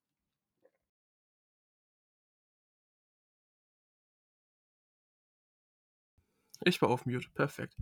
Ich 6.61 6.81
war 6.81 6.89
auf 6.89 7.05
Mute, 7.05 7.29
perfekt. 7.33 7.75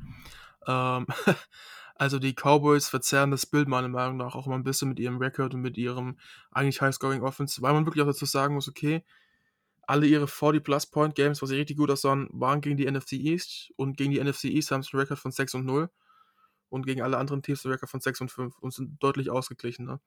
Ähm, 0.67 1.07
also 1.95 2.19
die 2.19 2.33
Cowboys 2.33 2.89
verzerren 2.89 3.31
das 3.31 3.45
Bild 3.45 3.67
meiner 3.67 3.87
Meinung 3.87 4.17
nach 4.17 4.35
auch 4.35 4.45
immer 4.45 4.55
ein 4.55 4.63
bisschen 4.63 4.89
mit 4.89 4.99
ihrem 4.99 5.17
Record 5.17 5.53
und 5.53 5.61
mit 5.61 5.77
ihrem 5.77 6.17
eigentlich 6.51 6.81
High-Scoring 6.81 7.21
Offense, 7.23 7.61
weil 7.61 7.73
man 7.73 7.85
wirklich 7.85 8.03
auch 8.03 8.07
dazu 8.07 8.25
sagen 8.25 8.53
muss, 8.53 8.67
okay, 8.67 9.03
alle 9.87 10.05
ihre 10.05 10.25
40-Plus-Point-Games, 10.25 11.41
was 11.41 11.49
sie 11.49 11.55
richtig 11.55 11.77
gut 11.77 11.89
aussahen, 11.89 12.27
waren 12.31 12.61
gegen 12.61 12.75
die 12.75 12.89
NFC 12.91 13.13
East 13.13 13.71
und 13.77 13.97
gegen 13.97 14.11
die 14.11 14.21
NFC 14.21 14.45
East 14.45 14.71
haben 14.71 14.83
sie 14.83 14.91
einen 14.93 14.99
Record 14.99 15.19
von 15.19 15.31
6 15.31 15.55
und 15.55 15.65
0 15.65 15.89
und 16.69 16.85
gegen 16.85 17.01
alle 17.01 17.17
anderen 17.17 17.41
Teams 17.41 17.65
einen 17.65 17.73
Record 17.73 17.89
von 17.89 18.01
6 18.01 18.21
und 18.21 18.31
5 18.31 18.59
und 18.59 18.73
sind 18.73 19.01
deutlich 19.01 19.29
ausgeglichen. 19.29 19.85
Ne? 19.85 19.99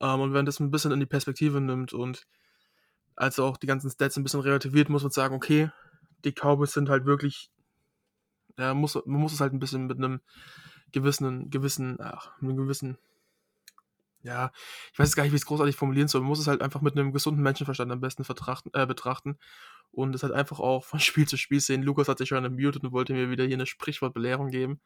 Ähm, 0.00 0.20
und 0.20 0.32
wenn 0.32 0.46
das 0.46 0.60
ein 0.60 0.70
bisschen 0.70 0.92
in 0.92 1.00
die 1.00 1.06
Perspektive 1.06 1.60
nimmt 1.60 1.92
und 1.92 2.26
also 3.16 3.44
auch 3.44 3.56
die 3.56 3.66
ganzen 3.66 3.90
Stats 3.90 4.16
ein 4.16 4.22
bisschen 4.22 4.40
relativiert, 4.40 4.88
muss 4.88 5.02
man 5.02 5.10
sagen, 5.10 5.34
okay, 5.34 5.70
die 6.24 6.32
Cowboys 6.32 6.72
sind 6.72 6.88
halt 6.88 7.04
wirklich 7.04 7.50
ja, 8.58 8.74
muss, 8.74 8.94
man 9.06 9.20
muss 9.20 9.32
es 9.32 9.40
halt 9.40 9.52
ein 9.52 9.58
bisschen 9.58 9.86
mit 9.86 9.98
einem 9.98 10.20
gewissen, 10.92 11.50
gewissen, 11.50 11.98
ach, 12.00 12.30
einem 12.40 12.56
gewissen, 12.56 12.98
ja, 14.22 14.52
ich 14.92 14.98
weiß 14.98 15.16
gar 15.16 15.22
nicht, 15.22 15.32
wie 15.32 15.36
ich 15.36 15.42
es 15.42 15.46
großartig 15.46 15.76
formulieren 15.76 16.08
soll. 16.08 16.20
Man 16.20 16.28
muss 16.28 16.40
es 16.40 16.46
halt 16.46 16.60
einfach 16.60 16.82
mit 16.82 16.96
einem 16.96 17.12
gesunden 17.12 17.42
Menschenverstand 17.42 17.90
am 17.90 18.00
besten 18.00 18.24
äh, 18.72 18.86
betrachten 18.86 19.38
und 19.92 20.14
es 20.14 20.22
halt 20.22 20.32
einfach 20.32 20.60
auch 20.60 20.84
von 20.84 21.00
Spiel 21.00 21.26
zu 21.26 21.36
Spiel 21.36 21.60
sehen. 21.60 21.82
Lukas 21.82 22.08
hat 22.08 22.18
sich 22.18 22.28
schon 22.28 22.42
gemutet 22.42 22.84
und 22.84 22.92
wollte 22.92 23.14
mir 23.14 23.30
wieder 23.30 23.44
hier 23.44 23.56
eine 23.56 23.66
Sprichwortbelehrung 23.66 24.50
geben. 24.50 24.80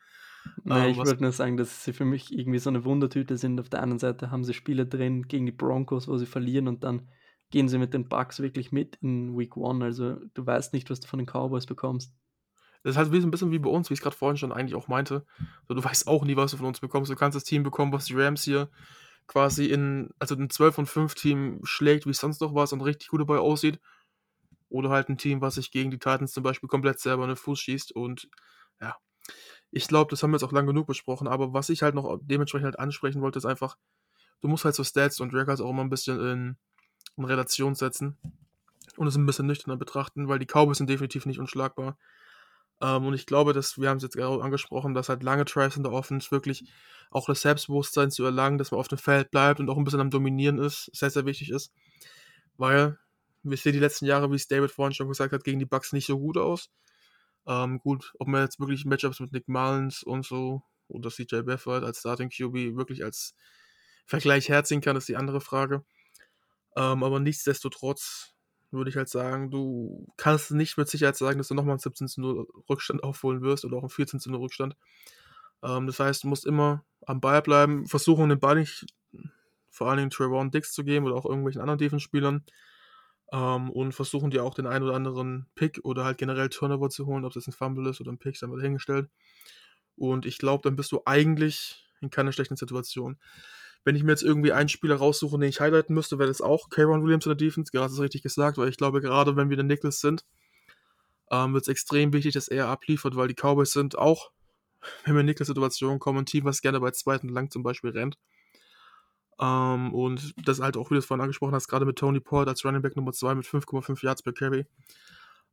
Nein, 0.62 0.84
ähm, 0.84 0.90
ich 0.92 0.96
wollte 0.98 1.22
nur 1.22 1.32
sagen, 1.32 1.56
dass 1.56 1.84
sie 1.84 1.92
für 1.92 2.04
mich 2.04 2.32
irgendwie 2.32 2.58
so 2.58 2.70
eine 2.70 2.84
Wundertüte 2.84 3.36
sind. 3.36 3.58
Auf 3.58 3.68
der 3.68 3.82
einen 3.82 3.98
Seite 3.98 4.30
haben 4.30 4.44
sie 4.44 4.54
Spiele 4.54 4.86
drin 4.86 5.26
gegen 5.26 5.46
die 5.46 5.52
Broncos, 5.52 6.06
wo 6.06 6.16
sie 6.16 6.26
verlieren 6.26 6.68
und 6.68 6.84
dann 6.84 7.08
gehen 7.50 7.68
sie 7.68 7.78
mit 7.78 7.94
den 7.94 8.08
Bucks 8.08 8.40
wirklich 8.40 8.72
mit 8.72 8.96
in 8.96 9.36
Week 9.36 9.56
One. 9.56 9.84
Also 9.84 10.16
du 10.34 10.46
weißt 10.46 10.72
nicht, 10.72 10.90
was 10.90 11.00
du 11.00 11.08
von 11.08 11.18
den 11.18 11.26
Cowboys 11.26 11.66
bekommst. 11.66 12.12
Das 12.84 12.92
ist 12.92 12.96
halt 12.98 13.12
ein 13.12 13.30
bisschen 13.30 13.50
wie 13.50 13.58
bei 13.58 13.70
uns, 13.70 13.88
wie 13.88 13.94
ich 13.94 14.00
es 14.00 14.02
gerade 14.02 14.14
vorhin 14.14 14.36
schon 14.36 14.52
eigentlich 14.52 14.74
auch 14.74 14.88
meinte. 14.88 15.24
So, 15.66 15.74
du 15.74 15.82
weißt 15.82 16.06
auch 16.06 16.22
nie, 16.24 16.36
was 16.36 16.50
du 16.50 16.58
von 16.58 16.66
uns 16.66 16.80
bekommst. 16.80 17.10
Du 17.10 17.16
kannst 17.16 17.34
das 17.34 17.44
Team 17.44 17.62
bekommen, 17.62 17.92
was 17.92 18.04
die 18.04 18.14
Rams 18.14 18.44
hier 18.44 18.68
quasi 19.26 19.66
in, 19.66 20.10
also 20.18 20.34
ein 20.34 20.50
12 20.50 20.78
und 20.78 20.86
5 20.86 21.14
Team 21.14 21.60
schlägt, 21.64 22.04
wie 22.04 22.10
es 22.10 22.18
sonst 22.18 22.42
noch 22.42 22.54
was 22.54 22.74
und 22.74 22.82
richtig 22.82 23.08
gut 23.08 23.22
dabei 23.22 23.38
aussieht. 23.38 23.80
Oder 24.68 24.90
halt 24.90 25.08
ein 25.08 25.16
Team, 25.16 25.40
was 25.40 25.54
sich 25.54 25.70
gegen 25.70 25.90
die 25.90 25.98
Titans 25.98 26.32
zum 26.32 26.42
Beispiel 26.42 26.68
komplett 26.68 27.00
selber 27.00 27.22
in 27.22 27.30
den 27.30 27.36
Fuß 27.36 27.58
schießt. 27.58 27.92
Und 27.92 28.28
ja, 28.82 28.96
ich 29.70 29.88
glaube, 29.88 30.10
das 30.10 30.22
haben 30.22 30.30
wir 30.30 30.36
jetzt 30.36 30.44
auch 30.44 30.52
lang 30.52 30.66
genug 30.66 30.86
besprochen. 30.86 31.26
Aber 31.26 31.54
was 31.54 31.70
ich 31.70 31.82
halt 31.82 31.94
noch 31.94 32.18
dementsprechend 32.20 32.66
halt 32.66 32.78
ansprechen 32.78 33.22
wollte, 33.22 33.38
ist 33.38 33.46
einfach, 33.46 33.78
du 34.42 34.48
musst 34.48 34.66
halt 34.66 34.74
so 34.74 34.84
Stats 34.84 35.20
und 35.20 35.32
Records 35.32 35.62
auch 35.62 35.70
immer 35.70 35.82
ein 35.82 35.90
bisschen 35.90 36.20
in, 36.20 36.56
in 37.16 37.24
Relation 37.24 37.74
setzen 37.74 38.18
und 38.98 39.06
es 39.06 39.16
ein 39.16 39.24
bisschen 39.24 39.46
nüchterner 39.46 39.78
betrachten, 39.78 40.28
weil 40.28 40.38
die 40.38 40.46
Cowboys 40.46 40.78
sind 40.78 40.90
definitiv 40.90 41.24
nicht 41.24 41.38
unschlagbar. 41.38 41.96
Ähm, 42.80 43.06
und 43.06 43.14
ich 43.14 43.26
glaube, 43.26 43.52
dass, 43.52 43.78
wir 43.78 43.88
haben 43.88 43.98
es 43.98 44.02
jetzt 44.02 44.16
gerade 44.16 44.42
angesprochen, 44.42 44.94
dass 44.94 45.08
halt 45.08 45.22
lange 45.22 45.44
Drives 45.44 45.76
in 45.76 45.82
der 45.82 45.92
Offense 45.92 46.30
wirklich 46.30 46.70
auch 47.10 47.26
das 47.26 47.42
Selbstbewusstsein 47.42 48.10
zu 48.10 48.24
erlangen, 48.24 48.58
dass 48.58 48.70
man 48.70 48.80
auf 48.80 48.88
dem 48.88 48.98
Feld 48.98 49.30
bleibt 49.30 49.60
und 49.60 49.70
auch 49.70 49.76
ein 49.76 49.84
bisschen 49.84 50.00
am 50.00 50.10
Dominieren 50.10 50.58
ist, 50.58 50.90
sehr, 50.94 51.10
sehr 51.10 51.26
wichtig 51.26 51.50
ist. 51.50 51.72
Weil 52.56 52.98
wir 53.42 53.56
sehen 53.56 53.72
die 53.72 53.78
letzten 53.78 54.06
Jahre, 54.06 54.30
wie 54.30 54.36
es 54.36 54.48
David 54.48 54.70
vorhin 54.70 54.94
schon 54.94 55.08
gesagt 55.08 55.32
hat, 55.32 55.44
gegen 55.44 55.58
die 55.58 55.66
Bucks 55.66 55.92
nicht 55.92 56.06
so 56.06 56.18
gut 56.18 56.36
aus. 56.38 56.70
Ähm, 57.46 57.78
gut, 57.78 58.12
ob 58.18 58.28
man 58.28 58.42
jetzt 58.42 58.58
wirklich 58.58 58.84
Matchups 58.84 59.20
mit 59.20 59.32
Nick 59.32 59.48
Mullins 59.48 60.02
und 60.02 60.24
so 60.24 60.62
oder 60.88 61.10
CJ 61.10 61.42
Beffert 61.42 61.84
als 61.84 62.00
Starting 62.00 62.30
QB 62.30 62.76
wirklich 62.76 63.04
als 63.04 63.34
Vergleich 64.06 64.48
herziehen 64.48 64.80
kann, 64.80 64.96
ist 64.96 65.08
die 65.08 65.16
andere 65.16 65.40
Frage. 65.40 65.84
Ähm, 66.76 67.02
aber 67.02 67.20
nichtsdestotrotz 67.20 68.33
würde 68.74 68.90
ich 68.90 68.96
halt 68.96 69.08
sagen, 69.08 69.50
du 69.50 70.06
kannst 70.16 70.50
nicht 70.50 70.76
mit 70.76 70.88
Sicherheit 70.88 71.16
sagen, 71.16 71.38
dass 71.38 71.48
du 71.48 71.54
nochmal 71.54 71.72
einen 71.72 71.80
17 71.80 72.08
zu 72.08 72.20
0 72.20 72.46
Rückstand 72.68 73.02
aufholen 73.02 73.42
wirst 73.42 73.64
oder 73.64 73.76
auch 73.76 73.82
einen 73.82 73.90
14 73.90 74.20
zu 74.20 74.30
0 74.30 74.40
Rückstand. 74.40 74.76
Ähm, 75.62 75.86
das 75.86 76.00
heißt, 76.00 76.24
du 76.24 76.28
musst 76.28 76.46
immer 76.46 76.84
am 77.06 77.20
Ball 77.20 77.42
bleiben, 77.42 77.86
versuchen, 77.86 78.28
den 78.28 78.40
Ball 78.40 78.56
nicht 78.56 78.86
vor 79.70 79.88
allen 79.88 79.98
Dingen 79.98 80.10
Trevor 80.10 80.48
Dix 80.50 80.72
zu 80.72 80.84
geben 80.84 81.06
oder 81.06 81.16
auch 81.16 81.26
irgendwelchen 81.26 81.60
anderen 81.60 81.78
Defense-Spielern 81.78 82.44
ähm, 83.32 83.70
und 83.70 83.92
versuchen 83.92 84.30
dir 84.30 84.44
auch 84.44 84.54
den 84.54 84.66
einen 84.66 84.84
oder 84.84 84.94
anderen 84.94 85.46
Pick 85.54 85.80
oder 85.82 86.04
halt 86.04 86.18
generell 86.18 86.48
Turnover 86.48 86.90
zu 86.90 87.06
holen, 87.06 87.24
ob 87.24 87.32
das 87.32 87.46
ein 87.46 87.52
Fumble 87.52 87.88
ist 87.90 88.00
oder 88.00 88.12
ein 88.12 88.18
Pick, 88.18 88.36
sei 88.36 88.46
mal 88.46 88.58
dahingestellt. 88.58 89.08
Und 89.96 90.26
ich 90.26 90.38
glaube, 90.38 90.62
dann 90.62 90.76
bist 90.76 90.92
du 90.92 91.02
eigentlich 91.04 91.84
in 92.00 92.10
keiner 92.10 92.32
schlechten 92.32 92.56
Situation. 92.56 93.18
Wenn 93.84 93.96
ich 93.96 94.02
mir 94.02 94.12
jetzt 94.12 94.22
irgendwie 94.22 94.52
einen 94.52 94.68
Spieler 94.68 94.96
raussuche, 94.96 95.38
den 95.38 95.48
ich 95.48 95.60
highlighten 95.60 95.94
müsste, 95.94 96.18
wäre 96.18 96.28
das 96.28 96.40
auch 96.40 96.70
Kayron 96.70 97.02
Williams 97.02 97.26
in 97.26 97.30
der 97.30 97.36
Defense. 97.36 97.70
Gerade 97.70 97.92
ist 97.92 98.00
richtig 98.00 98.22
gesagt, 98.22 98.56
weil 98.58 98.68
ich 98.68 98.76
glaube, 98.76 99.00
gerade 99.00 99.36
wenn 99.36 99.50
wir 99.50 99.56
den 99.56 99.66
Nichols 99.66 100.00
sind, 100.00 100.24
ähm, 101.30 101.52
wird 101.52 101.62
es 101.62 101.68
extrem 101.68 102.12
wichtig, 102.12 102.34
dass 102.34 102.48
er 102.48 102.68
abliefert, 102.68 103.16
weil 103.16 103.28
die 103.28 103.34
Cowboys 103.34 103.72
sind 103.72 103.96
auch, 103.96 104.30
wenn 105.04 105.14
wir 105.14 105.20
in 105.20 105.26
Nichols-Situationen 105.26 105.98
kommen, 105.98 106.20
ein 106.20 106.26
Team, 106.26 106.44
was 106.44 106.62
gerne 106.62 106.80
bei 106.80 106.90
zweiten 106.90 107.28
lang 107.28 107.50
zum 107.50 107.62
Beispiel 107.62 107.90
rennt. 107.90 108.18
Ähm, 109.40 109.92
und 109.92 110.34
das 110.46 110.60
halt 110.60 110.76
auch, 110.76 110.90
wie 110.90 110.94
du 110.94 110.98
es 110.98 111.06
vorhin 111.06 111.22
angesprochen 111.22 111.54
hast, 111.54 111.68
gerade 111.68 111.84
mit 111.84 111.96
Tony 111.96 112.20
Pollard 112.20 112.48
als 112.48 112.64
Running 112.64 112.82
Back 112.82 112.96
Nummer 112.96 113.12
2 113.12 113.34
mit 113.34 113.46
5,5 113.46 114.04
Yards 114.04 114.22
per 114.22 114.32
Carry. 114.32 114.66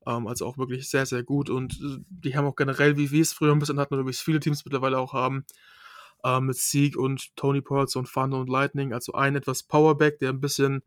Ähm, 0.05 0.27
also 0.27 0.45
auch 0.45 0.57
wirklich 0.57 0.89
sehr, 0.89 1.05
sehr 1.05 1.23
gut. 1.23 1.49
Und 1.49 1.73
äh, 1.73 1.97
die 2.09 2.35
haben 2.35 2.45
auch 2.45 2.55
generell, 2.55 2.97
wie 2.97 3.11
wir 3.11 3.21
es 3.21 3.33
früher 3.33 3.53
ein 3.53 3.59
bisschen 3.59 3.79
hatten 3.79 3.93
oder 3.93 4.05
wie 4.05 4.11
es 4.11 4.21
viele 4.21 4.39
Teams 4.39 4.65
mittlerweile 4.65 4.99
auch 4.99 5.13
haben, 5.13 5.45
äh, 6.23 6.39
mit 6.39 6.57
Sieg 6.57 6.97
und 6.97 7.35
Tony 7.35 7.61
Ports 7.61 7.95
und 7.95 8.11
Thunder 8.11 8.39
und 8.39 8.49
Lightning. 8.49 8.93
Also 8.93 9.13
ein 9.13 9.35
etwas 9.35 9.63
Powerback, 9.63 10.19
der 10.19 10.29
ein 10.29 10.41
bisschen, 10.41 10.83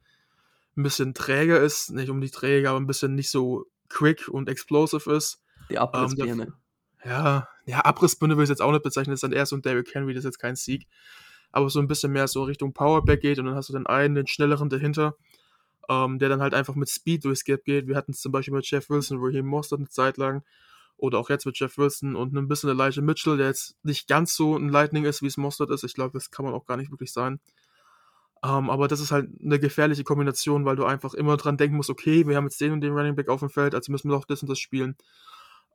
ein 0.76 0.82
bisschen 0.82 1.14
träger 1.14 1.60
ist, 1.60 1.90
nicht 1.90 2.10
um 2.10 2.20
die 2.20 2.30
Träger, 2.30 2.70
aber 2.70 2.80
ein 2.80 2.86
bisschen 2.86 3.14
nicht 3.14 3.30
so 3.30 3.66
quick 3.88 4.28
und 4.28 4.48
explosive 4.48 5.12
ist. 5.12 5.42
Die 5.70 5.78
Abrissbirne. 5.78 6.44
Ähm, 6.44 6.52
ja, 7.04 7.48
ja, 7.66 7.80
Abrissbirne 7.80 8.36
will 8.36 8.44
ich 8.44 8.50
jetzt 8.50 8.62
auch 8.62 8.72
nicht 8.72 8.82
bezeichnen, 8.82 9.12
das 9.12 9.18
ist 9.18 9.24
dann 9.24 9.32
eher 9.32 9.46
so 9.46 9.56
ein 9.56 9.62
Derrick 9.62 9.94
Henry, 9.94 10.14
das 10.14 10.20
ist 10.20 10.28
jetzt 10.28 10.38
kein 10.38 10.56
Sieg. 10.56 10.86
Aber 11.52 11.70
so 11.70 11.78
ein 11.78 11.86
bisschen 11.86 12.12
mehr 12.12 12.26
so 12.26 12.42
Richtung 12.42 12.72
Powerback 12.72 13.20
geht 13.20 13.38
und 13.38 13.46
dann 13.46 13.54
hast 13.54 13.68
du 13.68 13.72
den 13.72 13.86
einen, 13.86 14.14
den 14.14 14.26
schnelleren 14.26 14.68
dahinter, 14.70 15.16
ähm, 15.88 16.18
der 16.18 16.28
dann 16.28 16.40
halt 16.40 16.54
einfach 16.54 16.74
mit 16.74 16.88
Speed 16.88 17.24
durchs 17.24 17.44
Gap 17.44 17.64
geht. 17.64 17.86
Wir 17.86 17.96
hatten 17.96 18.12
es 18.12 18.20
zum 18.20 18.32
Beispiel 18.32 18.54
mit 18.54 18.68
Jeff 18.68 18.90
Wilson, 18.90 19.18
Raheem 19.20 19.46
Mostert 19.46 19.78
eine 19.78 19.88
Zeit 19.88 20.16
lang. 20.16 20.42
Oder 20.96 21.18
auch 21.18 21.28
jetzt 21.28 21.44
mit 21.44 21.58
Jeff 21.58 21.76
Wilson 21.76 22.16
und 22.16 22.34
ein 22.34 22.48
bisschen 22.48 22.70
Elijah 22.70 23.02
Mitchell, 23.02 23.36
der 23.36 23.48
jetzt 23.48 23.76
nicht 23.82 24.08
ganz 24.08 24.34
so 24.34 24.56
ein 24.56 24.68
Lightning 24.68 25.04
ist, 25.04 25.22
wie 25.22 25.26
es 25.26 25.36
Mostert 25.36 25.70
ist. 25.70 25.84
Ich 25.84 25.94
glaube, 25.94 26.12
das 26.12 26.30
kann 26.30 26.44
man 26.44 26.54
auch 26.54 26.66
gar 26.66 26.76
nicht 26.76 26.90
wirklich 26.90 27.12
sein. 27.12 27.40
Ähm, 28.44 28.68
aber 28.68 28.88
das 28.88 29.00
ist 29.00 29.10
halt 29.10 29.28
eine 29.42 29.58
gefährliche 29.58 30.04
Kombination, 30.04 30.64
weil 30.64 30.76
du 30.76 30.84
einfach 30.84 31.14
immer 31.14 31.36
dran 31.36 31.56
denken 31.56 31.76
musst, 31.76 31.90
okay, 31.90 32.26
wir 32.26 32.36
haben 32.36 32.44
jetzt 32.44 32.60
den 32.60 32.72
und 32.72 32.82
den 32.82 32.92
Running 32.92 33.16
Back 33.16 33.28
auf 33.28 33.40
dem 33.40 33.48
Feld, 33.48 33.74
also 33.74 33.90
müssen 33.90 34.10
wir 34.10 34.16
doch 34.16 34.26
das 34.26 34.42
und 34.42 34.50
das 34.50 34.58
spielen. 34.58 34.96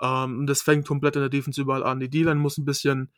Ähm, 0.02 0.40
und 0.40 0.48
das 0.48 0.62
fängt 0.62 0.88
komplett 0.88 1.16
in 1.16 1.22
der 1.22 1.30
Defense 1.30 1.60
überall 1.60 1.84
an. 1.84 2.00
Die 2.00 2.10
D-Line 2.10 2.40
muss 2.40 2.58
ein 2.58 2.66
bisschen, 2.66 3.12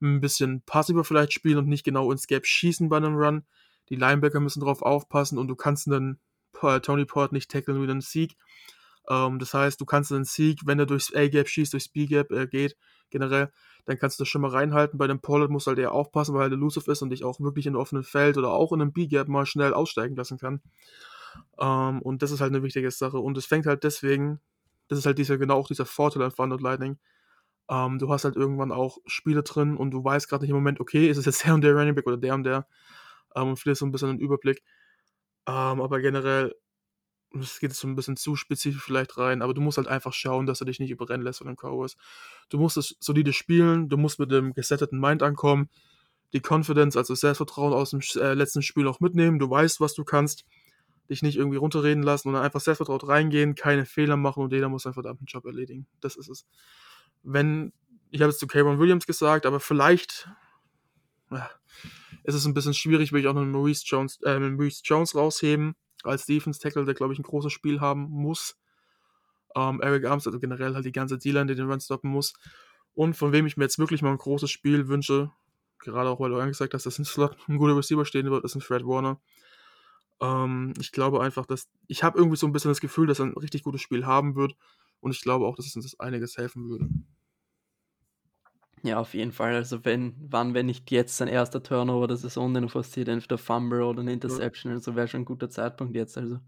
ein 0.00 0.20
bisschen 0.20 0.62
passiver 0.62 1.04
vielleicht 1.04 1.34
spielen 1.34 1.58
und 1.58 1.68
nicht 1.68 1.84
genau 1.84 2.10
ins 2.10 2.26
Gap 2.26 2.46
schießen 2.46 2.88
bei 2.88 2.96
einem 2.96 3.14
Run. 3.14 3.44
Die 3.90 3.96
Linebacker 3.96 4.40
müssen 4.40 4.60
drauf 4.60 4.82
aufpassen 4.82 5.38
und 5.38 5.48
du 5.48 5.54
kannst 5.56 5.86
einen 5.86 6.18
Tony 6.82 7.04
Port 7.04 7.32
nicht 7.32 7.50
tackeln 7.50 7.80
wie 7.80 7.90
einen 7.90 8.00
Sieg. 8.00 8.36
Ähm, 9.08 9.38
das 9.38 9.54
heißt, 9.54 9.80
du 9.80 9.84
kannst 9.84 10.12
einen 10.12 10.24
Sieg, 10.24 10.60
wenn 10.64 10.78
er 10.78 10.86
durchs 10.86 11.14
A-Gap 11.14 11.48
schießt, 11.48 11.72
durchs 11.72 11.88
B-Gap 11.88 12.30
äh, 12.32 12.46
geht, 12.46 12.76
generell, 13.10 13.50
dann 13.84 13.98
kannst 13.98 14.18
du 14.18 14.22
das 14.22 14.28
schon 14.28 14.40
mal 14.40 14.50
reinhalten. 14.50 14.98
Bei 14.98 15.06
dem 15.06 15.20
Pollard 15.20 15.50
musst 15.50 15.66
du 15.66 15.70
halt 15.70 15.78
eher 15.78 15.92
aufpassen, 15.92 16.34
weil 16.34 16.50
er 16.50 16.52
elusive 16.52 16.90
ist 16.90 17.02
und 17.02 17.10
dich 17.10 17.24
auch 17.24 17.40
wirklich 17.40 17.66
in 17.66 17.76
offenen 17.76 18.02
Feld 18.02 18.38
oder 18.38 18.50
auch 18.50 18.72
in 18.72 18.80
einem 18.80 18.92
B-Gap 18.92 19.28
mal 19.28 19.46
schnell 19.46 19.74
aussteigen 19.74 20.16
lassen 20.16 20.38
kann. 20.38 20.62
Ähm, 21.58 22.00
und 22.02 22.22
das 22.22 22.30
ist 22.30 22.40
halt 22.40 22.52
eine 22.52 22.62
wichtige 22.62 22.90
Sache. 22.90 23.18
Und 23.18 23.36
es 23.36 23.46
fängt 23.46 23.66
halt 23.66 23.84
deswegen, 23.84 24.40
das 24.88 24.98
ist 24.98 25.06
halt 25.06 25.18
dieser, 25.18 25.38
genau 25.38 25.56
auch 25.56 25.68
dieser 25.68 25.86
Vorteil 25.86 26.22
an 26.22 26.32
Thunder 26.32 26.56
und 26.56 26.62
Lightning. 26.62 26.98
Ähm, 27.68 27.98
du 27.98 28.10
hast 28.10 28.24
halt 28.24 28.36
irgendwann 28.36 28.72
auch 28.72 28.98
Spiele 29.06 29.42
drin 29.42 29.76
und 29.76 29.90
du 29.90 30.04
weißt 30.04 30.28
gerade 30.28 30.42
nicht 30.44 30.50
im 30.50 30.56
Moment, 30.56 30.80
okay, 30.80 31.08
ist 31.08 31.18
es 31.18 31.24
jetzt 31.26 31.44
der 31.46 31.54
und 31.54 31.62
der 31.62 31.74
Running 31.74 31.94
Back 31.94 32.06
oder 32.06 32.16
der 32.16 32.34
und 32.34 32.44
der. 32.44 32.66
Ähm, 33.34 33.48
und 33.48 33.56
vielleicht 33.58 33.80
so 33.80 33.86
ein 33.86 33.92
bisschen 33.92 34.10
einen 34.10 34.18
Überblick. 34.20 34.62
Ähm, 35.46 35.80
aber 35.80 36.00
generell, 36.00 36.54
es 37.40 37.58
geht 37.58 37.72
so 37.74 37.88
ein 37.88 37.96
bisschen 37.96 38.16
zu 38.16 38.36
spezifisch 38.36 38.82
vielleicht 38.82 39.18
rein, 39.18 39.42
aber 39.42 39.54
du 39.54 39.60
musst 39.60 39.78
halt 39.78 39.88
einfach 39.88 40.12
schauen, 40.12 40.46
dass 40.46 40.60
er 40.60 40.66
dich 40.66 40.78
nicht 40.78 40.90
überrennen 40.90 41.24
lässt 41.24 41.38
von 41.38 41.46
den 41.46 41.56
Cowboys. 41.56 41.96
Du 42.48 42.58
musst 42.58 42.76
es 42.76 42.96
solide 43.00 43.32
spielen, 43.32 43.88
du 43.88 43.96
musst 43.96 44.18
mit 44.18 44.30
dem 44.30 44.54
gesetteten 44.54 45.00
Mind 45.00 45.22
ankommen, 45.22 45.68
die 46.32 46.40
Confidence, 46.40 46.96
also 46.96 47.14
Selbstvertrauen 47.14 47.72
aus 47.72 47.90
dem 47.90 48.00
äh, 48.16 48.34
letzten 48.34 48.62
Spiel 48.62 48.88
auch 48.88 49.00
mitnehmen, 49.00 49.38
du 49.38 49.48
weißt, 49.48 49.80
was 49.80 49.94
du 49.94 50.04
kannst, 50.04 50.44
dich 51.08 51.22
nicht 51.22 51.36
irgendwie 51.36 51.58
runterreden 51.58 52.02
lassen 52.02 52.28
und 52.28 52.36
einfach 52.36 52.60
selbstvertraut 52.60 53.06
reingehen, 53.06 53.54
keine 53.54 53.84
Fehler 53.84 54.16
machen 54.16 54.42
und 54.42 54.52
jeder 54.52 54.68
muss 54.68 54.86
einen 54.86 54.94
verdammten 54.94 55.26
Job 55.26 55.44
erledigen. 55.44 55.86
Das 56.00 56.16
ist 56.16 56.28
es. 56.28 56.46
Wenn, 57.22 57.72
ich 58.10 58.22
habe 58.22 58.30
es 58.30 58.38
zu 58.38 58.46
Cameron 58.46 58.78
Williams 58.78 59.06
gesagt, 59.06 59.44
aber 59.44 59.60
vielleicht, 59.60 60.28
ja, 61.30 61.50
ist 62.22 62.34
es 62.34 62.46
ein 62.46 62.54
bisschen 62.54 62.74
schwierig, 62.74 63.12
will 63.12 63.20
ich 63.20 63.26
auch 63.26 63.34
noch 63.34 63.42
einen 63.42 63.52
Maurice 63.52 63.84
Jones, 63.86 64.18
äh, 64.22 64.38
Maurice 64.38 64.80
Jones 64.82 65.14
rausheben, 65.14 65.76
als 66.06 66.26
Defense 66.26 66.60
Tackle, 66.60 66.84
der, 66.84 66.94
glaube 66.94 67.12
ich, 67.12 67.18
ein 67.18 67.24
großes 67.24 67.52
Spiel 67.52 67.80
haben 67.80 68.08
muss. 68.10 68.56
Ähm, 69.56 69.80
Eric 69.80 70.06
Arms, 70.06 70.26
also 70.26 70.40
generell 70.40 70.74
halt 70.74 70.84
die 70.84 70.92
ganze 70.92 71.18
D-Line, 71.18 71.46
die 71.46 71.54
den 71.54 71.70
Run 71.70 71.80
stoppen 71.80 72.10
muss. 72.10 72.34
Und 72.94 73.14
von 73.14 73.32
wem 73.32 73.46
ich 73.46 73.56
mir 73.56 73.64
jetzt 73.64 73.78
wirklich 73.78 74.02
mal 74.02 74.10
ein 74.10 74.18
großes 74.18 74.50
Spiel 74.50 74.88
wünsche, 74.88 75.30
gerade 75.78 76.08
auch 76.08 76.20
weil 76.20 76.30
du 76.30 76.38
angesagt 76.38 76.74
hast, 76.74 76.86
dass 76.86 76.98
ein 76.98 77.04
Slot 77.04 77.36
ein 77.48 77.58
guter 77.58 77.76
Receiver 77.76 78.04
stehen 78.04 78.30
wird, 78.30 78.44
ist 78.44 78.54
ein 78.54 78.60
Fred 78.60 78.84
Warner. 78.84 79.20
Ähm, 80.20 80.74
ich 80.80 80.92
glaube 80.92 81.22
einfach, 81.22 81.46
dass 81.46 81.68
ich 81.86 82.02
habe 82.02 82.18
irgendwie 82.18 82.36
so 82.36 82.46
ein 82.46 82.52
bisschen 82.52 82.70
das 82.70 82.80
Gefühl, 82.80 83.06
dass 83.06 83.20
er 83.20 83.26
ein 83.26 83.36
richtig 83.36 83.62
gutes 83.62 83.80
Spiel 83.80 84.06
haben 84.06 84.36
wird. 84.36 84.56
Und 85.00 85.10
ich 85.10 85.20
glaube 85.20 85.46
auch, 85.46 85.56
dass 85.56 85.66
es 85.66 85.76
uns 85.76 85.98
einiges 86.00 86.36
helfen 86.38 86.68
würde. 86.68 86.88
Ja, 88.84 88.98
auf 88.98 89.14
jeden 89.14 89.32
Fall. 89.32 89.54
Also 89.54 89.82
wenn, 89.86 90.14
wann, 90.18 90.52
wenn 90.52 90.66
nicht 90.66 90.90
jetzt 90.90 91.16
sein 91.16 91.26
erster 91.26 91.62
Turnover 91.62 92.06
der 92.06 92.18
Saison, 92.18 92.52
den 92.52 92.64
er 92.64 92.68
forciert, 92.68 93.08
entweder 93.08 93.38
Fumble 93.38 93.82
oder 93.82 94.02
eine 94.02 94.12
Interception, 94.12 94.72
also 94.72 94.94
wäre 94.94 95.08
schon 95.08 95.22
ein 95.22 95.24
guter 95.24 95.48
Zeitpunkt 95.48 95.96
jetzt. 95.96 96.18
Also 96.18 96.38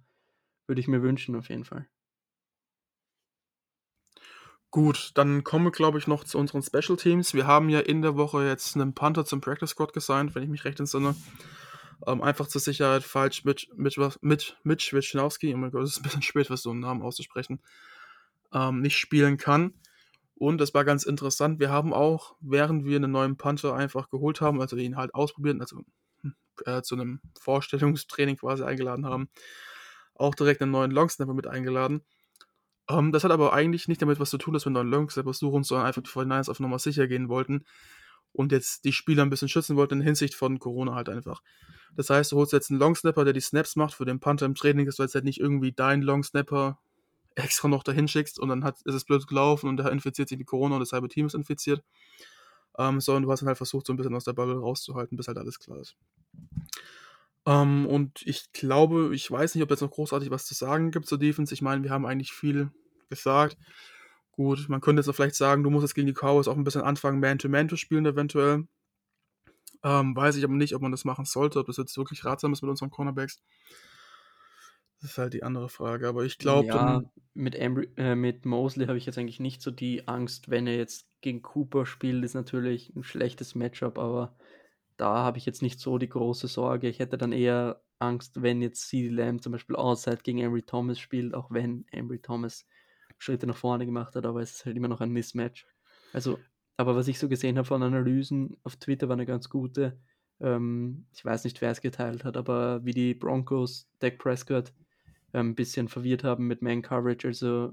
würde 0.67 0.81
ich 0.81 0.87
mir 0.87 1.03
wünschen, 1.03 1.35
auf 1.35 1.49
jeden 1.49 1.65
Fall. 1.65 1.89
Gut, 4.71 5.13
dann 5.15 5.45
kommen 5.45 5.65
wir, 5.65 5.71
glaube 5.71 5.97
ich, 5.97 6.07
noch 6.07 6.25
zu 6.25 6.37
unseren 6.37 6.63
Special 6.63 6.99
Teams. 6.99 7.33
Wir 7.33 7.47
haben 7.47 7.71
ja 7.71 7.81
in 7.81 8.03
der 8.03 8.17
Woche 8.17 8.47
jetzt 8.47 8.77
einen 8.77 8.93
Panther 8.93 9.25
zum 9.25 9.41
Practice 9.41 9.71
Squad 9.71 9.95
gesigned, 9.95 10.35
wenn 10.35 10.43
ich 10.43 10.51
mich 10.51 10.67
recht 10.67 10.79
entsinne. 10.79 11.17
Ähm, 12.07 12.21
einfach 12.21 12.49
zur 12.49 12.61
Sicherheit 12.61 13.03
falsch 13.03 13.47
mit, 13.47 13.71
mit, 13.77 13.97
mit, 14.21 14.57
oh 14.63 15.57
mein 15.57 15.71
Gott, 15.71 15.85
es 15.85 15.93
ist 15.93 16.01
ein 16.01 16.03
bisschen 16.03 16.21
spät, 16.21 16.51
was 16.51 16.61
so 16.61 16.71
einen 16.71 16.81
Namen 16.81 17.01
auszusprechen, 17.01 17.63
ähm, 18.53 18.83
nicht 18.83 18.99
spielen 18.99 19.39
kann. 19.39 19.73
Und 20.39 20.59
das 20.59 20.75
war 20.75 20.85
ganz 20.85 21.05
interessant. 21.05 21.61
Wir 21.61 21.71
haben 21.71 21.95
auch, 21.95 22.37
während 22.41 22.85
wir 22.85 22.97
einen 22.97 23.11
neuen 23.11 23.37
Panther 23.37 23.75
einfach 23.75 24.11
geholt 24.11 24.41
haben, 24.41 24.61
also 24.61 24.77
ihn 24.77 24.97
halt 24.97 25.15
ausprobiert, 25.15 25.61
also 25.61 25.81
hm, 26.21 26.35
äh, 26.67 26.83
zu 26.83 26.95
einem 26.95 27.21
Vorstellungstraining 27.41 28.37
quasi 28.37 28.63
eingeladen 28.63 29.07
haben, 29.07 29.31
auch 30.15 30.35
direkt 30.35 30.61
einen 30.61 30.73
neuen 30.73 30.91
Longsnapper 30.91 31.33
mit 31.33 31.47
eingeladen. 31.47 32.03
Ähm, 32.89 33.13
das 33.13 33.25
hat 33.25 33.31
aber 33.31 33.55
eigentlich 33.55 33.89
nicht 33.89 34.03
damit 34.03 34.21
was 34.21 34.31
zu 34.31 34.39
tun, 34.39 34.53
dass 34.53 34.65
wir 34.65 34.69
einen 34.69 34.75
neuen 34.75 34.91
Longsnapper 34.91 35.33
suchen, 35.33 35.65
sondern 35.65 35.87
einfach 35.87 36.03
die 36.03 36.11
49ers 36.11 36.51
auf 36.51 36.61
Nummer 36.61 36.79
sicher 36.79 37.09
gehen 37.09 37.31
wollten 37.31 37.65
und 38.33 38.53
jetzt 38.53 38.85
die 38.85 38.93
Spieler 38.93 39.23
ein 39.23 39.31
bisschen 39.31 39.49
schützen 39.49 39.77
wollten 39.77 39.95
in 39.95 40.03
Hinsicht 40.03 40.35
von 40.35 40.59
Corona 40.59 40.95
halt 40.95 41.09
einfach. 41.09 41.43
Das 41.95 42.11
heißt, 42.11 42.33
du 42.33 42.37
holst 42.37 42.53
jetzt 42.53 42.71
einen 42.71 42.79
Longsnapper, 42.79 43.25
der 43.25 43.33
die 43.33 43.41
Snaps 43.41 43.75
macht 43.77 43.95
für 43.95 44.05
den 44.05 44.21
Panther 44.21 44.45
im 44.45 44.55
Training, 44.55 44.85
dass 44.85 44.97
du 44.97 45.03
jetzt 45.03 45.15
halt 45.15 45.25
nicht 45.25 45.41
irgendwie 45.41 45.73
dein 45.73 46.03
Longsnapper 46.03 46.79
extra 47.37 47.69
noch 47.69 47.85
dahin 47.85 48.09
schickst 48.09 48.39
und 48.41 48.49
dann 48.49 48.65
hat, 48.65 48.81
ist 48.83 48.95
es 48.95 49.05
blöd 49.05 49.27
gelaufen 49.27 49.69
und 49.69 49.77
der 49.77 49.93
infiziert 49.93 50.29
sich 50.29 50.39
mit 50.39 50.47
Corona 50.47 50.77
und 50.77 50.81
das 50.81 50.93
halbe 50.93 51.09
Team 51.09 51.27
ist 51.27 51.35
infiziert. 51.35 51.85
Ähm, 52.79 53.01
sondern 53.01 53.23
du 53.23 53.31
hast 53.31 53.41
dann 53.41 53.49
halt 53.49 53.57
versucht, 53.57 53.87
so 53.87 53.93
ein 53.93 53.97
bisschen 53.97 54.15
aus 54.15 54.25
der 54.25 54.33
Bubble 54.33 54.59
rauszuhalten, 54.59 55.17
bis 55.17 55.29
halt 55.29 55.39
alles 55.39 55.59
klar 55.59 55.79
ist. 55.79 55.97
Ähm, 57.47 57.87
und 57.87 58.23
ich 58.27 58.53
glaube, 58.53 59.15
ich 59.15 59.31
weiß 59.31 59.55
nicht, 59.55 59.63
ob 59.63 59.71
jetzt 59.71 59.81
noch 59.81 59.91
großartig 59.91 60.31
was 60.31 60.47
zu 60.47 60.55
sagen 60.55 60.91
gibt 60.91 61.07
zur 61.07 61.19
Defense. 61.19 61.55
Ich 61.55 61.63
meine, 61.63 61.83
wir 61.85 61.91
haben 61.91 62.05
eigentlich 62.05 62.33
viel 62.33 62.71
gesagt. 63.09 63.57
Gut, 64.33 64.69
man 64.69 64.81
könnte 64.81 65.01
jetzt 65.01 65.15
vielleicht 65.15 65.37
sagen, 65.37 65.63
du 65.63 65.71
musst 65.71 65.85
jetzt 65.85 65.95
gegen 65.95 66.07
die 66.07 66.13
Cowboys 66.13 66.49
auch 66.49 66.57
ein 66.57 66.65
bisschen 66.65 66.83
anfangen, 66.83 67.21
Man-to-Man 67.21 67.67
-Man 67.67 67.71
zu 67.71 67.77
spielen, 67.77 68.05
eventuell. 68.05 68.67
Ähm, 69.83 70.17
weiß 70.17 70.37
ich 70.37 70.45
aber 70.45 70.55
nicht, 70.55 70.75
ob 70.75 70.83
man 70.83 70.91
das 70.91 71.05
machen 71.05 71.25
sollte, 71.25 71.61
ob 71.61 71.67
das 71.67 71.77
jetzt 71.77 71.97
wirklich 71.97 72.25
ratsam 72.25 72.53
ist 72.53 72.63
mit 72.63 72.71
unseren 72.71 72.91
Cornerbacks. 72.91 73.41
Das 75.01 75.11
ist 75.11 75.19
halt 75.19 75.35
die 75.35 75.43
andere 75.43 75.69
Frage, 75.69 76.09
aber 76.09 76.25
ich 76.25 76.39
glaube. 76.39 76.69
Ja, 76.69 77.03
mit, 77.35 77.61
Ambry, 77.61 77.89
äh, 77.97 78.15
mit 78.15 78.47
Mosley 78.47 78.87
habe 78.87 78.99
ich 78.99 79.07
jetzt 79.07 79.19
eigentlich 79.19 79.41
nicht 79.41 79.61
so 79.61 79.71
die 79.71 80.09
Angst, 80.09 80.49
wenn 80.51 80.67
er 80.67 80.77
jetzt 80.77 81.07
gegen 81.21 81.43
Cooper 81.43 81.85
spielt, 81.85 82.25
ist 82.25 82.35
natürlich 82.35 82.95
ein 82.97 83.03
schlechtes 83.03 83.55
Matchup, 83.55 83.99
aber 83.99 84.37
da 84.97 85.17
habe 85.17 85.39
ich 85.39 85.45
jetzt 85.45 85.61
nicht 85.61 85.81
so 85.81 85.99
die 85.99 86.09
große 86.09 86.49
Sorge. 86.49 86.89
Ich 86.89 86.99
hätte 86.99 87.19
dann 87.19 87.33
eher 87.33 87.83
Angst, 87.99 88.43
wenn 88.43 88.63
jetzt 88.63 88.89
CD 88.89 89.09
Lamb 89.09 89.43
zum 89.43 89.53
Beispiel 89.53 89.77
outside 89.77 90.19
gegen 90.23 90.45
Ambry 90.45 90.63
Thomas 90.63 90.99
spielt, 90.99 91.35
auch 91.35 91.51
wenn 91.51 91.85
Ambry 91.93 92.21
Thomas 92.21 92.67
Schritte 93.19 93.47
nach 93.47 93.57
vorne 93.57 93.87
gemacht 93.87 94.15
hat, 94.15 94.27
aber 94.27 94.41
es 94.41 94.55
ist 94.55 94.67
halt 94.67 94.77
immer 94.77 94.89
noch 94.89 95.01
ein 95.01 95.11
Mismatch. 95.11 95.67
Also, 96.13 96.39
aber 96.77 96.97
was 96.97 97.09
ich 97.09 97.19
so 97.19 97.29
gesehen 97.29 97.57
habe 97.57 97.67
von 97.67 97.83
Analysen 97.83 98.57
auf 98.63 98.77
Twitter 98.77 99.09
war 99.09 99.15
eine 99.17 99.27
ganz 99.27 99.49
gute. 99.49 99.99
Ähm, 100.41 101.07
ich 101.15 101.25
weiß 101.25 101.45
nicht, 101.45 101.61
wer 101.61 101.71
es 101.71 101.81
geteilt 101.81 102.25
hat, 102.25 102.37
aber 102.37 102.85
wie 102.85 102.93
die 102.93 103.15
Broncos 103.15 103.89
Dak 103.99 104.19
Prescott 104.19 104.73
ein 105.33 105.55
bisschen 105.55 105.89
verwirrt 105.89 106.25
haben 106.25 106.47
mit 106.47 106.63
Man 106.63 106.83
Coverage, 106.83 107.29
also 107.29 107.73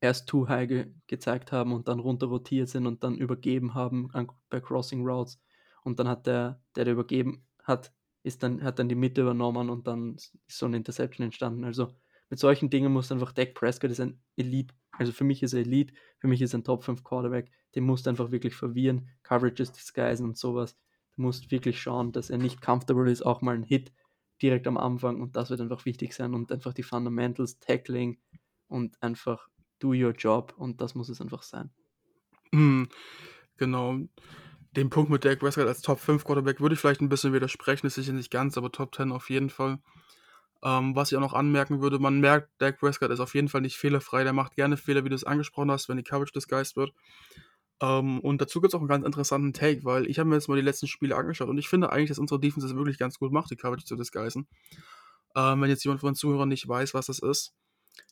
erst 0.00 0.28
Too 0.28 0.48
High 0.48 0.68
ge 0.68 0.86
gezeigt 1.06 1.52
haben 1.52 1.72
und 1.72 1.88
dann 1.88 2.00
runter 2.00 2.26
rotiert 2.26 2.68
sind 2.68 2.86
und 2.86 3.04
dann 3.04 3.16
übergeben 3.16 3.74
haben 3.74 4.10
an, 4.12 4.28
bei 4.50 4.60
Crossing 4.60 5.06
Routes 5.06 5.40
und 5.84 5.98
dann 5.98 6.08
hat 6.08 6.26
der, 6.26 6.60
der, 6.76 6.84
der 6.84 6.94
übergeben 6.94 7.46
hat, 7.62 7.92
ist 8.22 8.42
dann, 8.42 8.62
hat 8.62 8.78
dann 8.78 8.88
die 8.88 8.94
Mitte 8.94 9.22
übernommen 9.22 9.70
und 9.70 9.86
dann 9.86 10.16
ist 10.16 10.34
so 10.48 10.66
eine 10.66 10.76
Interception 10.76 11.24
entstanden. 11.24 11.64
Also 11.64 11.88
mit 12.30 12.38
solchen 12.38 12.70
Dingen 12.70 12.92
muss 12.92 13.12
einfach 13.12 13.32
Dak 13.32 13.54
Prescott 13.54 13.90
ist 13.90 14.00
ein 14.00 14.20
Elite, 14.36 14.74
also 14.92 15.12
für 15.12 15.24
mich 15.24 15.42
ist 15.42 15.54
er 15.54 15.60
Elite, 15.60 15.94
für 16.18 16.28
mich 16.28 16.42
ist 16.42 16.54
er 16.54 16.58
ein 16.58 16.64
Top 16.64 16.84
5 16.84 17.04
Quarterback, 17.04 17.50
den 17.74 17.84
musst 17.84 18.06
du 18.06 18.10
einfach 18.10 18.30
wirklich 18.30 18.54
verwirren, 18.54 19.08
Coverages 19.22 19.72
disguisen 19.72 20.26
und 20.26 20.36
sowas. 20.36 20.76
Du 21.14 21.22
musst 21.22 21.50
wirklich 21.50 21.80
schauen, 21.80 22.12
dass 22.12 22.30
er 22.30 22.38
nicht 22.38 22.62
comfortable 22.62 23.10
ist, 23.10 23.22
auch 23.22 23.42
mal 23.42 23.54
einen 23.54 23.64
Hit 23.64 23.92
direkt 24.42 24.66
am 24.66 24.76
Anfang 24.76 25.20
und 25.20 25.36
das 25.36 25.50
wird 25.50 25.60
einfach 25.60 25.84
wichtig 25.84 26.14
sein 26.14 26.34
und 26.34 26.50
einfach 26.50 26.74
die 26.74 26.82
Fundamentals, 26.82 27.58
Tackling 27.58 28.18
und 28.68 29.00
einfach 29.02 29.48
do 29.78 29.88
your 29.88 30.12
job 30.12 30.54
und 30.56 30.80
das 30.80 30.94
muss 30.94 31.08
es 31.08 31.20
einfach 31.20 31.42
sein. 31.42 31.70
Mhm, 32.52 32.88
genau. 33.56 33.98
Den 34.72 34.90
Punkt 34.90 35.10
mit 35.10 35.24
Dak 35.24 35.40
Prescott 35.40 35.66
als 35.66 35.82
Top 35.82 36.00
5 36.00 36.24
Quarterback 36.24 36.60
würde 36.60 36.74
ich 36.74 36.80
vielleicht 36.80 37.02
ein 37.02 37.08
bisschen 37.08 37.32
widersprechen, 37.32 37.86
ist 37.86 37.94
sicher 37.94 38.12
nicht 38.12 38.30
ganz, 38.30 38.56
aber 38.56 38.72
Top 38.72 38.94
10 38.94 39.12
auf 39.12 39.28
jeden 39.30 39.50
Fall. 39.50 39.78
Ähm, 40.64 40.94
was 40.94 41.10
ich 41.10 41.16
auch 41.16 41.22
noch 41.22 41.34
anmerken 41.34 41.82
würde, 41.82 41.98
man 41.98 42.20
merkt, 42.20 42.50
Dak 42.58 42.78
Prescott 42.78 43.10
ist 43.10 43.20
auf 43.20 43.34
jeden 43.34 43.48
Fall 43.48 43.62
nicht 43.62 43.76
fehlerfrei. 43.76 44.22
Der 44.22 44.32
macht 44.32 44.54
gerne 44.54 44.76
Fehler, 44.76 45.04
wie 45.04 45.08
du 45.08 45.14
es 45.14 45.24
angesprochen 45.24 45.70
hast, 45.70 45.88
wenn 45.88 45.96
die 45.96 46.04
Coverage 46.04 46.32
disguised 46.32 46.76
wird. 46.76 46.92
Ähm, 47.82 48.20
und 48.20 48.40
dazu 48.40 48.60
gibt 48.60 48.72
es 48.72 48.76
auch 48.76 48.80
einen 48.80 48.88
ganz 48.88 49.04
interessanten 49.04 49.52
Take, 49.52 49.84
weil 49.84 50.06
ich 50.06 50.20
habe 50.20 50.28
mir 50.28 50.36
jetzt 50.36 50.48
mal 50.48 50.54
die 50.54 50.62
letzten 50.62 50.86
Spiele 50.86 51.16
angeschaut 51.16 51.48
und 51.48 51.58
ich 51.58 51.68
finde 51.68 51.90
eigentlich, 51.90 52.10
dass 52.10 52.20
unsere 52.20 52.38
Defense 52.38 52.66
es 52.68 52.76
wirklich 52.76 52.96
ganz 52.96 53.18
gut 53.18 53.32
macht, 53.32 53.50
die 53.50 53.56
Coverage 53.56 53.84
zu 53.84 53.96
disguisen. 53.96 54.46
Ähm, 55.34 55.60
wenn 55.60 55.68
jetzt 55.68 55.82
jemand 55.84 56.00
von 56.00 56.10
den 56.10 56.14
Zuhörern 56.14 56.48
nicht 56.48 56.66
weiß, 56.66 56.94
was 56.94 57.06
das 57.06 57.18
ist. 57.18 57.52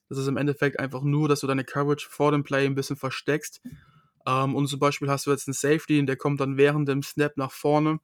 Das 0.09 0.19
ist 0.19 0.27
im 0.27 0.37
Endeffekt 0.37 0.81
einfach 0.81 1.03
nur, 1.03 1.29
dass 1.29 1.41
du 1.41 1.47
deine 1.47 1.63
Coverage 1.63 2.09
vor 2.11 2.33
dem 2.33 2.43
Play 2.43 2.67
ein 2.67 2.75
bisschen 2.75 2.97
versteckst. 2.97 3.63
Ähm, 4.27 4.57
und 4.57 4.67
zum 4.67 4.81
Beispiel 4.81 5.09
hast 5.09 5.27
du 5.27 5.31
jetzt 5.31 5.47
einen 5.47 5.55
Safety 5.55 6.01
und 6.01 6.07
der 6.07 6.17
kommt 6.17 6.41
dann 6.41 6.57
während 6.57 6.89
dem 6.89 7.05
Snap 7.05 7.37
nach 7.37 7.53
vorne, 7.53 8.01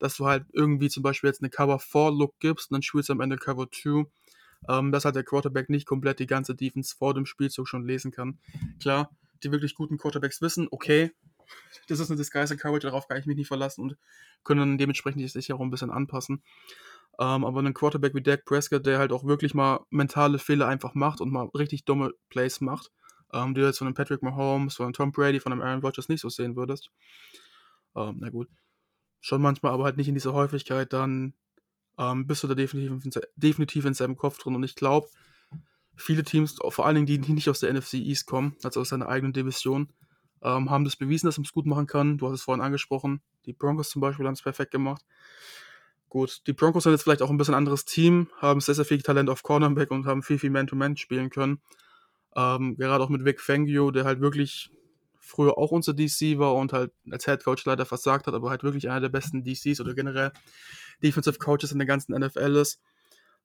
dass 0.00 0.16
du 0.16 0.26
halt 0.26 0.46
irgendwie 0.52 0.88
zum 0.88 1.04
Beispiel 1.04 1.28
jetzt 1.28 1.42
eine 1.42 1.50
Cover 1.50 1.78
4 1.78 2.10
Look 2.10 2.40
gibst 2.40 2.70
und 2.70 2.74
dann 2.74 2.82
spielst 2.82 3.08
du 3.08 3.12
am 3.12 3.20
Ende 3.20 3.36
Cover 3.36 3.68
2. 3.70 4.06
Ähm, 4.68 4.90
dass 4.90 5.04
halt 5.04 5.14
der 5.14 5.24
Quarterback 5.24 5.68
nicht 5.68 5.86
komplett 5.86 6.18
die 6.18 6.26
ganze 6.26 6.56
Defense 6.56 6.96
vor 6.96 7.14
dem 7.14 7.26
Spielzug 7.26 7.68
schon 7.68 7.86
lesen 7.86 8.10
kann. 8.10 8.38
Klar, 8.80 9.10
die 9.44 9.52
wirklich 9.52 9.74
guten 9.74 9.98
Quarterbacks 9.98 10.40
wissen, 10.40 10.68
okay, 10.70 11.12
das 11.88 12.00
ist 12.00 12.10
eine 12.10 12.16
Disguise 12.16 12.56
Coverage, 12.56 12.86
darauf 12.86 13.06
kann 13.08 13.18
ich 13.18 13.26
mich 13.26 13.36
nicht 13.36 13.48
verlassen 13.48 13.82
und 13.82 13.96
können 14.42 14.60
dann 14.60 14.78
dementsprechend 14.78 15.20
die 15.20 15.28
Sicherung 15.28 15.68
ein 15.68 15.70
bisschen 15.70 15.90
anpassen. 15.90 16.42
Ähm, 17.18 17.44
aber 17.44 17.62
ein 17.62 17.74
Quarterback 17.74 18.14
wie 18.14 18.22
Dak 18.22 18.44
Prescott, 18.44 18.86
der 18.86 18.98
halt 18.98 19.12
auch 19.12 19.24
wirklich 19.24 19.54
mal 19.54 19.84
mentale 19.90 20.38
Fehler 20.38 20.66
einfach 20.66 20.94
macht 20.94 21.20
und 21.20 21.30
mal 21.30 21.48
richtig 21.54 21.84
dumme 21.84 22.12
Plays 22.28 22.60
macht, 22.60 22.90
ähm, 23.32 23.54
die 23.54 23.60
du 23.60 23.66
jetzt 23.66 23.78
von 23.78 23.86
einem 23.86 23.94
Patrick 23.94 24.22
Mahomes, 24.22 24.76
von 24.76 24.86
einem 24.86 24.94
Tom 24.94 25.12
Brady, 25.12 25.38
von 25.38 25.52
einem 25.52 25.62
Aaron 25.62 25.80
Rodgers 25.80 26.08
nicht 26.08 26.20
so 26.20 26.28
sehen 26.28 26.56
würdest. 26.56 26.90
Ähm, 27.94 28.16
na 28.18 28.30
gut. 28.30 28.48
Schon 29.20 29.40
manchmal, 29.40 29.72
aber 29.72 29.84
halt 29.84 29.96
nicht 29.96 30.08
in 30.08 30.14
dieser 30.14 30.34
Häufigkeit, 30.34 30.92
dann 30.92 31.34
ähm, 31.98 32.26
bist 32.26 32.42
du 32.42 32.48
da 32.48 32.54
definitiv, 32.54 33.20
definitiv 33.36 33.84
in 33.84 33.94
seinem 33.94 34.16
Kopf 34.16 34.38
drin. 34.38 34.54
Und 34.54 34.64
ich 34.64 34.74
glaube, 34.74 35.08
viele 35.96 36.24
Teams, 36.24 36.56
vor 36.68 36.86
allen 36.86 36.94
Dingen 36.94 37.06
die, 37.06 37.18
die 37.18 37.32
nicht 37.32 37.48
aus 37.48 37.60
der 37.60 37.72
NFC 37.72 37.94
East 37.94 38.26
kommen, 38.26 38.56
also 38.62 38.80
aus 38.80 38.88
seiner 38.88 39.08
eigenen 39.08 39.32
Division, 39.32 39.88
ähm, 40.42 40.70
haben 40.70 40.84
das 40.84 40.96
bewiesen, 40.96 41.26
dass 41.26 41.38
man 41.38 41.44
es 41.44 41.52
gut 41.52 41.66
machen 41.66 41.86
kann. 41.86 42.18
Du 42.18 42.26
hast 42.26 42.34
es 42.34 42.42
vorhin 42.42 42.62
angesprochen. 42.62 43.22
Die 43.46 43.52
Broncos 43.52 43.90
zum 43.90 44.00
Beispiel 44.00 44.26
haben 44.26 44.34
es 44.34 44.42
perfekt 44.42 44.72
gemacht. 44.72 45.04
Gut, 46.08 46.42
die 46.46 46.52
Broncos 46.52 46.84
sind 46.84 46.92
jetzt 46.92 47.02
vielleicht 47.02 47.22
auch 47.22 47.30
ein 47.30 47.38
bisschen 47.38 47.54
anderes 47.54 47.84
Team, 47.84 48.28
haben 48.38 48.60
sehr, 48.60 48.74
sehr 48.74 48.84
viel 48.84 49.02
Talent 49.02 49.30
auf 49.30 49.42
Cornerback 49.42 49.90
und 49.90 50.06
haben 50.06 50.22
viel, 50.22 50.38
viel 50.38 50.50
Man-to-Man 50.50 50.92
-Man 50.92 50.96
spielen 50.96 51.30
können. 51.30 51.60
Ähm, 52.36 52.76
gerade 52.76 53.02
auch 53.02 53.08
mit 53.08 53.24
Vic 53.24 53.40
Fangio, 53.40 53.90
der 53.90 54.04
halt 54.04 54.20
wirklich 54.20 54.70
früher 55.18 55.56
auch 55.56 55.70
unser 55.70 55.94
DC 55.94 56.38
war 56.38 56.54
und 56.54 56.72
halt 56.72 56.92
als 57.10 57.24
Head 57.24 57.42
Coach 57.42 57.64
leider 57.64 57.86
versagt 57.86 58.26
hat, 58.26 58.34
aber 58.34 58.50
halt 58.50 58.62
wirklich 58.62 58.88
einer 58.90 59.00
der 59.00 59.08
besten 59.08 59.42
DCs 59.42 59.80
oder 59.80 59.94
generell 59.94 60.32
Defensive 61.02 61.38
Coaches 61.38 61.72
in 61.72 61.78
der 61.78 61.86
ganzen 61.86 62.16
NFL 62.18 62.56
ist 62.56 62.80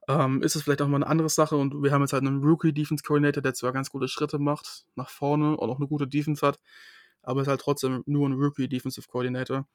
ähm, 0.10 0.42
ist 0.42 0.56
es 0.56 0.64
vielleicht 0.64 0.82
auch 0.82 0.88
mal 0.88 0.98
eine 0.98 1.08
andere 1.08 1.30
Sache 1.30 1.56
und 1.56 1.84
wir 1.84 1.92
haben 1.92 2.02
jetzt 2.02 2.14
halt 2.14 2.26
einen 2.26 2.44
Rookie 2.44 2.74
Defense 2.74 3.04
Coordinator, 3.04 3.44
der 3.44 3.54
zwar 3.54 3.72
ganz 3.72 3.92
gute 3.92 4.08
Schritte 4.08 4.40
macht 4.40 4.86
nach 4.96 5.10
vorne 5.10 5.56
und 5.56 5.70
auch 5.70 5.78
eine 5.78 5.88
gute 5.88 6.08
Defense 6.08 6.46
hat, 6.46 6.60
aber 7.22 7.44
ist 7.44 7.48
halt 7.48 7.62
trotzdem 7.62 8.02
nur 8.08 8.28
ein 8.28 8.34
Rookie 8.34 8.68
Defensive 8.68 9.08
Coordinator. 9.08 9.68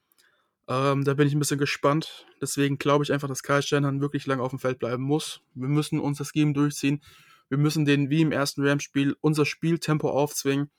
Ähm, 0.67 1.05
da 1.05 1.13
bin 1.13 1.27
ich 1.27 1.33
ein 1.33 1.39
bisschen 1.39 1.59
gespannt. 1.59 2.25
Deswegen 2.41 2.77
glaube 2.77 3.05
ich 3.05 3.13
einfach, 3.13 3.29
dass 3.29 3.43
Kyle 3.43 3.61
Shanahan 3.61 4.01
wirklich 4.01 4.25
lange 4.25 4.43
auf 4.43 4.49
dem 4.49 4.59
Feld 4.59 4.79
bleiben 4.79 5.03
muss. 5.03 5.41
Wir 5.53 5.69
müssen 5.69 5.99
uns 5.99 6.17
das 6.17 6.33
Game 6.33 6.53
durchziehen. 6.53 7.01
Wir 7.47 7.57
müssen 7.57 7.85
den, 7.85 8.09
wie 8.09 8.21
im 8.21 8.31
ersten 8.33 8.67
Rams-Spiel, 8.67 9.15
unser 9.21 9.45
Spieltempo 9.45 10.09
aufzwingen. 10.09 10.69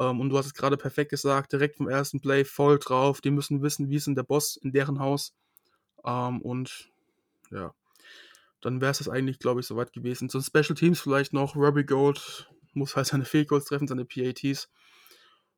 Ähm, 0.00 0.20
und 0.20 0.30
du 0.30 0.38
hast 0.38 0.46
es 0.46 0.54
gerade 0.54 0.78
perfekt 0.78 1.10
gesagt, 1.10 1.52
direkt 1.52 1.76
vom 1.76 1.88
ersten 1.88 2.20
Play 2.20 2.44
voll 2.44 2.78
drauf. 2.78 3.20
Die 3.20 3.30
müssen 3.30 3.62
wissen, 3.62 3.90
wie 3.90 3.96
ist 3.96 4.06
denn 4.06 4.14
der 4.14 4.22
Boss 4.22 4.56
in 4.56 4.72
deren 4.72 5.00
Haus. 5.00 5.34
Ähm, 6.04 6.40
und 6.40 6.90
ja, 7.50 7.74
dann 8.66 8.80
wäre 8.80 8.90
es 8.90 8.98
das 8.98 9.08
eigentlich, 9.08 9.38
glaube 9.38 9.60
ich, 9.60 9.66
soweit 9.66 9.92
gewesen. 9.92 10.28
Zu 10.28 10.40
Special 10.40 10.74
Teams 10.74 11.00
vielleicht 11.00 11.32
noch. 11.32 11.54
Robbie 11.54 11.84
Gold 11.84 12.50
muss 12.74 12.96
halt 12.96 13.06
seine 13.06 13.24
Field 13.24 13.48
Goals 13.48 13.66
treffen, 13.66 13.86
seine 13.86 14.04
PATs. 14.04 14.68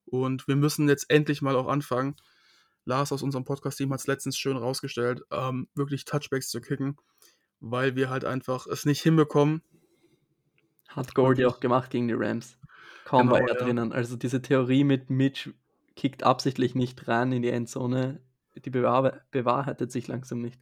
Und 0.04 0.46
wir 0.46 0.56
müssen 0.56 0.88
jetzt 0.90 1.10
endlich 1.10 1.40
mal 1.40 1.56
auch 1.56 1.68
anfangen. 1.68 2.16
Lars 2.84 3.10
aus 3.10 3.22
unserem 3.22 3.46
Podcast-Team 3.46 3.90
hat 3.94 4.00
es 4.00 4.06
letztens 4.06 4.36
schön 4.36 4.58
rausgestellt, 4.58 5.22
ähm, 5.30 5.68
wirklich 5.74 6.04
Touchbacks 6.04 6.50
zu 6.50 6.60
kicken, 6.60 6.98
weil 7.60 7.96
wir 7.96 8.10
halt 8.10 8.26
einfach 8.26 8.66
es 8.66 8.84
nicht 8.84 9.00
hinbekommen. 9.00 9.62
Hat 10.88 11.14
Goldie 11.14 11.46
auch 11.46 11.60
gemacht 11.60 11.90
gegen 11.90 12.08
die 12.08 12.14
Rams. 12.14 12.58
Kaum 13.06 13.28
genau, 13.28 13.32
war 13.32 13.40
er 13.40 13.54
ja. 13.54 13.64
drinnen. 13.64 13.92
Also 13.92 14.16
diese 14.16 14.42
Theorie 14.42 14.84
mit 14.84 15.08
Mitch 15.08 15.54
kickt 15.96 16.24
absichtlich 16.24 16.74
nicht 16.74 17.08
rein 17.08 17.32
in 17.32 17.40
die 17.40 17.50
Endzone, 17.50 18.20
die 18.54 18.70
bewahr 18.70 19.22
bewahrheitet 19.30 19.92
sich 19.92 20.08
langsam 20.08 20.42
nicht. 20.42 20.60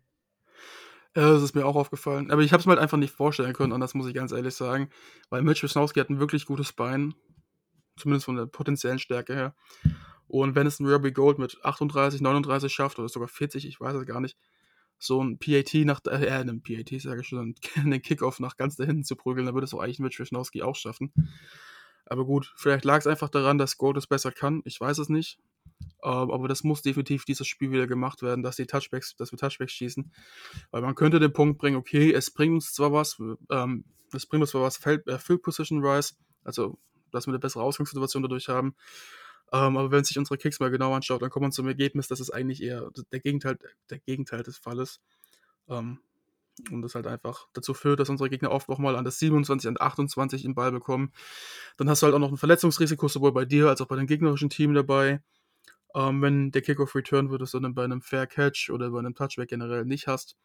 Ja, 1.17 1.33
das 1.33 1.43
ist 1.43 1.55
mir 1.55 1.65
auch 1.65 1.77
aufgefallen. 1.77 2.31
Aber 2.31 2.43
ich 2.43 2.53
habe 2.53 2.61
es 2.61 2.67
mir 2.67 2.73
halt 2.73 2.81
einfach 2.81 2.99
nicht 2.99 3.15
vorstellen 3.15 3.55
können, 3.55 3.73
und 3.73 3.81
das 3.81 3.95
muss 3.95 4.07
ich 4.07 4.15
ganz 4.15 4.33
ehrlich 4.33 4.55
sagen. 4.55 4.91
Weil 5.31 5.43
Mitch 5.43 5.63
Wisnowski 5.63 5.99
hat 5.99 6.11
ein 6.11 6.21
wirklich 6.21 6.45
gutes 6.45 6.73
Bein. 6.75 7.15
Zumindest 7.97 8.27
von 8.27 8.37
der 8.37 8.47
potenziellen 8.47 8.99
Stärke 8.99 9.35
her. 9.35 9.55
Und 10.29 10.55
wenn 10.55 10.67
es 10.67 10.81
ein 10.81 10.87
Ruby 10.87 11.13
Gold 11.13 11.39
mit 11.39 11.59
38, 11.65 12.21
39 12.21 12.73
schafft, 12.73 12.99
oder 12.99 13.09
sogar 13.09 13.29
40, 13.29 13.67
ich 13.67 13.81
weiß 13.81 13.95
es 13.97 14.07
gar 14.07 14.21
nicht, 14.21 14.37
so 14.99 15.23
ein 15.23 15.39
PAT 15.39 15.75
nach, 15.87 16.01
äh, 16.07 16.29
ein 16.31 16.63
PAT, 16.63 17.01
sage 17.01 17.23
ich 17.23 17.29
schon, 17.29 17.55
einen 17.77 18.03
Kickoff 18.03 18.41
nach 18.41 18.57
ganz 18.57 18.77
da 18.77 18.85
hinten 18.85 19.05
zu 19.05 19.17
prügeln, 19.17 19.47
dann 19.47 19.55
würde 19.55 19.67
es 19.67 19.75
auch 19.75 19.81
eigentlich 19.81 20.01
Mitch 20.01 20.23
Wisnowski 20.23 20.63
auch 20.63 20.77
schaffen. 20.77 21.13
Aber 22.07 22.27
gut, 22.27 22.53
vielleicht 22.57 22.85
lag 22.85 22.99
es 22.99 23.07
einfach 23.07 23.31
daran, 23.31 23.59
dass 23.59 23.79
Gold 23.79 23.97
es 23.97 24.07
besser 24.07 24.33
kann. 24.33 24.63
Ich 24.65 24.81
weiß 24.81 24.99
es 24.99 25.09
nicht. 25.09 25.39
Ähm, 26.03 26.31
aber 26.31 26.47
das 26.49 26.63
muss 26.63 26.83
definitiv 26.83 27.25
dieses 27.25 27.47
Spiel 27.47 27.73
wieder 27.73 27.87
gemacht 27.87 28.23
werden, 28.23 28.43
dass 28.43 28.57
die 28.57 28.67
Touchbacks, 28.67 29.17
dass 29.17 29.33
wir 29.33 29.39
Touchbacks 29.39 29.73
schießen. 29.73 30.13
Weil 30.71 30.83
man 30.83 30.95
könnte 30.95 31.19
den 31.19 31.33
Punkt 31.33 31.59
bringen, 31.59 31.77
okay, 31.77 32.13
es 32.13 32.31
bringt 32.31 32.55
uns 32.55 32.73
zwar 32.73 32.93
was, 32.93 33.19
ähm, 33.51 33.85
es 34.13 34.27
bringt 34.27 34.43
uns 34.43 34.51
zwar 34.51 34.63
was 34.63 34.77
Feld, 34.77 35.07
äh, 35.09 35.19
Field 35.19 35.43
Position 35.43 35.85
Rise, 35.85 36.15
also 36.45 36.79
dass 37.11 37.27
wir 37.27 37.33
eine 37.33 37.39
bessere 37.39 37.63
Ausgangssituation 37.63 38.23
dadurch 38.23 38.49
haben. 38.49 38.77
Ähm, 39.53 39.77
aber 39.77 39.91
wenn 39.91 40.05
sich 40.05 40.19
unsere 40.19 40.39
Kicks 40.39 40.61
mal 40.61 40.71
genau 40.71 40.93
anschaut, 40.93 41.23
dann 41.23 41.31
kommt 41.31 41.43
man 41.43 41.53
zum 41.53 41.67
Ergebnis, 41.67 42.09
dass 42.09 42.21
es 42.21 42.31
eigentlich 42.31 42.63
eher 42.63 42.91
der 43.13 43.21
Gegenteil, 43.21 43.59
der 43.91 43.99
Gegenteil 43.99 44.43
des 44.43 44.59
Falles. 44.59 45.01
Ähm, 45.69 46.01
und 46.71 46.83
das 46.83 46.95
halt 46.95 47.07
einfach 47.07 47.49
dazu 47.53 47.75
führt, 47.75 48.01
dass 48.01 48.09
unsere 48.09 48.31
Gegner 48.31 48.51
oft 48.51 48.69
auch 48.69 48.79
mal 48.79 48.97
an 48.97 49.05
das 49.05 49.19
27, 49.19 49.69
an 49.69 49.77
28 49.79 50.43
den 50.43 50.55
Ball 50.55 50.73
bekommen. 50.73 51.13
Dann 51.77 51.89
hast 51.91 52.03
du 52.03 52.07
halt 52.07 52.15
auch 52.15 52.19
noch 52.19 52.31
ein 52.31 52.39
Verletzungsrisiko, 52.39 53.09
sowohl 53.09 53.33
bei 53.33 53.45
dir 53.45 53.69
als 53.69 53.81
auch 53.81 53.87
bei 53.87 53.97
dem 53.97 54.07
gegnerischen 54.07 54.51
Team 54.51 54.73
dabei 54.73 55.21
ähm, 55.97 56.21
wenn 56.21 56.51
der 56.53 56.61
Kickoff 56.61 56.95
Return 56.95 57.31
wird, 57.31 57.41
das 57.41 57.53
du 57.53 57.59
dann 57.59 57.75
bei 57.75 57.83
einem 57.83 58.03
Fair 58.03 58.27
Catch 58.27 58.69
oder 58.71 58.91
bei 58.91 58.99
einem 58.99 59.15
Touchback 59.15 59.49
generell 59.49 59.87
nicht 59.87 60.07
hast. 60.07 60.37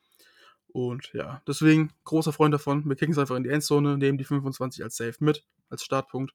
Und 0.67 1.11
ja, 1.13 1.41
deswegen 1.45 1.91
großer 2.05 2.31
Freund 2.31 2.53
davon. 2.53 2.87
Wir 2.87 2.95
kicken 2.95 3.11
es 3.11 3.17
einfach 3.17 3.35
in 3.35 3.43
die 3.43 3.49
Endzone, 3.49 3.97
nehmen 3.97 4.17
die 4.17 4.23
25 4.23 4.81
als 4.81 4.95
Safe 4.95 5.15
mit, 5.19 5.45
als 5.69 5.83
Startpunkt. 5.83 6.33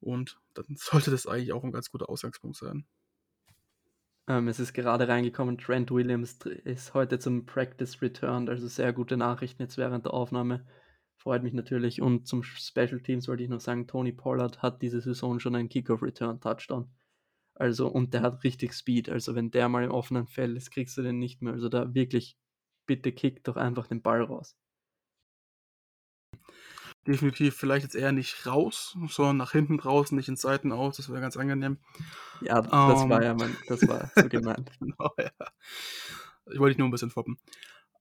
Und 0.00 0.38
dann 0.52 0.66
sollte 0.76 1.10
das 1.10 1.26
eigentlich 1.26 1.54
auch 1.54 1.64
ein 1.64 1.72
ganz 1.72 1.90
guter 1.90 2.10
Ausgangspunkt 2.10 2.58
sein. 2.58 2.84
Ähm, 4.28 4.48
es 4.48 4.60
ist 4.60 4.74
gerade 4.74 5.08
reingekommen, 5.08 5.56
Trent 5.56 5.90
Williams 5.90 6.38
ist 6.64 6.92
heute 6.92 7.18
zum 7.18 7.46
Practice 7.46 8.02
returned, 8.02 8.50
also 8.50 8.68
sehr 8.68 8.92
gute 8.92 9.16
Nachrichten 9.16 9.62
jetzt 9.62 9.78
während 9.78 10.04
der 10.04 10.14
Aufnahme. 10.14 10.66
Freut 11.16 11.42
mich 11.42 11.54
natürlich. 11.54 12.02
Und 12.02 12.28
zum 12.28 12.42
Special 12.42 13.00
Teams 13.00 13.28
wollte 13.28 13.44
ich 13.44 13.48
noch 13.48 13.60
sagen, 13.60 13.86
Tony 13.86 14.12
Pollard 14.12 14.60
hat 14.60 14.82
diese 14.82 15.00
Saison 15.00 15.40
schon 15.40 15.56
einen 15.56 15.70
Kickoff 15.70 16.02
Return 16.02 16.40
Touchdown. 16.40 16.90
Also, 17.54 17.88
und 17.88 18.14
der 18.14 18.22
hat 18.22 18.44
richtig 18.44 18.72
Speed. 18.72 19.08
Also, 19.08 19.34
wenn 19.34 19.50
der 19.50 19.68
mal 19.68 19.84
im 19.84 19.90
offenen 19.90 20.26
Feld 20.26 20.56
ist, 20.56 20.70
kriegst 20.70 20.96
du 20.96 21.02
den 21.02 21.18
nicht 21.18 21.42
mehr. 21.42 21.52
Also, 21.52 21.68
da 21.68 21.94
wirklich, 21.94 22.36
bitte 22.86 23.12
kick 23.12 23.44
doch 23.44 23.56
einfach 23.56 23.86
den 23.86 24.02
Ball 24.02 24.22
raus. 24.22 24.56
Definitiv, 27.06 27.56
vielleicht 27.56 27.82
jetzt 27.82 27.96
eher 27.96 28.12
nicht 28.12 28.46
raus, 28.46 28.96
sondern 29.08 29.36
nach 29.36 29.50
hinten 29.50 29.78
draußen, 29.78 30.16
nicht 30.16 30.28
in 30.28 30.36
Seiten 30.36 30.70
aus, 30.70 30.98
das 30.98 31.08
wäre 31.08 31.20
ganz 31.20 31.36
angenehm. 31.36 31.78
Ja, 32.42 32.62
das 32.62 33.02
um, 33.02 33.10
war 33.10 33.20
ähm. 33.20 33.24
ja 33.24 33.34
mein, 33.34 33.56
das 33.66 33.86
war 33.88 34.10
so 34.14 34.28
gemeint. 34.28 34.70
genau, 34.80 35.10
ja. 35.18 35.30
Ich 36.52 36.60
wollte 36.60 36.74
dich 36.74 36.78
nur 36.78 36.86
ein 36.86 36.92
bisschen 36.92 37.10
foppen. 37.10 37.38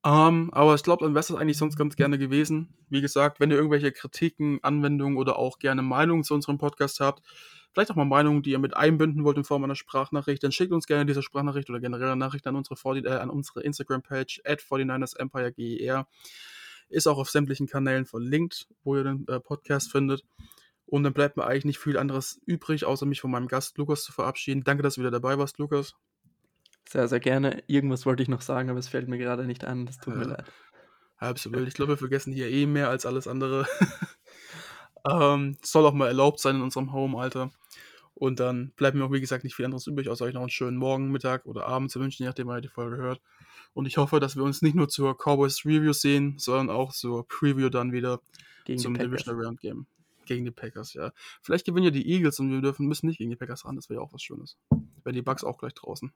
Um, 0.03 0.11
ähm, 0.11 0.49
aber 0.53 0.75
ich 0.75 0.83
glaube, 0.83 1.03
dann 1.03 1.13
wäre 1.13 1.19
es 1.19 1.31
eigentlich 1.31 1.57
sonst 1.57 1.77
ganz 1.77 1.95
gerne 1.95 2.19
gewesen. 2.19 2.75
Wie 2.89 3.01
gesagt, 3.01 3.39
wenn 3.39 3.49
ihr 3.49 3.57
irgendwelche 3.57 3.91
Kritiken, 3.91 4.59
Anwendungen 4.63 5.17
oder 5.17 5.37
auch 5.37 5.57
gerne 5.57 5.81
Meinungen 5.81 6.23
zu 6.23 6.35
unserem 6.35 6.57
Podcast 6.57 6.99
habt, 6.99 7.23
vielleicht 7.73 7.91
auch 7.91 7.95
mal 7.95 8.05
Meinungen, 8.05 8.41
die 8.41 8.51
ihr 8.51 8.59
mit 8.59 8.75
einbinden 8.75 9.23
wollt 9.23 9.37
in 9.37 9.43
Form 9.43 9.63
einer 9.63 9.75
Sprachnachricht, 9.75 10.43
dann 10.43 10.51
schickt 10.51 10.71
uns 10.71 10.87
gerne 10.87 11.05
diese 11.05 11.21
Sprachnachricht 11.21 11.69
oder 11.69 11.79
generelle 11.79 12.15
Nachricht 12.15 12.47
an 12.47 12.55
unsere, 12.55 12.75
äh, 12.97 13.27
unsere 13.27 13.61
Instagram-Page 13.61 14.41
at 14.45 14.61
49ersEmpireGER. 14.61 16.07
Ist 16.89 17.07
auch 17.07 17.17
auf 17.17 17.29
sämtlichen 17.29 17.67
Kanälen 17.67 18.05
verlinkt, 18.05 18.67
wo 18.83 18.97
ihr 18.97 19.03
den 19.03 19.27
äh, 19.27 19.39
Podcast 19.39 19.91
findet. 19.91 20.25
Und 20.85 21.03
dann 21.03 21.13
bleibt 21.13 21.37
mir 21.37 21.45
eigentlich 21.45 21.65
nicht 21.65 21.79
viel 21.79 21.97
anderes 21.97 22.41
übrig, 22.45 22.83
außer 22.85 23.05
mich 23.05 23.21
von 23.21 23.31
meinem 23.31 23.47
Gast 23.47 23.77
Lukas 23.77 24.03
zu 24.03 24.11
verabschieden. 24.11 24.65
Danke, 24.65 24.83
dass 24.83 24.95
du 24.95 25.01
wieder 25.01 25.11
dabei 25.11 25.37
warst, 25.37 25.57
Lukas. 25.57 25.95
Sehr, 26.89 27.07
sehr 27.07 27.21
gerne. 27.21 27.63
Irgendwas 27.67 28.05
wollte 28.05 28.23
ich 28.23 28.29
noch 28.29 28.41
sagen, 28.41 28.69
aber 28.69 28.79
es 28.79 28.89
fällt 28.89 29.07
mir 29.07 29.17
gerade 29.17 29.45
nicht 29.45 29.63
an. 29.63 29.85
Das 29.85 29.99
tut 29.99 30.15
ja. 30.15 30.19
mir 30.19 30.25
leid. 30.25 30.51
Halb 31.17 31.39
so 31.39 31.53
wild. 31.53 31.69
Ich 31.69 31.75
glaube, 31.75 31.93
wir 31.93 31.97
vergessen 31.97 32.33
hier 32.33 32.49
eh 32.49 32.65
mehr 32.65 32.89
als 32.89 33.05
alles 33.05 33.27
andere. 33.27 33.65
ähm, 35.09 35.57
soll 35.61 35.85
auch 35.85 35.93
mal 35.93 36.07
erlaubt 36.07 36.39
sein 36.39 36.57
in 36.57 36.61
unserem 36.61 36.93
Home, 36.93 37.19
Alter. 37.19 37.51
Und 38.13 38.39
dann 38.39 38.71
bleibt 38.75 38.95
mir 38.95 39.03
auch, 39.03 39.11
wie 39.11 39.21
gesagt, 39.21 39.43
nicht 39.43 39.55
viel 39.55 39.65
anderes 39.65 39.87
übrig, 39.87 40.09
außer 40.09 40.25
euch 40.25 40.33
noch 40.33 40.41
einen 40.41 40.49
schönen 40.49 40.77
Morgen, 40.77 41.11
Mittag 41.11 41.45
oder 41.45 41.65
Abend 41.65 41.89
zu 41.89 41.99
wünschen, 41.99 42.23
je 42.23 42.29
nachdem, 42.29 42.47
wann 42.47 42.57
ihr 42.57 42.61
die 42.61 42.67
Folge 42.67 42.97
hört. 42.97 43.21
Und 43.73 43.85
ich 43.85 43.97
hoffe, 43.97 44.19
dass 44.19 44.35
wir 44.35 44.43
uns 44.43 44.61
nicht 44.61 44.75
nur 44.75 44.89
zur 44.89 45.15
Cowboys 45.17 45.65
Review 45.65 45.93
sehen, 45.93 46.35
sondern 46.37 46.69
auch 46.69 46.91
zur 46.91 47.27
Preview 47.27 47.69
dann 47.69 47.91
wieder 47.93 48.19
Gegen 48.65 48.79
zum. 48.79 48.93
Divisional 48.93 49.43
Round 49.43 49.61
Game. 49.61 49.87
Gegen 50.25 50.45
die 50.45 50.51
Packers, 50.51 50.93
ja. 50.93 51.11
Vielleicht 51.41 51.65
gewinnen 51.65 51.85
ja 51.85 51.91
die 51.91 52.07
Eagles 52.07 52.39
und 52.39 52.51
wir 52.51 52.61
dürfen, 52.61 52.85
müssen 52.85 53.07
nicht 53.07 53.17
gegen 53.17 53.31
die 53.31 53.35
Packers 53.35 53.65
ran, 53.65 53.75
das 53.75 53.89
wäre 53.89 54.01
ja 54.01 54.05
auch 54.05 54.13
was 54.13 54.21
Schönes. 54.21 54.57
Wären 55.03 55.15
die 55.15 55.21
Bucks 55.21 55.43
auch 55.43 55.57
gleich 55.57 55.73
draußen. 55.73 56.11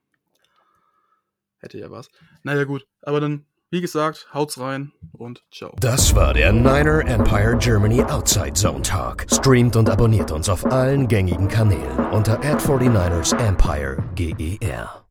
Hätte 1.58 1.80
ja 1.80 1.90
was. 1.90 2.10
Naja, 2.44 2.66
gut. 2.66 2.86
Aber 3.02 3.20
dann, 3.20 3.46
wie 3.76 3.82
gesagt, 3.82 4.28
haut's 4.34 4.58
rein 4.58 4.94
und 5.12 5.44
ciao. 5.52 5.76
Das 5.82 6.16
war 6.16 6.34
der 6.34 6.54
Niner 6.54 7.06
Empire 7.06 7.58
Germany 7.58 8.02
Outside 8.04 8.54
Zone 8.54 8.82
Talk. 8.82 9.26
Streamt 9.30 9.76
und 9.76 9.90
abonniert 9.90 10.32
uns 10.32 10.48
auf 10.48 10.66
allen 10.72 11.10
gängigen 11.10 11.50
Kanälen 11.50 12.08
unter 12.14 12.40
ad 12.40 12.66
49 12.66 13.38
ersempire 13.38 13.98
GER. 14.16 15.05